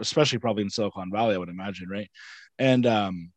Especially 0.00 0.38
probably 0.38 0.62
in 0.64 0.70
Silicon 0.70 1.10
Valley, 1.12 1.34
I 1.34 1.38
would 1.38 1.48
imagine, 1.48 1.88
right? 1.88 2.10
And 2.58 2.86
um, 2.86 3.32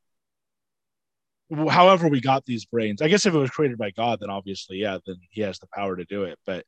however 1.69 2.07
we 2.07 2.21
got 2.21 2.45
these 2.45 2.65
brains, 2.65 3.01
I 3.01 3.07
guess 3.07 3.25
if 3.25 3.33
it 3.33 3.37
was 3.37 3.49
created 3.51 3.77
by 3.77 3.91
God, 3.91 4.19
then 4.19 4.29
obviously, 4.29 4.77
yeah, 4.77 4.97
then 5.05 5.15
He 5.29 5.41
has 5.41 5.59
the 5.59 5.67
power 5.73 5.95
to 5.95 6.05
do 6.05 6.23
it. 6.23 6.37
But 6.45 6.65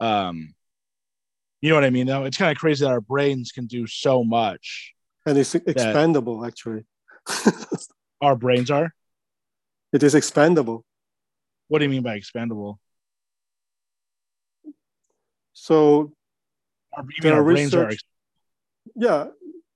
um, 0.00 0.54
you 1.60 1.68
know 1.70 1.74
what 1.76 1.84
I 1.84 1.90
mean? 1.90 2.06
Though 2.06 2.24
it's 2.24 2.36
kind 2.36 2.50
of 2.50 2.58
crazy 2.58 2.84
that 2.84 2.90
our 2.90 3.00
brains 3.00 3.52
can 3.52 3.66
do 3.66 3.86
so 3.86 4.24
much. 4.24 4.94
and 5.26 5.36
it's 5.38 5.54
expandable 5.54 6.46
actually 6.46 6.84
Our 8.22 8.36
brains 8.36 8.70
are. 8.70 8.92
it 9.92 10.02
is 10.02 10.14
expandable 10.14 10.82
What 11.68 11.78
do 11.78 11.84
you 11.84 11.90
mean 11.90 12.02
by 12.02 12.18
expandable? 12.18 12.76
so 15.52 16.12
Our, 16.96 17.04
there 17.22 17.34
are 17.34 17.44
brains 17.44 17.74
are 17.74 17.86
research- 17.86 18.04
yeah. 18.96 19.26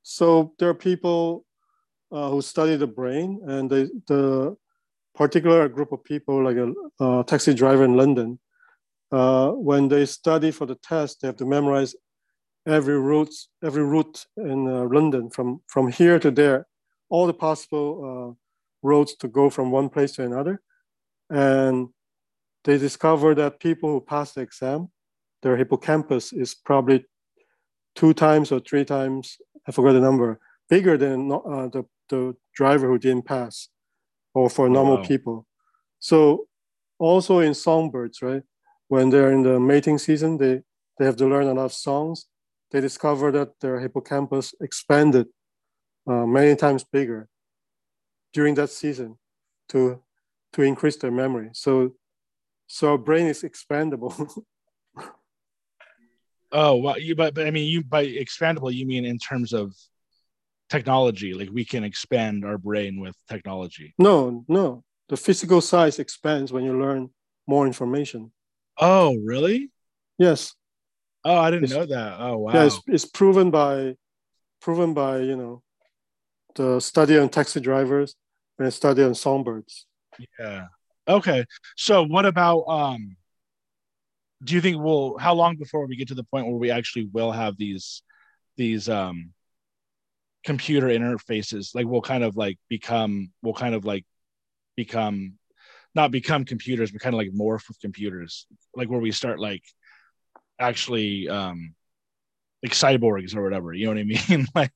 So 0.03 0.53
there 0.59 0.69
are 0.69 0.75
people 0.75 1.45
uh, 2.13 2.29
who 2.31 2.43
study 2.43 2.77
the 2.77 2.87
brain, 2.87 3.41
and 3.47 3.71
they, 3.71 3.85
the 4.09 4.57
particular 5.15 5.69
group 5.69 5.93
of 5.93 6.03
people, 6.05 6.43
like 6.43 6.57
a, 6.57 6.73
a 7.05 7.25
taxi 7.25 7.55
driver 7.55 7.85
in 7.85 7.97
London, 7.97 8.39
uh, 9.15 9.51
when 9.69 9.89
they 9.89 10.05
study 10.07 10.51
for 10.51 10.67
the 10.67 10.75
test, 10.77 11.13
they 11.21 11.29
have 11.29 11.37
to 11.37 11.47
memorize 11.57 11.95
every 12.67 12.99
route, 13.11 13.35
every 13.63 13.85
route 13.85 14.27
in 14.37 14.67
uh, 14.67 14.85
London 14.97 15.31
from 15.31 15.49
from 15.75 15.87
here 15.99 16.19
to 16.19 16.31
there, 16.31 16.67
all 17.13 17.27
the 17.27 17.39
possible 17.49 17.89
uh, 18.09 18.31
roads 18.91 19.15
to 19.21 19.29
go 19.29 19.51
from 19.51 19.71
one 19.71 19.89
place 19.89 20.13
to 20.13 20.25
another, 20.25 20.55
and 21.31 21.89
they 22.65 22.79
discover 22.79 23.35
that 23.35 23.61
people 23.61 23.89
who 23.93 24.01
pass 24.01 24.33
the 24.33 24.41
exam, 24.41 24.89
their 25.43 25.57
hippocampus 25.57 26.33
is 26.33 26.55
probably 26.55 27.05
two 27.95 28.13
times 28.15 28.51
or 28.51 28.61
three 28.61 28.85
times, 28.85 29.37
I 29.69 29.73
forgot 29.73 29.93
the 29.93 30.01
number, 30.01 30.41
bigger 30.69 30.97
than 30.97 31.31
uh, 31.31 31.69
the, 31.69 31.85
the 32.09 32.35
driver 32.55 32.89
who 32.89 32.99
didn't 32.99 33.27
pass 33.27 33.69
or 34.33 34.51
for 34.51 34.69
normal 34.69 34.97
wow. 34.97 35.05
people. 35.05 35.47
So 36.01 36.47
also 36.99 37.39
in 37.41 37.55
songbirds, 37.55 38.23
right? 38.23 38.43
When 38.95 39.11
they're 39.11 39.33
in 39.33 39.43
the 39.43 39.59
mating 39.59 39.99
season, 39.99 40.39
they, 40.39 40.63
they 40.97 41.05
have 41.05 41.17
to 41.17 41.27
learn 41.27 41.49
a 41.49 41.53
lot 41.53 41.65
of 41.65 41.73
songs. 41.73 42.27
They 42.71 42.81
discover 42.81 43.33
that 43.33 43.59
their 43.61 43.81
hippocampus 43.81 44.55
expanded 44.61 45.27
uh, 46.07 46.27
many 46.27 46.55
times 46.55 46.85
bigger 46.85 47.29
during 48.33 48.55
that 48.55 48.71
season 48.71 49.19
to, 49.71 50.01
to 50.53 50.63
increase 50.63 50.97
their 50.97 51.11
memory. 51.11 51.51
So, 51.55 51.97
so 52.69 52.93
our 52.93 52.99
brain 52.99 53.27
is 53.27 53.43
expandable. 53.43 54.15
Oh, 56.53 56.77
well, 56.77 56.97
you 56.97 57.17
but, 57.17 57.35
but 57.35 57.49
I 57.49 57.51
mean, 57.51 57.67
you 57.67 57.83
by 57.83 58.07
expandable, 58.07 58.73
you 58.73 58.87
mean 58.87 59.05
in 59.05 59.19
terms 59.19 59.53
of 59.53 59.75
technology, 60.71 61.35
like 61.35 61.51
we 61.51 61.65
can 61.65 61.83
expand 61.83 62.45
our 62.45 62.59
brain 62.59 63.01
with 63.01 63.17
technology. 63.29 63.93
no, 63.99 64.45
no. 64.47 64.85
The 65.09 65.17
physical 65.17 65.61
size 65.61 65.99
expands 65.99 66.53
when 66.53 66.63
you 66.63 66.79
learn 66.79 67.11
more 67.49 67.67
information. 67.67 68.31
Oh, 68.79 69.15
really? 69.25 69.71
Yes. 70.19 70.55
Oh, 71.25 71.37
I 71.37 71.51
didn't 71.51 71.65
It's- 71.65 71.79
know 71.79 71.87
that. 71.95 72.21
Oh, 72.21 72.39
wow. 72.39 72.53
Yeah, 72.55 72.65
it's, 72.67 72.81
it's 72.87 73.05
proven 73.05 73.51
by 73.51 73.97
proven 74.61 74.95
by 74.95 75.19
you 75.19 75.37
know 75.37 75.63
the 76.55 76.81
study 76.81 77.19
on 77.19 77.29
taxi 77.29 77.61
drivers 77.61 78.15
and 78.59 78.73
study 78.73 79.03
on 79.03 79.15
songbirds. 79.15 79.87
Yeah. 80.39 80.67
Okay. 81.07 81.45
So 81.77 82.03
what 82.05 82.25
about 82.27 82.61
um 82.69 83.17
do 84.43 84.55
you 84.55 84.61
think 84.61 84.79
we'll 84.83 85.19
how 85.19 85.35
long 85.35 85.57
before 85.57 85.87
we 85.87 85.97
get 85.97 86.09
to 86.09 86.15
the 86.15 86.25
point 86.25 86.47
where 86.47 86.57
we 86.57 86.71
actually 86.71 87.09
will 87.13 87.33
have 87.33 87.57
these 87.59 88.03
these 88.57 88.89
um 88.89 89.33
computer 90.45 90.89
interfaces 90.89 91.75
like 91.75 91.87
we'll 91.87 92.03
kind 92.03 92.23
of 92.23 92.37
like 92.37 92.59
become 92.69 93.31
we'll 93.43 93.55
kind 93.55 93.75
of 93.75 93.85
like 93.85 94.05
become 94.77 95.35
not 95.95 96.11
become 96.11 96.45
computers 96.45 96.91
but 96.91 97.01
kind 97.01 97.15
of 97.15 97.19
like 97.19 97.31
morph 97.33 97.69
with 97.69 97.79
computers 97.81 98.47
like 98.75 98.89
where 98.89 99.01
we 99.01 99.13
start 99.13 99.39
like 99.39 99.63
actually 100.59 101.29
um 101.29 101.75
like 102.63 102.73
cyborgs 102.73 103.37
or 103.37 103.43
whatever 103.43 103.73
you 103.73 103.87
know 103.87 103.93
what 103.93 103.99
i 103.99 104.05
mean 104.29 104.47
like 104.55 104.73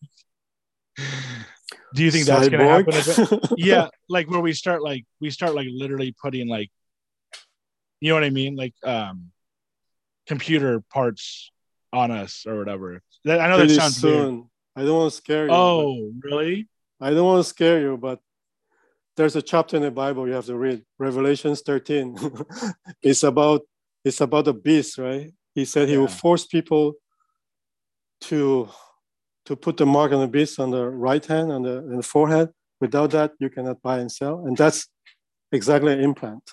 do 1.94 2.04
you 2.04 2.10
think 2.10 2.26
that's 2.26 2.48
gonna 2.48 2.64
happen 2.68 2.88
a 2.88 2.96
bit? 2.96 3.04
Cyborg? 3.04 3.54
yeah 3.56 3.88
like 4.08 4.30
where 4.30 4.40
we 4.40 4.52
start 4.52 4.82
like 4.82 5.04
we 5.20 5.30
start 5.30 5.54
like 5.54 5.68
literally 5.70 6.14
putting 6.20 6.48
like 6.48 6.70
you 8.00 8.08
know 8.08 8.14
what 8.14 8.24
i 8.24 8.30
mean 8.30 8.56
like 8.56 8.74
um 8.84 9.30
computer 10.26 10.82
parts 10.92 11.50
on 11.92 12.10
us 12.10 12.44
or 12.46 12.58
whatever 12.58 13.00
that, 13.24 13.40
i 13.40 13.48
know 13.48 13.56
that 13.56 13.64
Pretty 13.64 13.74
sounds 13.74 14.02
weird. 14.02 14.16
soon. 14.26 14.50
I 14.76 14.82
don't 14.84 14.96
want 14.96 15.10
to 15.10 15.16
scare 15.16 15.46
you. 15.46 15.52
oh 15.52 16.12
really 16.22 16.68
I 17.00 17.10
don't 17.10 17.24
want 17.24 17.44
to 17.44 17.48
scare 17.48 17.80
you, 17.80 17.96
but 17.96 18.18
there's 19.18 19.36
a 19.36 19.42
chapter 19.42 19.76
in 19.76 19.82
the 19.82 19.90
Bible 19.90 20.26
you 20.28 20.32
have 20.34 20.46
to 20.46 20.56
read, 20.56 20.82
Revelations 20.98 21.60
13. 21.62 22.16
it's 23.02 23.22
about 23.24 23.62
it's 24.04 24.20
about 24.20 24.44
the 24.46 24.54
beast, 24.54 24.96
right? 24.96 25.32
He 25.54 25.64
said 25.64 25.88
he 25.88 25.98
will 25.98 26.06
force 26.08 26.46
people 26.46 26.94
to 28.22 28.68
to 29.46 29.56
put 29.56 29.76
the 29.76 29.84
mark 29.86 30.12
on 30.12 30.20
the 30.20 30.28
beast 30.28 30.60
on 30.60 30.70
the 30.70 30.84
right 30.88 31.24
hand 31.24 31.50
and 31.52 31.64
the, 31.64 31.76
the 31.96 32.02
forehead. 32.02 32.48
Without 32.80 33.10
that, 33.10 33.32
you 33.40 33.50
cannot 33.50 33.82
buy 33.82 33.98
and 33.98 34.10
sell. 34.10 34.46
And 34.46 34.56
that's 34.56 34.86
exactly 35.50 35.92
an 35.92 36.00
implant. 36.00 36.44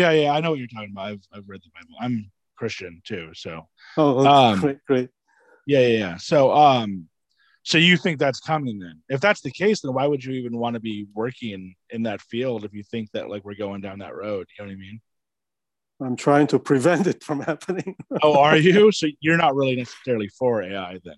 yeah 0.00 0.10
yeah 0.10 0.30
i 0.34 0.40
know 0.40 0.50
what 0.50 0.58
you're 0.58 0.74
talking 0.76 0.90
about 0.94 1.06
i've, 1.10 1.24
I've 1.34 1.48
read 1.52 1.60
the 1.66 1.70
bible 1.76 1.94
i'm 2.04 2.16
christian 2.60 3.00
too 3.04 3.26
so 3.34 3.52
Oh, 3.96 4.26
Um, 4.26 4.60
great, 4.60 4.80
great. 4.90 5.08
yeah 5.72 5.80
yeah 5.86 5.98
yeah 6.04 6.16
so 6.30 6.38
um 6.66 6.90
so 7.62 7.78
you 7.78 7.96
think 7.96 8.18
that's 8.18 8.40
coming 8.40 8.78
then 8.78 9.00
if 9.08 9.20
that's 9.20 9.40
the 9.40 9.50
case 9.50 9.80
then 9.80 9.92
why 9.92 10.06
would 10.06 10.24
you 10.24 10.32
even 10.32 10.56
want 10.56 10.74
to 10.74 10.80
be 10.80 11.06
working 11.14 11.74
in 11.90 12.02
that 12.02 12.20
field 12.20 12.64
if 12.64 12.72
you 12.72 12.82
think 12.82 13.10
that 13.12 13.28
like 13.28 13.44
we're 13.44 13.54
going 13.54 13.80
down 13.80 13.98
that 13.98 14.14
road 14.14 14.46
you 14.58 14.64
know 14.64 14.68
what 14.68 14.74
i 14.74 14.76
mean 14.76 15.00
I'm 16.04 16.16
trying 16.16 16.48
to 16.48 16.58
prevent 16.58 17.06
it 17.06 17.22
from 17.22 17.40
happening. 17.50 17.94
oh 18.22 18.38
are 18.38 18.56
you 18.56 18.90
so 18.98 19.06
you're 19.20 19.36
not 19.36 19.54
really 19.54 19.76
necessarily 19.76 20.28
for 20.28 20.62
ai 20.62 20.98
then 21.04 21.16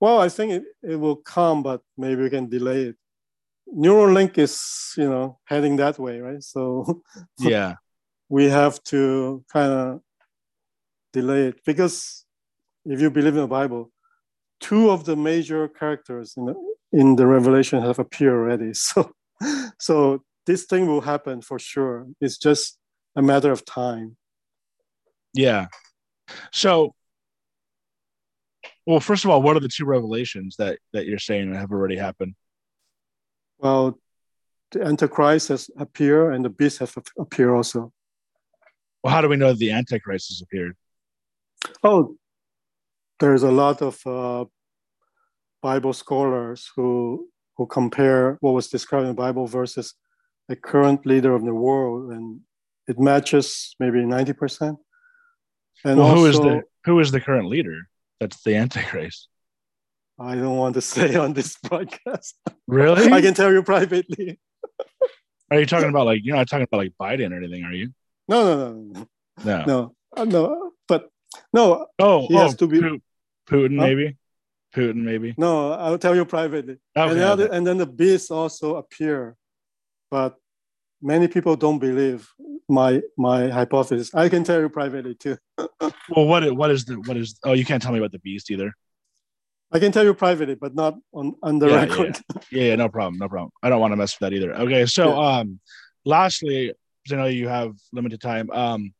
Well, 0.00 0.20
I 0.20 0.28
think 0.28 0.52
it, 0.52 0.64
it 0.92 0.96
will 0.96 1.16
come, 1.16 1.62
but 1.62 1.80
maybe 1.96 2.20
we 2.22 2.28
can 2.28 2.50
delay 2.50 2.92
it. 2.92 2.96
Neuralink 3.84 4.36
is, 4.36 4.54
you 5.00 5.08
know, 5.08 5.38
heading 5.44 5.76
that 5.76 5.96
way, 5.98 6.20
right? 6.20 6.42
So 6.42 7.00
yeah 7.40 7.76
we 8.28 8.48
have 8.48 8.82
to 8.84 9.44
kind 9.52 9.72
of 9.72 10.00
delay 11.12 11.48
it 11.48 11.64
because 11.64 12.24
if 12.84 13.00
you 13.00 13.10
believe 13.10 13.34
in 13.34 13.42
the 13.42 13.46
Bible, 13.46 13.90
two 14.60 14.90
of 14.90 15.04
the 15.04 15.16
major 15.16 15.68
characters 15.68 16.34
in 16.36 16.46
the, 16.46 16.54
in 16.92 17.16
the 17.16 17.26
Revelation 17.26 17.82
have 17.82 17.98
appeared 17.98 18.34
already. 18.34 18.72
So, 19.38 19.72
so 19.78 20.22
this 20.46 20.64
thing 20.64 20.86
will 20.86 21.02
happen 21.02 21.42
for 21.42 21.58
sure. 21.58 22.06
It's 22.20 22.38
just 22.38 22.78
a 23.14 23.22
matter 23.22 23.52
of 23.52 23.66
time. 23.66 24.16
Yeah. 25.34 25.66
So, 26.52 26.94
well, 28.86 29.00
first 29.00 29.24
of 29.24 29.30
all, 29.30 29.42
what 29.42 29.56
are 29.56 29.60
the 29.60 29.68
two 29.68 29.84
revelations 29.84 30.56
that 30.56 30.78
that 30.92 31.06
you're 31.06 31.18
saying 31.18 31.52
have 31.54 31.72
already 31.72 31.96
happened? 31.96 32.34
Well, 33.58 33.98
the 34.70 34.82
Antichrist 34.82 35.48
has 35.48 35.70
appeared 35.76 36.34
and 36.34 36.44
the 36.44 36.50
beast 36.50 36.78
has 36.78 36.94
appeared 37.18 37.50
also. 37.50 37.92
Well, 39.02 39.12
how 39.12 39.20
do 39.20 39.28
we 39.28 39.36
know 39.36 39.52
the 39.52 39.72
Antichrist 39.72 40.30
has 40.30 40.40
appeared? 40.40 40.76
Oh, 41.82 42.16
there's 43.20 43.42
a 43.42 43.50
lot 43.50 43.82
of 43.82 43.98
uh, 44.06 44.44
Bible 45.62 45.92
scholars 45.92 46.70
who 46.76 47.28
who 47.56 47.66
compare 47.66 48.36
what 48.40 48.52
was 48.52 48.68
described 48.68 49.02
in 49.02 49.08
the 49.08 49.22
Bible 49.22 49.46
versus 49.46 49.94
the 50.48 50.56
current 50.56 51.06
leader 51.06 51.34
of 51.34 51.44
the 51.44 51.54
world, 51.54 52.12
and 52.12 52.40
it 52.86 52.98
matches 52.98 53.74
maybe 53.80 54.04
ninety 54.04 54.32
percent. 54.32 54.78
And 55.84 55.98
well, 55.98 56.08
also, 56.08 56.20
who 56.20 56.26
is 56.26 56.38
the 56.40 56.62
who 56.84 57.00
is 57.00 57.10
the 57.10 57.20
current 57.20 57.48
leader? 57.48 57.88
That's 58.20 58.42
the 58.42 58.56
Antichrist. 58.56 59.28
I 60.18 60.34
don't 60.34 60.56
want 60.56 60.74
to 60.74 60.80
say 60.94 61.14
on 61.16 61.32
this 61.34 61.56
podcast. 61.64 62.32
Really? 62.66 63.12
I 63.12 63.20
can 63.20 63.34
tell 63.34 63.52
you 63.52 63.62
privately. 63.62 64.38
Are 65.50 65.60
you 65.60 65.66
talking 65.66 65.88
about 65.90 66.06
like 66.06 66.20
you're 66.24 66.36
not 66.36 66.48
talking 66.48 66.64
about 66.70 66.78
like 66.78 66.92
Biden 67.00 67.32
or 67.32 67.36
anything, 67.36 67.62
are 67.64 67.72
you? 67.72 67.90
No, 68.28 68.42
no, 68.42 68.72
no, 68.72 69.06
no, 69.44 69.44
No. 69.44 69.64
no, 69.66 69.94
uh, 70.16 70.24
no. 70.24 70.72
But 70.88 71.08
no, 71.52 71.86
Oh, 72.00 72.26
He 72.26 72.34
oh, 72.34 72.38
has 72.40 72.56
to 72.56 72.66
be- 72.66 73.00
Putin, 73.48 73.78
Huh? 73.78 73.86
maybe. 73.86 74.16
Putin, 74.74 74.96
maybe. 74.96 75.34
no. 75.38 75.72
I'll 75.72 75.98
tell 75.98 76.14
you 76.14 76.24
privately. 76.24 76.76
Okay. 76.96 77.10
and, 77.10 77.20
the 77.20 77.26
other, 77.26 77.44
okay. 77.46 77.56
and 77.56 77.66
then 77.66 77.78
the 77.78 77.86
beasts 77.86 78.30
also 78.30 78.76
appear, 78.76 79.36
but 80.10 80.36
many 81.00 81.28
people 81.28 81.56
don't 81.56 81.78
believe 81.78 82.28
my 82.68 83.00
my 83.16 83.48
hypothesis. 83.48 84.14
I 84.14 84.28
can 84.28 84.44
tell 84.44 84.60
you 84.60 84.68
privately 84.68 85.14
too. 85.14 85.38
Well, 86.08 86.26
what 86.26 86.44
is, 86.44 86.52
what 86.52 86.70
is 86.70 86.84
the 86.84 86.94
what 87.06 87.16
is? 87.16 87.38
Oh, 87.44 87.52
you 87.52 87.64
can't 87.64 87.82
tell 87.82 87.92
me 87.92 87.98
about 87.98 88.12
the 88.12 88.20
beast 88.20 88.50
either. 88.50 88.72
I 89.72 89.78
can 89.80 89.90
tell 89.90 90.04
you 90.04 90.14
privately, 90.14 90.54
but 90.54 90.74
not 90.74 90.94
on 91.12 91.34
on 91.42 91.58
the 91.58 91.68
Yeah, 91.68 91.84
record. 91.84 92.18
Yeah, 92.50 92.64
yeah, 92.68 92.76
no 92.76 92.88
problem, 92.88 93.18
no 93.18 93.28
problem. 93.28 93.50
I 93.62 93.68
don't 93.70 93.80
want 93.80 93.92
to 93.92 93.96
mess 93.96 94.14
with 94.14 94.30
that 94.30 94.36
either. 94.36 94.54
Okay, 94.54 94.86
so 94.86 95.20
um, 95.20 95.58
lastly, 96.04 96.72
I 97.10 97.14
know 97.16 97.26
you 97.26 97.48
have 97.48 97.72
limited 97.92 98.20
time. 98.20 98.50
Um, 98.50 98.94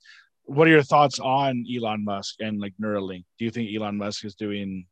what 0.47 0.66
are 0.66 0.70
your 0.70 0.82
thoughts 0.82 1.18
on 1.18 1.66
Elon 1.72 2.05
Musk 2.05 2.36
and 2.40 2.61
like 2.61 2.74
Neuralink? 2.80 3.24
Do 3.38 3.44
you 3.44 3.51
think 3.51 3.70
Elon 3.74 3.97
Musk 3.97 4.24
is 4.24 4.34
doing 4.34 4.86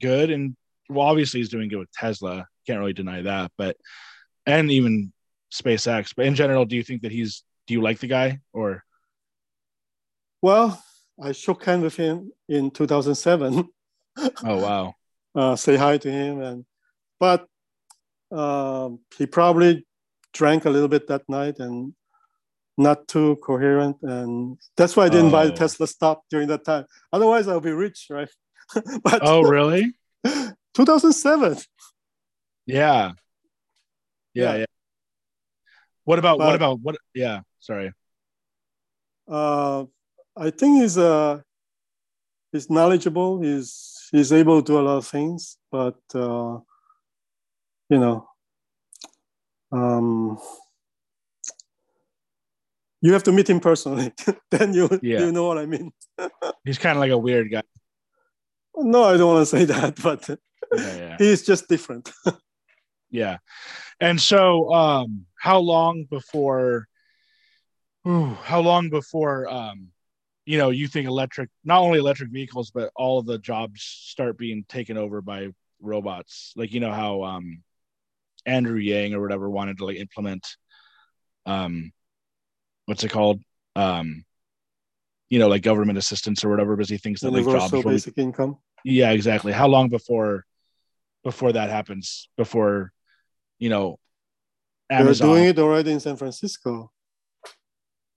good? 0.00 0.30
And 0.30 0.56
well, 0.88 1.06
obviously 1.06 1.40
he's 1.40 1.48
doing 1.48 1.68
good 1.68 1.78
with 1.78 1.92
Tesla. 1.92 2.46
Can't 2.66 2.80
really 2.80 2.92
deny 2.92 3.22
that, 3.22 3.52
but 3.56 3.76
and 4.44 4.70
even 4.70 5.12
SpaceX. 5.52 6.12
But 6.16 6.26
in 6.26 6.34
general, 6.34 6.64
do 6.64 6.76
you 6.76 6.82
think 6.82 7.02
that 7.02 7.12
he's? 7.12 7.44
Do 7.66 7.74
you 7.74 7.82
like 7.82 7.98
the 7.98 8.06
guy 8.06 8.40
or? 8.52 8.84
Well, 10.42 10.82
I 11.20 11.32
shook 11.32 11.64
hands 11.64 11.82
with 11.82 11.96
him 11.96 12.30
in 12.48 12.70
2007. 12.70 13.68
Oh 14.18 14.56
wow, 14.56 14.94
Uh, 15.34 15.54
say 15.54 15.76
hi 15.76 15.98
to 15.98 16.10
him, 16.10 16.40
and 16.40 16.64
but 17.20 17.46
um, 18.32 19.00
he 19.18 19.26
probably 19.26 19.86
drank 20.32 20.64
a 20.64 20.70
little 20.70 20.88
bit 20.88 21.06
that 21.08 21.28
night, 21.28 21.58
and 21.58 21.92
not 22.76 23.08
too 23.08 23.36
coherent, 23.36 23.96
and 24.02 24.58
that's 24.76 24.96
why 24.96 25.04
I 25.06 25.08
didn't 25.08 25.30
buy 25.30 25.46
the 25.46 25.52
Oh. 25.52 25.56
Tesla 25.56 25.86
stock 25.86 26.22
during 26.30 26.48
that 26.48 26.64
time. 26.64 26.84
Otherwise, 27.12 27.48
I'll 27.48 27.60
be 27.60 27.70
rich, 27.72 28.06
right? 28.10 28.28
but 29.02 29.20
Oh, 29.22 29.42
really? 29.42 29.94
2007. 30.74 31.56
Yeah. 32.66 33.12
Yeah, 34.34 34.52
Yeah. 34.52 34.56
yeah. 34.58 34.64
What 36.04 36.18
about 36.18 36.38
what 36.38 36.54
about 36.54 36.80
what 36.80 36.96
yeah, 37.14 37.40
sorry. 37.58 37.92
Uh, 39.26 39.86
I 40.36 40.50
think 40.50 40.82
he's 40.82 40.96
uh, 40.98 41.40
he's 42.52 42.70
knowledgeable. 42.70 43.40
He's 43.42 44.06
he's 44.12 44.30
able 44.32 44.62
to 44.62 44.66
do 44.72 44.78
a 44.78 44.82
lot 44.86 44.98
of 44.98 45.06
things, 45.06 45.58
but 45.72 45.98
uh, 46.14 46.58
you 47.90 47.98
know, 47.98 48.28
um, 49.72 50.38
you 53.06 53.12
have 53.12 53.22
to 53.22 53.32
meet 53.32 53.48
him 53.48 53.60
personally. 53.60 54.12
then 54.50 54.74
you 54.74 54.88
Yeah. 55.02 55.20
you 55.20 55.32
know 55.32 55.46
what 55.46 55.58
I 55.58 55.66
mean. 55.66 55.92
He's 56.64 56.78
kind 56.78 56.96
of 56.96 57.00
like 57.00 57.12
a 57.12 57.18
weird 57.18 57.50
guy. 57.50 57.62
No, 58.76 59.04
I 59.04 59.16
don't 59.16 59.32
want 59.34 59.48
to 59.48 59.56
say 59.56 59.64
that, 59.64 59.94
but 60.02 60.28
Yeah, 60.28 60.96
yeah. 60.96 61.16
he's 61.18 61.42
just 61.46 61.68
different. 61.68 62.10
Yeah. 63.10 63.38
And 64.00 64.20
so 64.20 64.72
um 64.74 65.26
how 65.38 65.58
long 65.60 66.04
before 66.10 66.86
ooh, 68.06 68.34
how 68.42 68.60
long 68.60 68.90
before 68.90 69.48
um 69.48 69.88
you 70.44 70.58
know 70.58 70.70
you 70.70 70.88
think 70.88 71.06
electric 71.06 71.48
not 71.64 71.80
only 71.80 71.98
electric 72.00 72.30
vehicles 72.30 72.70
but 72.70 72.90
all 72.96 73.18
of 73.20 73.26
the 73.26 73.38
jobs 73.38 73.82
start 73.82 74.36
being 74.36 74.64
taken 74.68 74.96
over 74.98 75.22
by 75.22 75.48
robots 75.80 76.52
like 76.56 76.72
you 76.72 76.80
know 76.80 76.92
how 76.92 77.22
um 77.22 77.62
Andrew 78.44 78.78
Yang 78.78 79.14
or 79.14 79.20
whatever 79.22 79.48
wanted 79.48 79.78
to 79.78 79.86
like 79.86 79.96
implement 79.98 80.44
um 81.46 81.92
what's 82.86 83.04
it 83.04 83.10
called? 83.10 83.40
Um 83.76 84.24
you 85.28 85.38
know 85.40 85.48
like 85.48 85.62
government 85.62 85.98
assistance 85.98 86.44
or 86.44 86.48
whatever 86.50 86.76
because 86.76 86.88
he 86.88 86.98
thinks 86.98 87.20
that 87.20 87.32
like 87.32 87.44
jobs 87.44 87.72
Universal 87.72 87.90
basic 87.90 88.18
income. 88.18 88.58
yeah 88.84 89.10
exactly. 89.10 89.52
How 89.52 89.66
long 89.68 89.88
before 89.88 90.44
before 91.24 91.52
that 91.52 91.68
happens? 91.70 92.28
Before 92.36 92.92
you 93.58 93.68
know 93.68 93.98
They're 94.88 95.00
amazon. 95.00 95.28
doing 95.28 95.44
it 95.44 95.58
already 95.58 95.92
in 95.92 96.00
San 96.00 96.16
Francisco. 96.16 96.90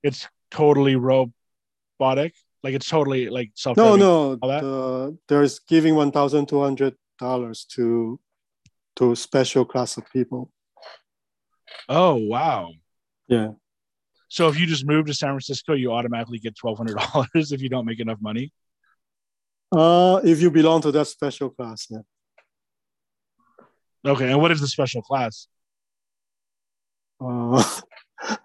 it's 0.04 0.28
totally 0.52 0.96
robotic. 0.96 2.34
Like 2.64 2.74
it's 2.76 2.90
totally 2.90 3.30
like 3.30 3.52
self 3.56 3.78
No, 3.78 3.96
no, 3.96 4.36
the, 4.36 5.18
there's 5.28 5.60
giving 5.60 5.96
one 5.96 6.12
thousand 6.12 6.48
two 6.48 6.62
hundred 6.62 6.96
dollars 7.18 7.66
to 7.76 8.20
to 8.98 9.16
special 9.16 9.66
class 9.66 9.98
of 9.98 10.04
people. 10.12 10.52
oh 11.88 12.16
wow. 12.16 12.72
Yeah. 13.28 13.52
So 14.30 14.48
if 14.48 14.58
you 14.60 14.66
just 14.66 14.86
move 14.86 15.06
to 15.06 15.14
san 15.14 15.30
francisco 15.30 15.74
you 15.74 15.92
automatically 15.92 16.40
get 16.40 16.56
$1200 16.56 17.28
if 17.52 17.62
you 17.62 17.70
don't 17.70 17.86
make 17.86 18.00
enough 18.00 18.20
money 18.22 18.52
Uh, 19.72 20.20
if 20.24 20.42
you 20.42 20.50
belong 20.50 20.82
to 20.82 20.92
that 20.92 21.06
special 21.06 21.50
class, 21.52 21.86
yeah. 21.92 22.02
okay 24.12 24.32
and 24.32 24.40
what 24.42 24.52
is 24.52 24.60
the 24.62 24.68
special 24.68 25.02
class 25.02 25.48
Uh, 27.22 27.62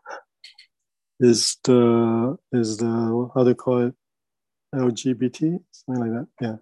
is 1.21 1.57
the 1.65 2.37
is 2.53 2.77
the 2.83 3.31
how 3.35 3.43
do 3.45 3.51
you 3.51 3.55
call 3.55 3.79
it 3.87 3.95
LGBT 4.75 5.39
something 5.71 6.01
like 6.05 6.13
that? 6.17 6.27
Yeah, 6.45 6.57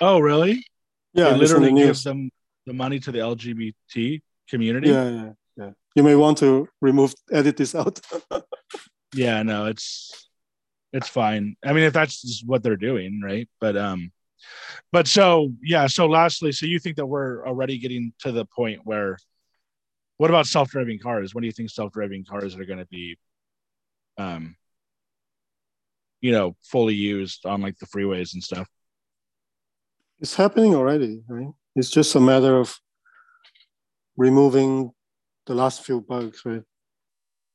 oh 0.00 0.20
really 0.20 0.64
yeah. 1.12 1.34
they 1.34 1.42
it's 1.42 1.52
in 1.52 1.62
the 1.62 1.70
literally 1.70 1.86
give 1.86 2.02
them 2.02 2.30
the 2.66 2.72
money 2.72 2.98
to 3.00 3.10
the 3.10 3.18
lgbt 3.18 4.22
community 4.48 4.88
yeah, 4.90 5.08
yeah. 5.10 5.32
You 5.98 6.04
may 6.04 6.14
want 6.14 6.38
to 6.38 6.68
remove 6.80 7.12
edit 7.32 7.56
this 7.56 7.74
out. 7.74 8.00
yeah 9.14 9.42
no 9.42 9.66
it's 9.66 10.28
it's 10.92 11.08
fine 11.08 11.56
i 11.64 11.72
mean 11.72 11.82
if 11.82 11.92
that's 11.92 12.22
just 12.22 12.46
what 12.46 12.62
they're 12.62 12.76
doing 12.76 13.20
right 13.24 13.48
but 13.58 13.76
um 13.76 14.12
but 14.92 15.08
so 15.08 15.50
yeah 15.60 15.88
so 15.88 16.06
lastly 16.06 16.52
so 16.52 16.66
you 16.66 16.78
think 16.78 16.96
that 16.96 17.06
we're 17.06 17.44
already 17.44 17.78
getting 17.78 18.12
to 18.20 18.30
the 18.30 18.44
point 18.44 18.80
where 18.84 19.18
what 20.18 20.30
about 20.30 20.46
self-driving 20.46 21.00
cars 21.00 21.34
when 21.34 21.42
do 21.42 21.46
you 21.46 21.52
think 21.52 21.68
self-driving 21.68 22.24
cars 22.24 22.54
are 22.54 22.64
going 22.64 22.78
to 22.78 22.86
be 22.86 23.16
um 24.18 24.54
you 26.20 26.30
know 26.30 26.54
fully 26.62 26.94
used 26.94 27.44
on 27.44 27.60
like 27.60 27.76
the 27.78 27.86
freeways 27.86 28.34
and 28.34 28.44
stuff 28.44 28.68
it's 30.20 30.34
happening 30.34 30.74
already, 30.74 31.22
right? 31.28 31.52
It's 31.76 31.90
just 31.90 32.14
a 32.14 32.20
matter 32.20 32.56
of 32.56 32.76
removing 34.16 34.92
the 35.48 35.54
last 35.54 35.84
few 35.84 36.00
bugs, 36.00 36.42
right? 36.44 36.62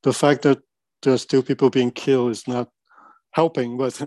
The 0.02 0.12
fact 0.12 0.42
that 0.42 0.58
there's 1.02 1.22
still 1.22 1.42
people 1.42 1.70
being 1.70 1.90
killed 1.90 2.32
is 2.32 2.46
not 2.46 2.68
helping, 3.30 3.78
but 3.82 4.00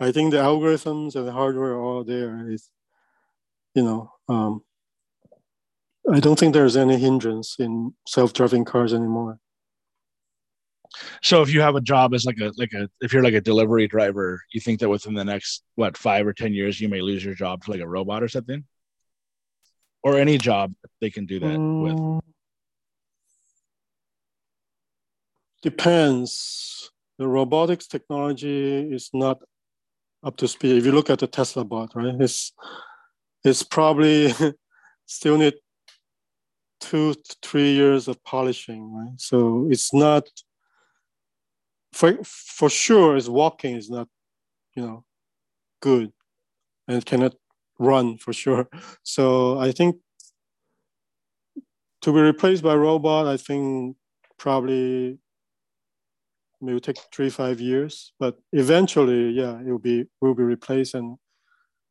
I 0.00 0.10
think 0.10 0.32
the 0.32 0.38
algorithms 0.38 1.14
and 1.14 1.28
the 1.28 1.32
hardware 1.32 1.74
are 1.74 1.80
all 1.82 2.02
there. 2.04 2.48
It's, 2.48 2.70
you 3.74 3.84
know, 3.84 4.10
um, 4.28 4.62
I 6.12 6.20
don't 6.20 6.38
think 6.38 6.52
there's 6.52 6.76
any 6.76 6.98
hindrance 6.98 7.56
in 7.58 7.94
self-driving 8.06 8.64
cars 8.64 8.92
anymore. 8.92 9.38
so 11.22 11.42
if 11.42 11.52
you 11.52 11.60
have 11.60 11.76
a 11.76 11.80
job 11.80 12.14
as 12.14 12.24
like 12.24 12.38
a 12.38 12.52
like 12.56 12.72
a 12.72 12.88
if 13.00 13.12
you're 13.12 13.22
like 13.24 13.34
a 13.34 13.40
delivery 13.40 13.88
driver 13.88 14.40
you 14.52 14.60
think 14.60 14.78
that 14.78 14.88
within 14.88 15.14
the 15.14 15.24
next 15.24 15.64
what 15.74 15.96
five 15.96 16.24
or 16.24 16.32
ten 16.32 16.52
years 16.52 16.80
you 16.80 16.88
may 16.88 17.00
lose 17.00 17.24
your 17.24 17.34
job 17.34 17.64
to 17.64 17.70
like 17.72 17.80
a 17.80 17.88
robot 17.96 18.22
or 18.22 18.28
something 18.28 18.62
or 20.04 20.18
any 20.18 20.36
job 20.38 20.72
they 21.00 21.10
can 21.10 21.26
do 21.26 21.40
that 21.40 21.58
with 21.58 21.98
Depends. 25.64 26.90
The 27.16 27.26
robotics 27.26 27.86
technology 27.86 28.82
is 28.92 29.08
not 29.14 29.38
up 30.22 30.36
to 30.36 30.46
speed. 30.46 30.76
If 30.76 30.84
you 30.84 30.92
look 30.92 31.08
at 31.08 31.20
the 31.20 31.26
Tesla 31.26 31.64
bot, 31.64 31.92
right, 31.94 32.14
it's 32.20 32.52
it's 33.42 33.62
probably 33.62 34.34
still 35.06 35.38
need 35.38 35.54
two 36.80 37.14
to 37.14 37.36
three 37.42 37.72
years 37.72 38.08
of 38.08 38.22
polishing, 38.24 38.92
right? 38.92 39.18
So 39.18 39.66
it's 39.70 39.94
not 39.94 40.28
for 41.94 42.12
for 42.24 42.68
sure. 42.68 43.16
Is 43.16 43.30
walking 43.30 43.74
is 43.74 43.88
not, 43.88 44.08
you 44.76 44.82
know, 44.82 45.04
good, 45.80 46.12
and 46.86 47.06
cannot 47.06 47.36
run 47.78 48.18
for 48.18 48.34
sure. 48.34 48.68
So 49.02 49.58
I 49.58 49.72
think 49.72 49.96
to 52.02 52.12
be 52.12 52.20
replaced 52.20 52.62
by 52.62 52.74
robot, 52.74 53.26
I 53.26 53.38
think 53.38 53.96
probably 54.36 55.20
maybe 56.64 56.80
take 56.80 56.98
three 57.12 57.30
five 57.30 57.60
years, 57.60 58.12
but 58.18 58.36
eventually, 58.52 59.30
yeah, 59.30 59.58
it 59.60 59.66
will 59.66 59.78
be 59.78 60.06
will 60.20 60.34
be 60.34 60.42
replaced, 60.42 60.94
and 60.94 61.16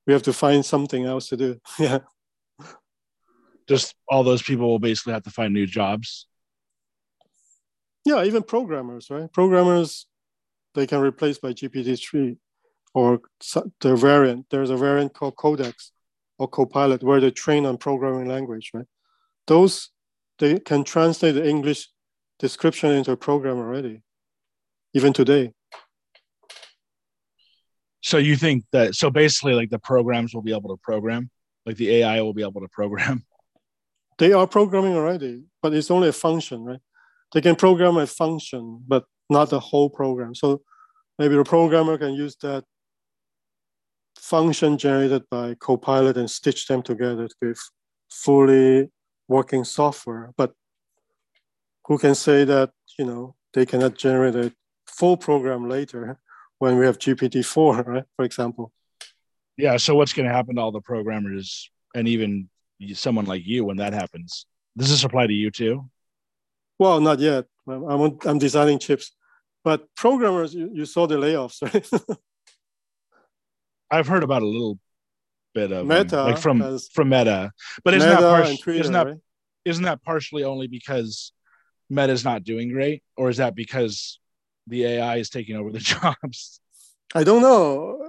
we 0.08 0.14
have 0.14 0.24
to 0.24 0.34
find 0.34 0.66
something 0.66 1.06
else 1.06 1.30
to 1.30 1.38
do. 1.38 1.60
yeah, 1.80 2.00
just 3.68 3.96
all 4.08 4.24
those 4.24 4.42
people 4.42 4.68
will 4.68 4.80
basically 4.80 5.14
have 5.14 5.24
to 5.24 5.32
find 5.32 5.54
new 5.54 5.66
jobs 5.66 6.28
yeah, 8.06 8.24
even 8.24 8.44
programmers, 8.44 9.10
right? 9.10 9.32
Programmers, 9.32 10.08
they 10.76 10.88
can 10.88 11.00
replace 11.00 11.38
by 11.38 11.54
GPT 11.54 12.00
three, 12.02 12.38
or 12.94 13.22
the 13.80 13.96
variant. 13.96 14.48
There's 14.50 14.70
a 14.70 14.78
variant 14.78 15.14
called 15.14 15.36
Codex 15.38 15.92
or 16.38 16.48
Copilot 16.48 17.04
where 17.04 17.22
they 17.22 17.32
train 17.32 17.66
on 17.66 17.78
programming 17.78 18.28
language, 18.28 18.72
right? 18.74 18.86
Those 19.48 19.90
they 20.40 20.60
can 20.60 20.84
translate 20.84 21.36
the 21.36 21.48
English 21.48 21.90
description 22.40 22.92
into 22.92 23.12
a 23.12 23.18
program 23.18 23.58
already, 23.58 24.02
even 24.94 25.14
today. 25.14 25.52
so 28.02 28.18
you 28.18 28.36
think 28.36 28.64
that 28.72 28.96
so 28.96 29.10
basically 29.10 29.54
like 29.54 29.70
the 29.70 29.80
programs 29.80 30.34
will 30.34 30.42
be 30.42 30.54
able 30.54 30.70
to 30.70 30.80
program 30.82 31.30
like 31.66 31.78
the 31.78 31.90
ai 31.98 32.22
will 32.22 32.34
be 32.34 32.44
able 32.44 32.62
to 32.62 32.68
program 32.70 33.24
they 34.18 34.34
are 34.34 34.48
programming 34.48 34.96
already, 34.96 35.44
but 35.62 35.74
it's 35.74 35.92
only 35.92 36.10
a 36.10 36.14
function, 36.14 36.64
right? 36.64 36.80
They 37.34 37.42
can 37.42 37.56
program 37.56 37.98
a 37.98 38.08
function, 38.08 38.84
but 38.88 39.06
not 39.30 39.50
the 39.50 39.60
whole 39.60 39.90
program. 39.90 40.36
So 40.36 40.62
maybe 41.18 41.36
the 41.36 41.44
programmer 41.44 41.98
can 41.98 42.14
use 42.14 42.36
that 42.42 42.64
function 44.18 44.78
generated 44.78 45.24
by 45.30 45.56
Copilot 45.56 46.18
and 46.18 46.30
stitch 46.30 46.68
them 46.68 46.82
together 46.84 47.28
to 47.28 47.36
give 47.42 47.60
fully 48.10 48.92
working 49.28 49.64
software. 49.64 50.32
But 50.38 50.54
who 51.88 51.98
can 51.98 52.16
say 52.16 52.46
that, 52.46 52.72
you 53.00 53.06
know, 53.06 53.36
they 53.54 53.66
cannot 53.66 53.96
generate 53.96 54.36
a 54.36 54.54
full 54.98 55.18
program 55.18 55.70
later 55.70 56.20
when 56.60 56.78
we 56.78 56.86
have 56.86 56.98
GPT-4, 56.98 57.86
right? 57.86 58.04
For 58.16 58.26
example. 58.26 58.72
yeah 59.58 59.78
so 59.78 59.96
what's 59.96 60.14
going 60.14 60.28
to 60.28 60.34
happen 60.34 60.56
to 60.56 60.62
all 60.62 60.72
the 60.72 60.82
programmers 60.82 61.70
and 61.96 62.08
even 62.08 62.50
someone 62.94 63.26
like 63.26 63.46
you 63.46 63.64
when 63.66 63.78
that 63.78 63.94
happens 63.94 64.46
does 64.78 64.90
this 64.90 65.04
apply 65.04 65.28
to 65.28 65.34
you 65.34 65.52
too 65.52 65.90
Well, 66.80 67.00
not 67.00 67.20
yet. 67.20 67.46
I'm, 67.68 68.18
I'm, 68.26 68.40
designing 68.40 68.80
chips, 68.80 69.16
but 69.64 69.80
programmers, 69.96 70.54
you, 70.54 70.70
you 70.74 70.86
saw 70.86 71.08
the 71.08 71.16
layoffs, 71.16 71.62
right? 71.62 71.88
i've 73.92 74.08
heard 74.08 74.24
about 74.24 74.42
a 74.42 74.52
little 74.56 74.80
bit 75.54 75.72
of 75.72 75.88
them, 75.88 75.98
Meta 75.98 76.24
like 76.24 76.38
from 76.40 76.58
from 76.96 77.10
meta 77.10 77.52
but 77.84 77.94
isn't 77.94 78.10
Meta 78.10 78.22
that 78.22 78.30
partially 78.30 78.80
isn't 78.80 78.94
that 78.94 79.08
right? 79.08 79.18
isn't 79.66 79.84
that 79.84 80.02
partially 80.04 80.44
only 80.44 80.68
because 80.68 81.32
meta's 81.90 82.24
not 82.26 82.44
doing 82.44 82.70
great 82.70 83.04
or 83.16 83.30
is 83.30 83.38
that 83.38 83.54
because 83.56 84.20
the 84.68 84.86
AI 84.86 85.18
is 85.18 85.30
taking 85.30 85.56
over 85.56 85.72
the 85.72 85.80
jobs? 85.94 86.60
I 87.16 87.24
don't 87.24 87.42
know. 87.42 88.00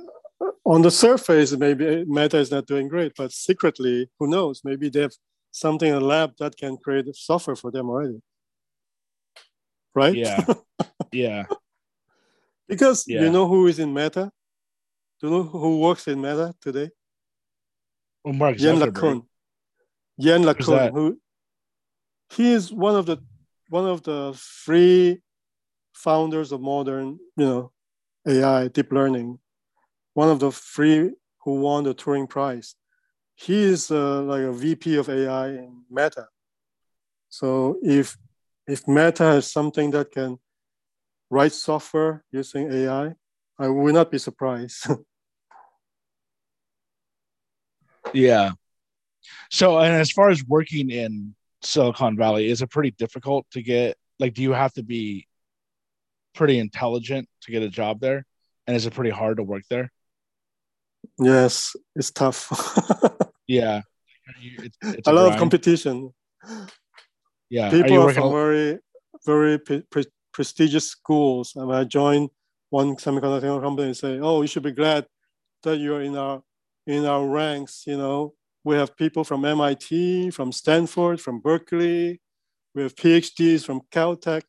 On 0.64 0.82
the 0.82 0.90
surface, 0.90 1.52
maybe 1.52 2.04
Meta 2.06 2.38
is 2.38 2.50
not 2.50 2.66
doing 2.66 2.88
great, 2.88 3.12
but 3.16 3.32
secretly, 3.32 4.10
who 4.18 4.26
knows? 4.28 4.62
Maybe 4.64 4.88
they 4.88 5.00
have 5.02 5.14
something 5.50 5.88
in 5.88 5.94
the 5.98 6.04
lab 6.04 6.32
that 6.38 6.56
can 6.56 6.76
create 6.76 7.14
software 7.14 7.56
for 7.56 7.70
them 7.70 7.88
already. 7.88 8.20
Right? 9.94 10.14
Yeah. 10.14 10.44
yeah. 11.12 11.44
because 12.68 13.04
Yeah. 13.06 13.22
you 13.22 13.30
know 13.30 13.46
who 13.46 13.66
is 13.68 13.78
in 13.78 13.94
Meta? 13.94 14.30
Do 15.20 15.28
you 15.28 15.32
know 15.32 15.42
who 15.44 15.78
works 15.80 16.08
in 16.08 16.20
Meta 16.20 16.54
today? 16.60 16.90
Well, 18.24 18.34
Mark 18.34 18.58
Yann 18.58 18.76
Zuckerberg. 18.76 18.92
LeCun. 18.92 19.26
Yann 20.16 20.42
that? 20.42 20.58
LeCun, 20.58 20.92
who 20.92 21.20
he 22.30 22.52
is 22.52 22.72
one 22.72 22.96
of 22.96 23.06
the 23.06 23.18
one 23.68 23.86
of 23.86 24.02
the 24.02 24.34
three 24.64 25.20
founders 25.94 26.52
of 26.52 26.60
modern, 26.60 27.18
you 27.36 27.44
know, 27.46 27.72
AI, 28.26 28.68
deep 28.68 28.92
learning. 28.92 29.38
One 30.12 30.28
of 30.28 30.40
the 30.40 30.52
three 30.52 31.12
who 31.42 31.60
won 31.60 31.84
the 31.84 31.94
Turing 31.94 32.28
Prize. 32.28 32.74
He 33.36 33.64
is 33.64 33.90
uh, 33.90 34.22
like 34.22 34.42
a 34.42 34.52
VP 34.52 34.96
of 34.96 35.08
AI 35.08 35.48
in 35.48 35.82
Meta. 35.90 36.28
So 37.28 37.78
if 37.82 38.16
if 38.66 38.86
Meta 38.86 39.24
has 39.24 39.50
something 39.50 39.90
that 39.90 40.12
can 40.12 40.38
write 41.30 41.52
software 41.52 42.24
using 42.30 42.72
AI, 42.72 43.14
I 43.58 43.68
will 43.68 43.92
not 43.92 44.10
be 44.10 44.18
surprised. 44.18 44.86
Yeah. 48.12 48.52
So, 49.50 49.78
and 49.78 49.94
as 49.94 50.10
far 50.10 50.30
as 50.30 50.44
working 50.44 50.90
in 50.90 51.34
Silicon 51.62 52.16
Valley, 52.16 52.48
is 52.48 52.62
it 52.62 52.70
pretty 52.70 52.92
difficult 52.92 53.46
to 53.52 53.62
get? 53.62 53.96
Like, 54.18 54.34
do 54.34 54.42
you 54.42 54.52
have 54.52 54.72
to 54.74 54.82
be 54.82 55.26
pretty 56.34 56.58
intelligent 56.58 57.28
to 57.42 57.52
get 57.52 57.62
a 57.62 57.68
job 57.68 58.00
there? 58.00 58.24
And 58.66 58.76
is 58.76 58.86
it 58.86 58.94
pretty 58.94 59.10
hard 59.10 59.36
to 59.38 59.42
work 59.42 59.62
there? 59.70 59.90
yes, 61.18 61.76
it's 61.94 62.10
tough. 62.10 62.50
Yeah. 63.46 63.82
It's, 64.42 64.76
it's 64.82 65.08
a 65.08 65.12
lot 65.12 65.30
of 65.30 65.38
competition. 65.38 66.12
Yeah. 67.50 67.70
People 67.70 68.02
are, 68.02 68.12
from 68.12 68.32
very, 68.32 68.78
very 69.26 69.58
pre- 69.58 69.82
pre- 69.90 70.06
prestigious 70.32 70.88
schools. 70.88 71.52
And 71.56 71.72
I 71.72 71.84
joined 71.84 72.30
one 72.70 72.96
semiconductor 72.96 73.62
company 73.62 73.88
and 73.88 73.96
say, 73.96 74.18
"Oh, 74.18 74.40
you 74.40 74.48
should 74.48 74.62
be 74.62 74.72
glad 74.72 75.06
that 75.62 75.78
you're 75.78 76.02
in 76.02 76.16
our 76.16 76.42
in 76.86 77.04
our 77.04 77.26
ranks." 77.26 77.84
You 77.86 77.98
know, 77.98 78.34
we 78.64 78.76
have 78.76 78.96
people 78.96 79.24
from 79.24 79.44
MIT, 79.44 80.30
from 80.30 80.52
Stanford, 80.52 81.20
from 81.20 81.40
Berkeley. 81.40 82.20
We 82.74 82.82
have 82.82 82.96
PhDs 82.96 83.64
from 83.64 83.82
Caltech. 83.92 84.42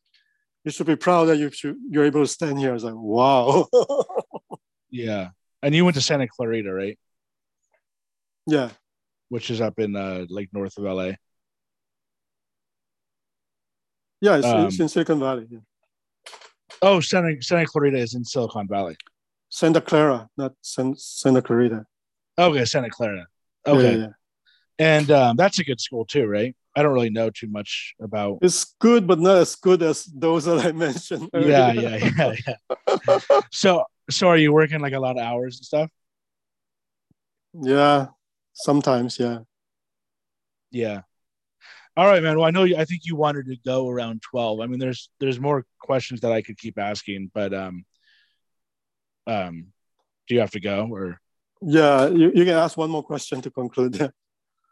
You 0.66 0.72
should 0.72 0.86
be 0.88 0.96
proud 0.96 1.26
that 1.26 1.36
you 1.38 1.48
should, 1.50 1.76
you're 1.88 2.04
able 2.04 2.22
to 2.22 2.26
stand 2.26 2.58
here. 2.58 2.70
I 2.70 2.74
was 2.74 2.82
like, 2.84 2.94
"Wow." 2.96 3.68
Yeah. 4.90 5.30
And 5.62 5.74
you 5.74 5.84
went 5.84 5.94
to 5.96 6.00
Santa 6.00 6.26
Clarita, 6.28 6.72
right? 6.72 6.98
yeah, 8.46 8.70
Which 9.28 9.50
is 9.50 9.60
up 9.60 9.78
in 9.78 9.94
uh, 9.96 10.24
like 10.28 10.48
north 10.52 10.76
of 10.78 10.84
LA. 10.84 11.12
yeah, 14.20 14.36
it's, 14.36 14.46
it's 14.46 14.80
Um, 14.80 14.82
in 14.84 14.88
Silicon 14.88 15.20
Valley. 15.20 15.46
yeah. 15.50 15.58
Oh, 16.82 17.00
Santa 17.00 17.36
Santa 17.42 17.66
Clarita 17.66 17.98
is 17.98 18.14
in 18.14 18.24
Silicon 18.24 18.66
Valley. 18.68 18.96
Santa 19.48 19.80
Clara, 19.80 20.28
not 20.36 20.52
San, 20.62 20.94
Santa 20.96 21.42
Clarita. 21.42 21.84
Okay, 22.38 22.64
Santa 22.64 22.90
Clara. 22.90 23.26
Okay. 23.66 23.92
yeah, 23.92 23.98
yeah. 23.98 24.08
And 24.78 25.10
um, 25.10 25.36
that's 25.36 25.58
a 25.58 25.64
good 25.64 25.80
school 25.80 26.04
too, 26.04 26.26
right? 26.26 26.54
I 26.76 26.82
don't 26.82 26.92
really 26.92 27.10
know 27.10 27.30
too 27.30 27.48
much 27.48 27.94
about. 28.00 28.38
It's 28.42 28.76
good, 28.78 29.06
but 29.06 29.18
not 29.18 29.38
as 29.38 29.56
good 29.56 29.82
as 29.82 30.04
those 30.04 30.44
that 30.44 30.64
I 30.64 30.72
mentioned. 30.86 31.30
Yeah, 31.32 31.72
yeah, 31.72 31.96
yeah, 31.96 32.34
yeah. 32.46 33.18
So, 33.50 33.84
so 34.10 34.28
are 34.28 34.36
you 34.36 34.52
working 34.52 34.80
like 34.80 34.92
a 34.92 35.00
lot 35.00 35.16
of 35.16 35.22
hours 35.22 35.56
and 35.56 35.64
stuff? 35.64 35.90
Yeah, 37.54 38.08
sometimes, 38.52 39.18
yeah. 39.18 39.38
Yeah. 40.70 41.00
All 41.96 42.06
right, 42.06 42.22
man. 42.22 42.36
Well, 42.36 42.46
I 42.46 42.50
know 42.50 42.64
you, 42.64 42.76
I 42.76 42.84
think 42.84 43.02
you 43.06 43.16
wanted 43.16 43.46
to 43.46 43.56
go 43.64 43.88
around 43.88 44.20
twelve. 44.20 44.60
I 44.60 44.66
mean, 44.66 44.78
there's 44.78 45.08
there's 45.18 45.40
more 45.40 45.64
questions 45.80 46.20
that 46.20 46.32
I 46.32 46.42
could 46.42 46.58
keep 46.58 46.78
asking, 46.78 47.30
but 47.32 47.54
um, 47.54 47.86
um, 49.26 49.68
do 50.28 50.34
you 50.34 50.40
have 50.40 50.50
to 50.50 50.60
go 50.60 50.88
or? 50.90 51.18
Yeah, 51.62 52.08
you, 52.08 52.32
you 52.34 52.44
can 52.44 52.54
ask 52.54 52.76
one 52.76 52.90
more 52.90 53.02
question 53.02 53.40
to 53.40 53.50
conclude. 53.50 54.12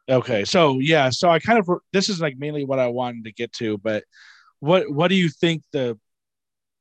Okay, 0.08 0.44
so 0.44 0.80
yeah, 0.80 1.08
so 1.08 1.30
I 1.30 1.38
kind 1.38 1.58
of 1.58 1.68
this 1.92 2.08
is 2.08 2.20
like 2.20 2.36
mainly 2.36 2.64
what 2.64 2.78
I 2.78 2.88
wanted 2.88 3.24
to 3.24 3.32
get 3.32 3.52
to, 3.54 3.78
but 3.78 4.04
what 4.60 4.90
what 4.90 5.08
do 5.08 5.14
you 5.14 5.30
think 5.30 5.62
the 5.72 5.98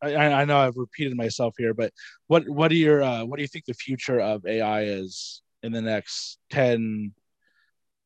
I, 0.02 0.16
I 0.16 0.46
know 0.46 0.58
I've 0.58 0.76
repeated 0.76 1.16
myself 1.16 1.56
here, 1.58 1.74
but 1.74 1.94
what 2.28 2.48
what 2.50 2.72
are 2.72 2.76
your 2.76 3.02
uh, 3.02 3.24
what 3.24 3.38
do 3.38 3.42
you 3.42 3.48
think 3.48 3.66
the 3.66 3.74
future 3.74 4.20
of 4.20 4.46
AI 4.46 4.84
is 4.84 5.42
in 5.62 5.72
the 5.72 5.82
next 5.82 6.38
10 6.52 7.14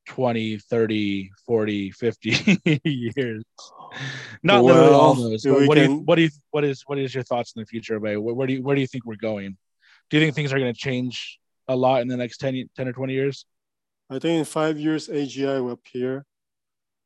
20 0.05 0.57
30 0.59 1.31
40 1.47 1.91
50 1.91 2.81
years? 2.83 3.43
Not 4.43 4.63
literally 4.63 4.93
all 4.93 5.15
those 5.15 5.43
but 5.43 5.67
what 5.67 5.75
do 5.75 5.81
you 5.81 5.97
what 6.01 6.15
do 6.15 6.21
you 6.21 6.29
what 6.51 6.63
is 6.63 6.83
what 6.85 6.99
is 6.99 7.15
your 7.15 7.23
thoughts 7.23 7.53
in 7.55 7.61
the 7.61 7.65
future 7.65 7.95
of 7.95 8.05
AI? 8.05 8.17
Where, 8.17 8.35
where 8.35 8.45
do 8.45 8.53
you 8.53 8.61
where 8.61 8.75
do 8.75 8.81
you 8.81 8.87
think 8.87 9.05
we're 9.05 9.15
going? 9.15 9.57
Do 10.11 10.17
you 10.17 10.23
think 10.23 10.35
things 10.35 10.53
are 10.53 10.59
going 10.59 10.73
to 10.73 10.79
change 10.79 11.39
a 11.67 11.75
lot 11.75 12.01
in 12.01 12.07
the 12.07 12.15
next 12.15 12.37
10, 12.37 12.69
10 12.75 12.87
or 12.87 12.93
20 12.93 13.13
years 13.13 13.45
I 14.09 14.19
think 14.19 14.39
in 14.39 14.45
five 14.45 14.79
years, 14.79 15.07
AGI 15.09 15.61
will 15.63 15.71
appear. 15.71 16.25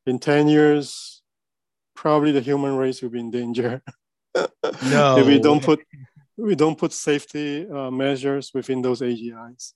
In 0.06 0.20
10 0.20 0.48
years, 0.48 1.22
probably 1.96 2.32
the 2.32 2.42
human 2.42 2.76
race 2.76 3.02
will 3.02 3.10
be 3.10 3.20
in 3.20 3.32
danger. 3.32 3.82
no 4.36 5.18
if 5.18 5.28
we 5.28 5.40
don't 5.40 5.62
put 5.62 5.82
we 6.38 6.56
don't 6.56 6.78
put 6.78 6.94
safety 6.94 7.70
uh, 7.70 7.92
measures 7.92 8.52
within 8.54 8.82
those 8.82 9.02
AGIs. 9.02 9.74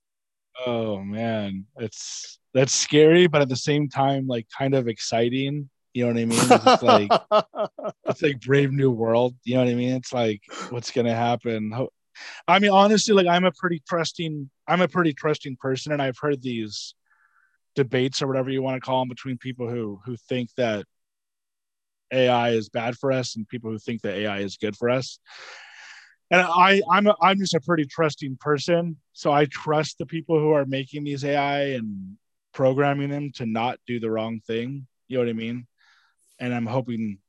Oh 0.66 1.02
man, 1.02 1.66
it's 1.78 2.40
that's 2.54 2.74
scary, 2.74 3.28
but 3.28 3.42
at 3.42 3.50
the 3.50 3.56
same 3.56 3.90
time, 3.90 4.28
like 4.28 4.48
kind 4.58 4.74
of 4.74 4.88
exciting. 4.88 5.70
You 5.94 6.06
know 6.06 6.14
what 6.14 6.22
I 6.22 6.26
mean? 6.26 6.40
It's 6.42 6.84
like 6.84 7.12
it's 8.06 8.22
like 8.22 8.40
Brave 8.42 8.72
New 8.72 8.92
World. 8.92 9.36
You 9.44 9.56
know 9.56 9.66
what 9.66 9.72
I 9.72 9.76
mean? 9.76 9.96
It's 9.96 10.14
like 10.14 10.42
what's 10.70 10.92
gonna 10.92 11.16
happen. 11.16 11.74
I 12.48 12.60
mean, 12.60 12.72
honestly, 12.72 13.14
like 13.14 13.28
I'm 13.28 13.46
a 13.46 13.52
pretty 13.52 13.84
trusting. 13.88 14.50
I'm 14.68 14.82
a 14.82 14.88
pretty 14.88 15.14
trusting 15.14 15.58
person, 15.58 15.92
and 15.92 16.02
I've 16.02 16.18
heard 16.18 16.42
these 16.42 16.96
debates 17.76 18.22
or 18.22 18.28
whatever 18.28 18.50
you 18.50 18.62
want 18.62 18.76
to 18.76 18.86
call 18.86 19.00
them 19.00 19.10
between 19.10 19.38
people 19.38 19.70
who 19.70 20.00
who 20.06 20.16
think 20.16 20.50
that 20.56 20.86
AI 22.12 22.50
is 22.52 22.70
bad 22.70 22.96
for 22.98 23.12
us 23.12 23.36
and 23.36 23.48
people 23.48 23.72
who 23.72 23.80
think 23.80 24.02
that 24.02 24.16
AI 24.16 24.40
is 24.40 24.58
good 24.58 24.76
for 24.76 24.90
us. 24.90 25.20
And 26.32 26.42
I, 26.42 26.82
I'm, 26.90 27.08
a, 27.08 27.16
I'm 27.22 27.38
just 27.38 27.54
a 27.54 27.62
pretty 27.62 27.86
trusting 27.86 28.38
person, 28.40 28.98
so 29.14 29.32
I 29.32 29.46
trust 29.46 29.98
the 29.98 30.06
people 30.06 30.40
who 30.40 30.52
are 30.52 30.66
making 30.66 31.04
these 31.04 31.24
AI 31.24 31.74
and 31.74 32.18
programming 32.52 33.10
them 33.10 33.32
to 33.34 33.46
not 33.46 33.78
do 33.86 34.00
the 34.00 34.10
wrong 34.10 34.42
thing. 34.48 34.88
You 35.08 35.18
know 35.18 35.24
what 35.24 35.30
I 35.30 35.34
mean? 35.34 35.68
And 36.40 36.54
I'm 36.54 36.66
hoping, 36.66 37.20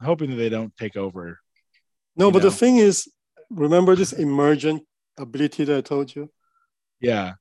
hoping 0.00 0.30
that 0.30 0.36
they 0.36 0.48
don't 0.48 0.76
take 0.76 0.96
over. 0.96 1.40
no, 2.16 2.30
but 2.30 2.42
know. 2.42 2.50
the 2.50 2.54
thing 2.54 2.76
is, 2.76 3.08
remember 3.50 3.96
this 3.96 4.12
emergent 4.12 4.84
ability 5.18 5.64
that 5.64 5.78
I 5.78 5.80
told 5.80 6.14
you? 6.14 6.30
Yeah, 7.00 7.34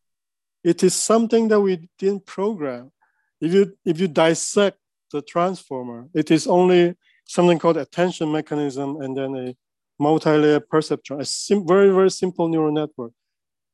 it 0.66 0.84
is 0.84 0.96
something 0.96 1.48
that 1.50 1.62
we 1.62 1.88
didn't 2.00 2.26
program. 2.26 2.92
If 3.40 3.54
you 3.54 3.78
if 3.86 4.00
you 4.00 4.08
dissect 4.08 4.80
the 5.12 5.22
transformer, 5.22 6.10
it 6.14 6.32
is 6.32 6.48
only 6.48 6.96
something 7.26 7.60
called 7.60 7.78
attention 7.78 8.32
mechanism 8.32 9.00
and 9.02 9.16
then 9.16 9.36
a 9.36 9.56
multi-layer 10.00 10.60
perceptron, 10.60 11.22
a 11.22 11.26
sim- 11.26 11.68
very 11.68 11.92
very 11.92 12.10
simple 12.10 12.48
neural 12.48 12.74
network, 12.74 13.14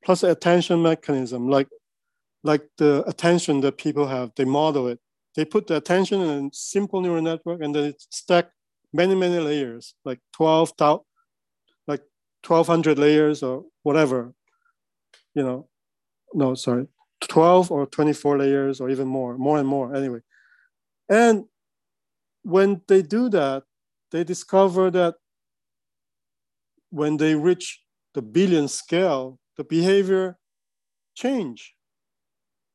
plus 0.03 0.23
attention 0.23 0.81
mechanism 0.81 1.49
like 1.49 1.69
like 2.43 2.63
the 2.77 3.03
attention 3.07 3.61
that 3.61 3.77
people 3.77 4.07
have. 4.07 4.31
They 4.35 4.45
model 4.45 4.89
it. 4.89 4.99
They 5.35 5.45
put 5.45 5.67
the 5.67 5.77
attention 5.77 6.19
in 6.19 6.47
a 6.47 6.49
simple 6.51 6.99
neural 6.99 7.21
network 7.21 7.61
and 7.61 7.73
then 7.73 7.85
it's 7.85 8.07
stacked 8.09 8.51
many 8.91 9.15
many 9.15 9.39
layers, 9.39 9.95
like 10.03 10.19
twelve 10.33 10.71
thousand, 10.77 11.05
like 11.87 12.03
twelve 12.43 12.67
hundred 12.67 12.99
layers 12.99 13.41
or 13.43 13.63
whatever, 13.83 14.33
you 15.33 15.43
know 15.43 15.70
no, 16.33 16.55
sorry, 16.55 16.87
12 17.21 17.71
or 17.71 17.85
24 17.85 18.37
layers 18.37 18.81
or 18.81 18.89
even 18.89 19.07
more, 19.07 19.37
more 19.37 19.57
and 19.57 19.67
more 19.67 19.95
anyway. 19.95 20.19
And 21.09 21.45
when 22.43 22.81
they 22.87 23.01
do 23.01 23.29
that, 23.29 23.63
they 24.11 24.23
discover 24.23 24.91
that 24.91 25.15
when 26.89 27.17
they 27.17 27.35
reach 27.35 27.81
the 28.13 28.21
billion 28.21 28.67
scale, 28.67 29.39
the 29.57 29.63
behavior 29.63 30.37
change. 31.15 31.75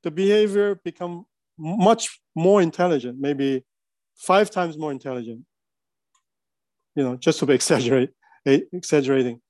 The 0.02 0.10
behavior 0.10 0.76
become 0.76 1.26
much 1.58 2.20
more 2.34 2.62
intelligent, 2.62 3.18
maybe 3.18 3.64
five 4.14 4.50
times 4.50 4.78
more 4.78 4.92
intelligent. 4.92 5.44
You 6.94 7.04
know, 7.04 7.16
just 7.16 7.38
to 7.40 7.46
be 7.46 7.54
exaggerate, 7.60 8.10
exaggerating. 8.44 9.40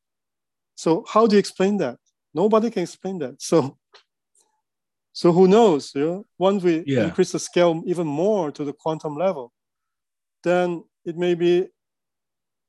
So 0.75 1.05
how 1.09 1.27
do 1.27 1.37
you 1.37 1.41
explain 1.41 1.77
that? 1.79 1.99
Nobody 2.35 2.71
can 2.71 2.83
explain 2.83 3.19
that. 3.19 3.41
So 3.41 3.79
so 5.17 5.33
who 5.33 5.49
knows? 5.49 5.95
You 5.95 6.05
know, 6.05 6.27
once 6.37 6.63
we 6.63 6.85
Yeah. 6.87 7.05
increase 7.05 7.33
the 7.33 7.39
scale 7.39 7.83
even 7.87 8.07
more 8.07 8.53
to 8.53 8.65
the 8.65 8.75
quantum 8.75 9.17
level, 9.17 9.51
then 10.43 10.85
it 11.07 11.17
may 11.17 11.35
be 11.35 11.69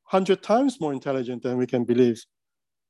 hundred 0.04 0.42
times 0.42 0.80
more 0.80 0.94
intelligent 0.94 1.44
than 1.44 1.58
we 1.58 1.68
can 1.68 1.84
believe. 1.84 2.24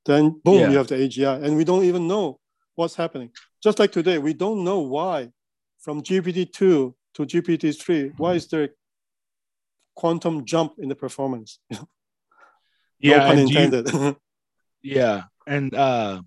Then 0.06 0.40
boom, 0.44 0.60
yeah. 0.60 0.70
you 0.70 0.78
have 0.78 0.90
the 0.90 0.98
AGI, 0.98 1.42
and 1.44 1.58
we 1.58 1.64
don't 1.64 1.86
even 1.86 2.08
know 2.08 2.40
what's 2.76 2.94
happening. 2.94 3.32
Just 3.64 3.80
like 3.80 3.92
today, 3.92 4.20
we 4.20 4.36
don't 4.36 4.64
know 4.64 4.82
why 4.82 5.32
from 5.80 6.04
GPT 6.04 6.54
two 6.54 6.96
to 7.16 7.26
GPT 7.26 7.74
three. 7.82 8.12
Why 8.18 8.34
is 8.36 8.48
there 8.50 8.70
quantum 9.96 10.46
jump 10.46 10.74
in 10.78 10.88
the 10.88 10.96
performance? 10.96 11.58
yeah, 13.00 13.18
no 13.18 13.26
pun 13.26 13.40
intended. 13.40 13.92
You, 13.92 14.18
yeah, 14.84 15.24
and 15.48 15.74
uh, 15.74 16.22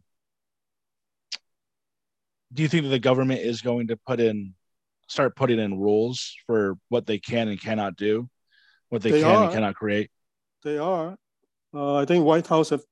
do 2.53 2.63
you 2.63 2.69
think 2.69 2.85
that 2.85 2.91
the 2.91 2.99
government 2.99 3.41
is 3.41 3.61
going 3.61 3.89
to 3.89 3.97
put 3.97 4.21
in 4.21 4.55
start 5.09 5.35
putting 5.35 5.59
in 5.59 5.79
rules 5.79 6.37
for 6.47 6.79
what 6.89 7.07
they 7.07 7.19
can 7.19 7.49
and 7.49 7.61
cannot 7.61 7.97
do, 7.97 8.29
what 8.89 9.03
they, 9.03 9.11
they 9.11 9.23
can 9.23 9.31
are. 9.31 9.45
and 9.45 9.53
cannot 9.53 9.75
create? 9.75 10.11
They 10.63 10.79
are. 10.79 11.17
Uh, 11.75 11.97
I 11.97 12.05
think 12.05 12.25
White 12.25 12.47
House 12.47 12.71
have, 12.71 12.83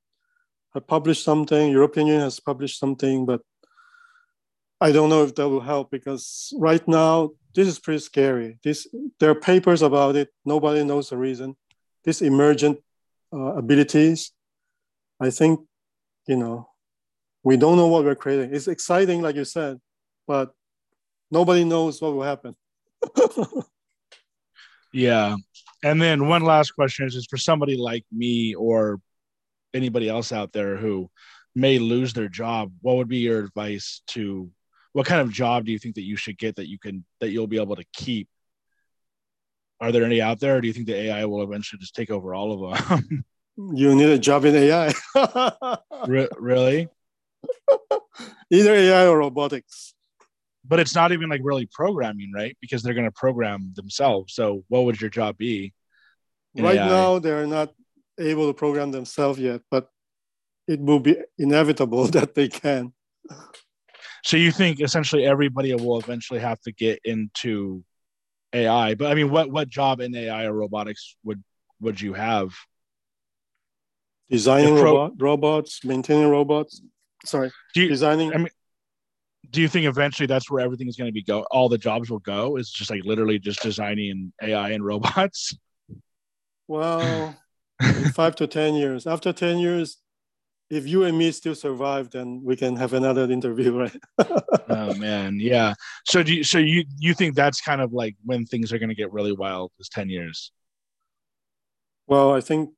have 0.73 0.85
published 0.85 1.23
something. 1.23 1.71
European 1.71 2.07
Union 2.07 2.23
has 2.23 2.39
published 2.39 2.77
something, 2.77 3.25
but 3.25 3.41
I 4.81 4.91
don't 4.91 5.09
know 5.09 5.23
if 5.23 5.35
that 5.35 5.47
will 5.47 5.61
help 5.61 5.91
because 5.91 6.53
right 6.57 6.85
now 6.87 7.31
this 7.55 7.67
is 7.67 7.79
pretty 7.79 7.99
scary. 7.99 8.59
This 8.63 8.87
there 9.19 9.31
are 9.31 9.35
papers 9.35 9.81
about 9.81 10.15
it. 10.15 10.29
Nobody 10.45 10.83
knows 10.83 11.09
the 11.09 11.17
reason. 11.17 11.55
These 12.03 12.21
emergent 12.21 12.79
uh, 13.33 13.55
abilities, 13.55 14.31
I 15.19 15.29
think, 15.29 15.59
you 16.27 16.37
know, 16.37 16.68
we 17.49 17.57
don't 17.57 17.77
know 17.77 17.87
what 17.87 18.03
we're 18.03 18.13
creating. 18.13 18.53
It's 18.53 18.67
exciting, 18.67 19.23
like 19.23 19.35
you 19.35 19.43
said, 19.43 19.79
but 20.27 20.53
nobody 21.31 21.63
knows 21.63 21.99
what 21.99 22.13
will 22.13 22.21
happen. 22.21 22.55
yeah. 24.93 25.35
And 25.83 25.99
then 25.99 26.27
one 26.27 26.43
last 26.43 26.75
question 26.75 27.07
is, 27.07 27.15
is 27.15 27.25
for 27.27 27.37
somebody 27.37 27.75
like 27.75 28.05
me 28.11 28.53
or 28.53 29.01
anybody 29.73 30.07
else 30.07 30.31
out 30.31 30.53
there 30.53 30.77
who 30.77 31.09
may 31.55 31.79
lose 31.79 32.13
their 32.13 32.27
job, 32.27 32.71
what 32.81 32.97
would 32.97 33.07
be 33.07 33.17
your 33.17 33.39
advice 33.39 34.03
to 34.09 34.51
what 34.93 35.07
kind 35.07 35.21
of 35.21 35.33
job 35.33 35.65
do 35.65 35.71
you 35.71 35.79
think 35.79 35.95
that 35.95 36.03
you 36.03 36.17
should 36.17 36.37
get 36.37 36.57
that 36.57 36.69
you 36.69 36.77
can 36.77 37.03
that 37.19 37.31
you'll 37.31 37.47
be 37.47 37.59
able 37.59 37.77
to 37.77 37.85
keep? 37.93 38.27
Are 39.81 39.91
there 39.91 40.03
any 40.03 40.21
out 40.21 40.39
there, 40.39 40.57
or 40.57 40.61
do 40.61 40.67
you 40.67 40.73
think 40.73 40.85
the 40.85 41.01
AI 41.07 41.25
will 41.25 41.41
eventually 41.41 41.79
just 41.79 41.95
take 41.95 42.11
over 42.11 42.35
all 42.35 42.51
of 42.51 42.89
them? 42.89 43.25
you 43.57 43.95
need 43.95 44.09
a 44.09 44.19
job 44.19 44.45
in 44.45 44.55
AI. 44.55 44.93
Re- 46.05 46.29
really? 46.37 46.89
Either 48.51 48.73
AI 48.73 49.07
or 49.07 49.17
robotics. 49.17 49.93
But 50.65 50.79
it's 50.79 50.93
not 50.93 51.11
even 51.11 51.29
like 51.29 51.41
really 51.43 51.67
programming, 51.71 52.31
right? 52.33 52.57
Because 52.61 52.83
they're 52.83 52.93
going 52.93 53.05
to 53.05 53.11
program 53.11 53.71
themselves. 53.75 54.33
So, 54.33 54.63
what 54.67 54.85
would 54.85 54.99
your 54.99 55.09
job 55.09 55.37
be? 55.37 55.73
Right 56.55 56.77
AI? 56.77 56.87
now, 56.87 57.19
they're 57.19 57.47
not 57.47 57.73
able 58.19 58.47
to 58.47 58.53
program 58.53 58.91
themselves 58.91 59.39
yet, 59.39 59.61
but 59.71 59.89
it 60.67 60.79
will 60.79 60.99
be 60.99 61.17
inevitable 61.37 62.05
that 62.17 62.35
they 62.35 62.49
can. 62.49 62.93
So, 64.23 64.37
you 64.37 64.51
think 64.51 64.81
essentially 64.81 65.25
everybody 65.25 65.73
will 65.73 65.99
eventually 65.99 66.39
have 66.39 66.59
to 66.61 66.71
get 66.71 66.99
into 67.03 67.83
AI? 68.53 68.95
But 68.95 69.11
I 69.11 69.15
mean, 69.15 69.31
what 69.31 69.49
what 69.49 69.69
job 69.69 70.01
in 70.01 70.15
AI 70.15 70.45
or 70.45 70.53
robotics 70.53 71.15
would 71.23 71.41
would 71.79 71.99
you 71.99 72.13
have? 72.13 72.51
Designing 74.29 74.75
pro- 74.75 74.83
robot, 74.83 75.11
robots, 75.17 75.83
maintaining 75.83 76.29
robots 76.29 76.81
sorry, 77.25 77.51
do 77.73 77.81
you, 77.81 77.87
designing. 77.89 78.33
I 78.33 78.37
mean, 78.37 78.49
do 79.51 79.61
you 79.61 79.67
think 79.67 79.85
eventually 79.85 80.27
that's 80.27 80.49
where 80.49 80.63
everything 80.63 80.87
is 80.87 80.95
going 80.95 81.07
to 81.07 81.13
be 81.13 81.23
go? 81.23 81.45
All 81.51 81.69
the 81.69 81.77
jobs 81.77 82.09
will 82.09 82.19
go. 82.19 82.57
Is 82.57 82.69
just 82.69 82.89
like 82.89 83.03
literally 83.03 83.39
just 83.39 83.61
designing 83.61 84.33
AI 84.41 84.71
and 84.71 84.83
robots. 84.83 85.55
Well, 86.67 87.35
five 88.13 88.35
to 88.37 88.47
ten 88.47 88.75
years. 88.75 89.07
After 89.07 89.33
ten 89.33 89.57
years, 89.57 89.97
if 90.69 90.87
you 90.87 91.03
and 91.03 91.17
me 91.17 91.31
still 91.31 91.55
survive, 91.55 92.11
then 92.11 92.41
we 92.43 92.55
can 92.55 92.75
have 92.75 92.93
another 92.93 93.23
interview, 93.23 93.77
right? 93.79 93.97
oh 94.69 94.93
man, 94.95 95.39
yeah. 95.39 95.73
So 96.05 96.21
do 96.21 96.35
you, 96.35 96.43
so 96.43 96.59
you 96.59 96.85
you 96.97 97.13
think 97.13 97.35
that's 97.35 97.61
kind 97.61 97.81
of 97.81 97.91
like 97.91 98.15
when 98.23 98.45
things 98.45 98.71
are 98.71 98.79
going 98.79 98.89
to 98.89 98.95
get 98.95 99.11
really 99.11 99.33
wild? 99.33 99.71
Is 99.79 99.89
ten 99.89 100.09
years? 100.09 100.51
Well, 102.07 102.33
I 102.33 102.41
think, 102.41 102.71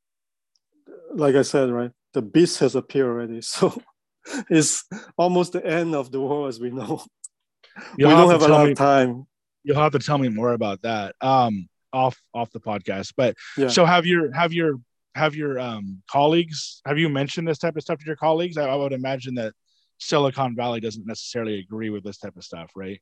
like 1.14 1.36
I 1.36 1.42
said, 1.44 1.70
right, 1.70 1.92
the 2.14 2.22
beast 2.22 2.60
has 2.60 2.76
appeared 2.76 3.08
already. 3.08 3.42
So 3.52 3.82
is 4.49 4.84
almost 5.17 5.53
the 5.53 5.65
end 5.65 5.95
of 5.95 6.11
the 6.11 6.22
world 6.22 6.49
as 6.49 6.59
we 6.59 6.69
know. 6.69 7.03
You'll 7.97 8.09
we 8.09 8.15
don't 8.15 8.32
have, 8.32 8.41
have 8.41 8.49
a 8.49 8.53
lot 8.53 8.65
me, 8.65 8.72
of 8.72 8.78
time. 8.78 9.26
You'll 9.63 9.80
have 9.80 9.93
to 9.93 9.99
tell 9.99 10.17
me 10.17 10.30
more 10.30 10.53
about 10.53 10.82
that 10.82 11.15
um, 11.22 11.69
off 11.93 12.19
off 12.34 12.51
the 12.51 12.59
podcast. 12.59 13.13
But 13.15 13.36
yeah. 13.57 13.69
so 13.69 13.86
have 13.86 14.05
your 14.05 14.34
have 14.34 14.51
your 14.53 14.76
have 15.15 15.36
your 15.36 15.59
um, 15.59 16.01
colleagues 16.09 16.82
have 16.86 16.97
you 16.97 17.09
mentioned 17.09 17.47
this 17.47 17.57
type 17.57 17.76
of 17.76 17.84
stuff 17.84 17.99
to 17.99 18.05
your 18.05 18.15
colleagues? 18.15 18.57
I, 18.57 18.67
I 18.67 18.76
would 18.76 18.93
imagine 18.93 19.36
that 19.36 19.53
Silicon 19.99 20.55
Valley 20.55 20.80
doesn't 20.80 21.05
necessarily 21.05 21.59
agree 21.59 21.89
with 21.89 22.03
this 22.03 22.17
type 22.17 22.36
of 22.36 22.43
stuff, 22.43 22.72
right? 22.76 23.01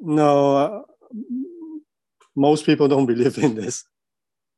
No, 0.00 0.56
uh, 0.56 0.82
most 2.36 2.64
people 2.64 2.88
don't 2.88 3.06
believe 3.12 3.36
in 3.38 3.54
this. 3.54 3.84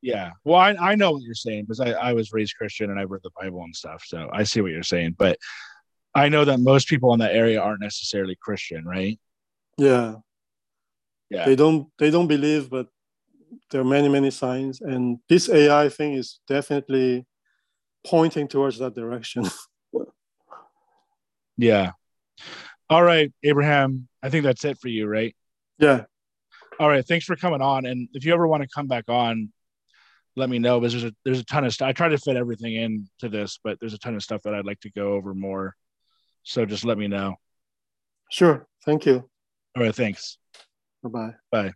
Yeah. 0.01 0.31
Well, 0.43 0.59
I, 0.59 0.75
I 0.79 0.95
know 0.95 1.11
what 1.11 1.21
you're 1.21 1.35
saying 1.35 1.65
because 1.65 1.79
I, 1.79 1.91
I 1.91 2.13
was 2.13 2.33
raised 2.33 2.55
Christian 2.57 2.89
and 2.89 2.99
I 2.99 3.03
read 3.03 3.21
the 3.23 3.31
Bible 3.39 3.61
and 3.63 3.75
stuff. 3.75 4.03
So 4.05 4.29
I 4.33 4.43
see 4.43 4.61
what 4.61 4.71
you're 4.71 4.83
saying. 4.83 5.15
But 5.17 5.37
I 6.15 6.27
know 6.29 6.43
that 6.43 6.59
most 6.59 6.87
people 6.87 7.13
in 7.13 7.19
that 7.19 7.35
area 7.35 7.61
aren't 7.61 7.81
necessarily 7.81 8.35
Christian, 8.41 8.83
right? 8.85 9.19
Yeah. 9.77 10.15
Yeah. 11.29 11.45
They 11.45 11.55
don't 11.55 11.87
they 11.97 12.09
don't 12.09 12.27
believe, 12.27 12.69
but 12.69 12.87
there 13.69 13.81
are 13.81 13.85
many, 13.85 14.09
many 14.09 14.31
signs. 14.31 14.81
And 14.81 15.19
this 15.29 15.49
AI 15.49 15.89
thing 15.89 16.13
is 16.13 16.39
definitely 16.47 17.25
pointing 18.05 18.47
towards 18.47 18.79
that 18.79 18.95
direction. 18.95 19.45
yeah. 21.57 21.91
All 22.89 23.03
right, 23.03 23.31
Abraham. 23.43 24.07
I 24.21 24.29
think 24.29 24.43
that's 24.43 24.65
it 24.65 24.77
for 24.79 24.89
you, 24.89 25.07
right? 25.07 25.35
Yeah. 25.79 26.03
All 26.79 26.89
right. 26.89 27.05
Thanks 27.05 27.25
for 27.25 27.35
coming 27.35 27.61
on. 27.61 27.85
And 27.85 28.09
if 28.13 28.25
you 28.25 28.33
ever 28.33 28.47
want 28.47 28.63
to 28.63 28.69
come 28.73 28.87
back 28.87 29.05
on, 29.07 29.51
let 30.35 30.49
me 30.49 30.59
know 30.59 30.79
because 30.79 30.93
there's 30.93 31.05
a 31.05 31.15
there's 31.25 31.39
a 31.39 31.45
ton 31.45 31.65
of 31.65 31.73
stuff. 31.73 31.87
I 31.89 31.93
try 31.93 32.09
to 32.09 32.17
fit 32.17 32.35
everything 32.35 32.75
into 32.75 33.29
this, 33.29 33.59
but 33.63 33.77
there's 33.79 33.93
a 33.93 33.99
ton 33.99 34.15
of 34.15 34.23
stuff 34.23 34.41
that 34.43 34.55
I'd 34.55 34.65
like 34.65 34.79
to 34.81 34.91
go 34.91 35.13
over 35.13 35.33
more. 35.33 35.75
So 36.43 36.65
just 36.65 36.85
let 36.85 36.97
me 36.97 37.07
know. 37.07 37.35
Sure. 38.31 38.67
Thank 38.85 39.05
you. 39.05 39.29
All 39.75 39.83
right. 39.83 39.95
Thanks. 39.95 40.37
Bye-bye. 41.03 41.33
Bye. 41.51 41.73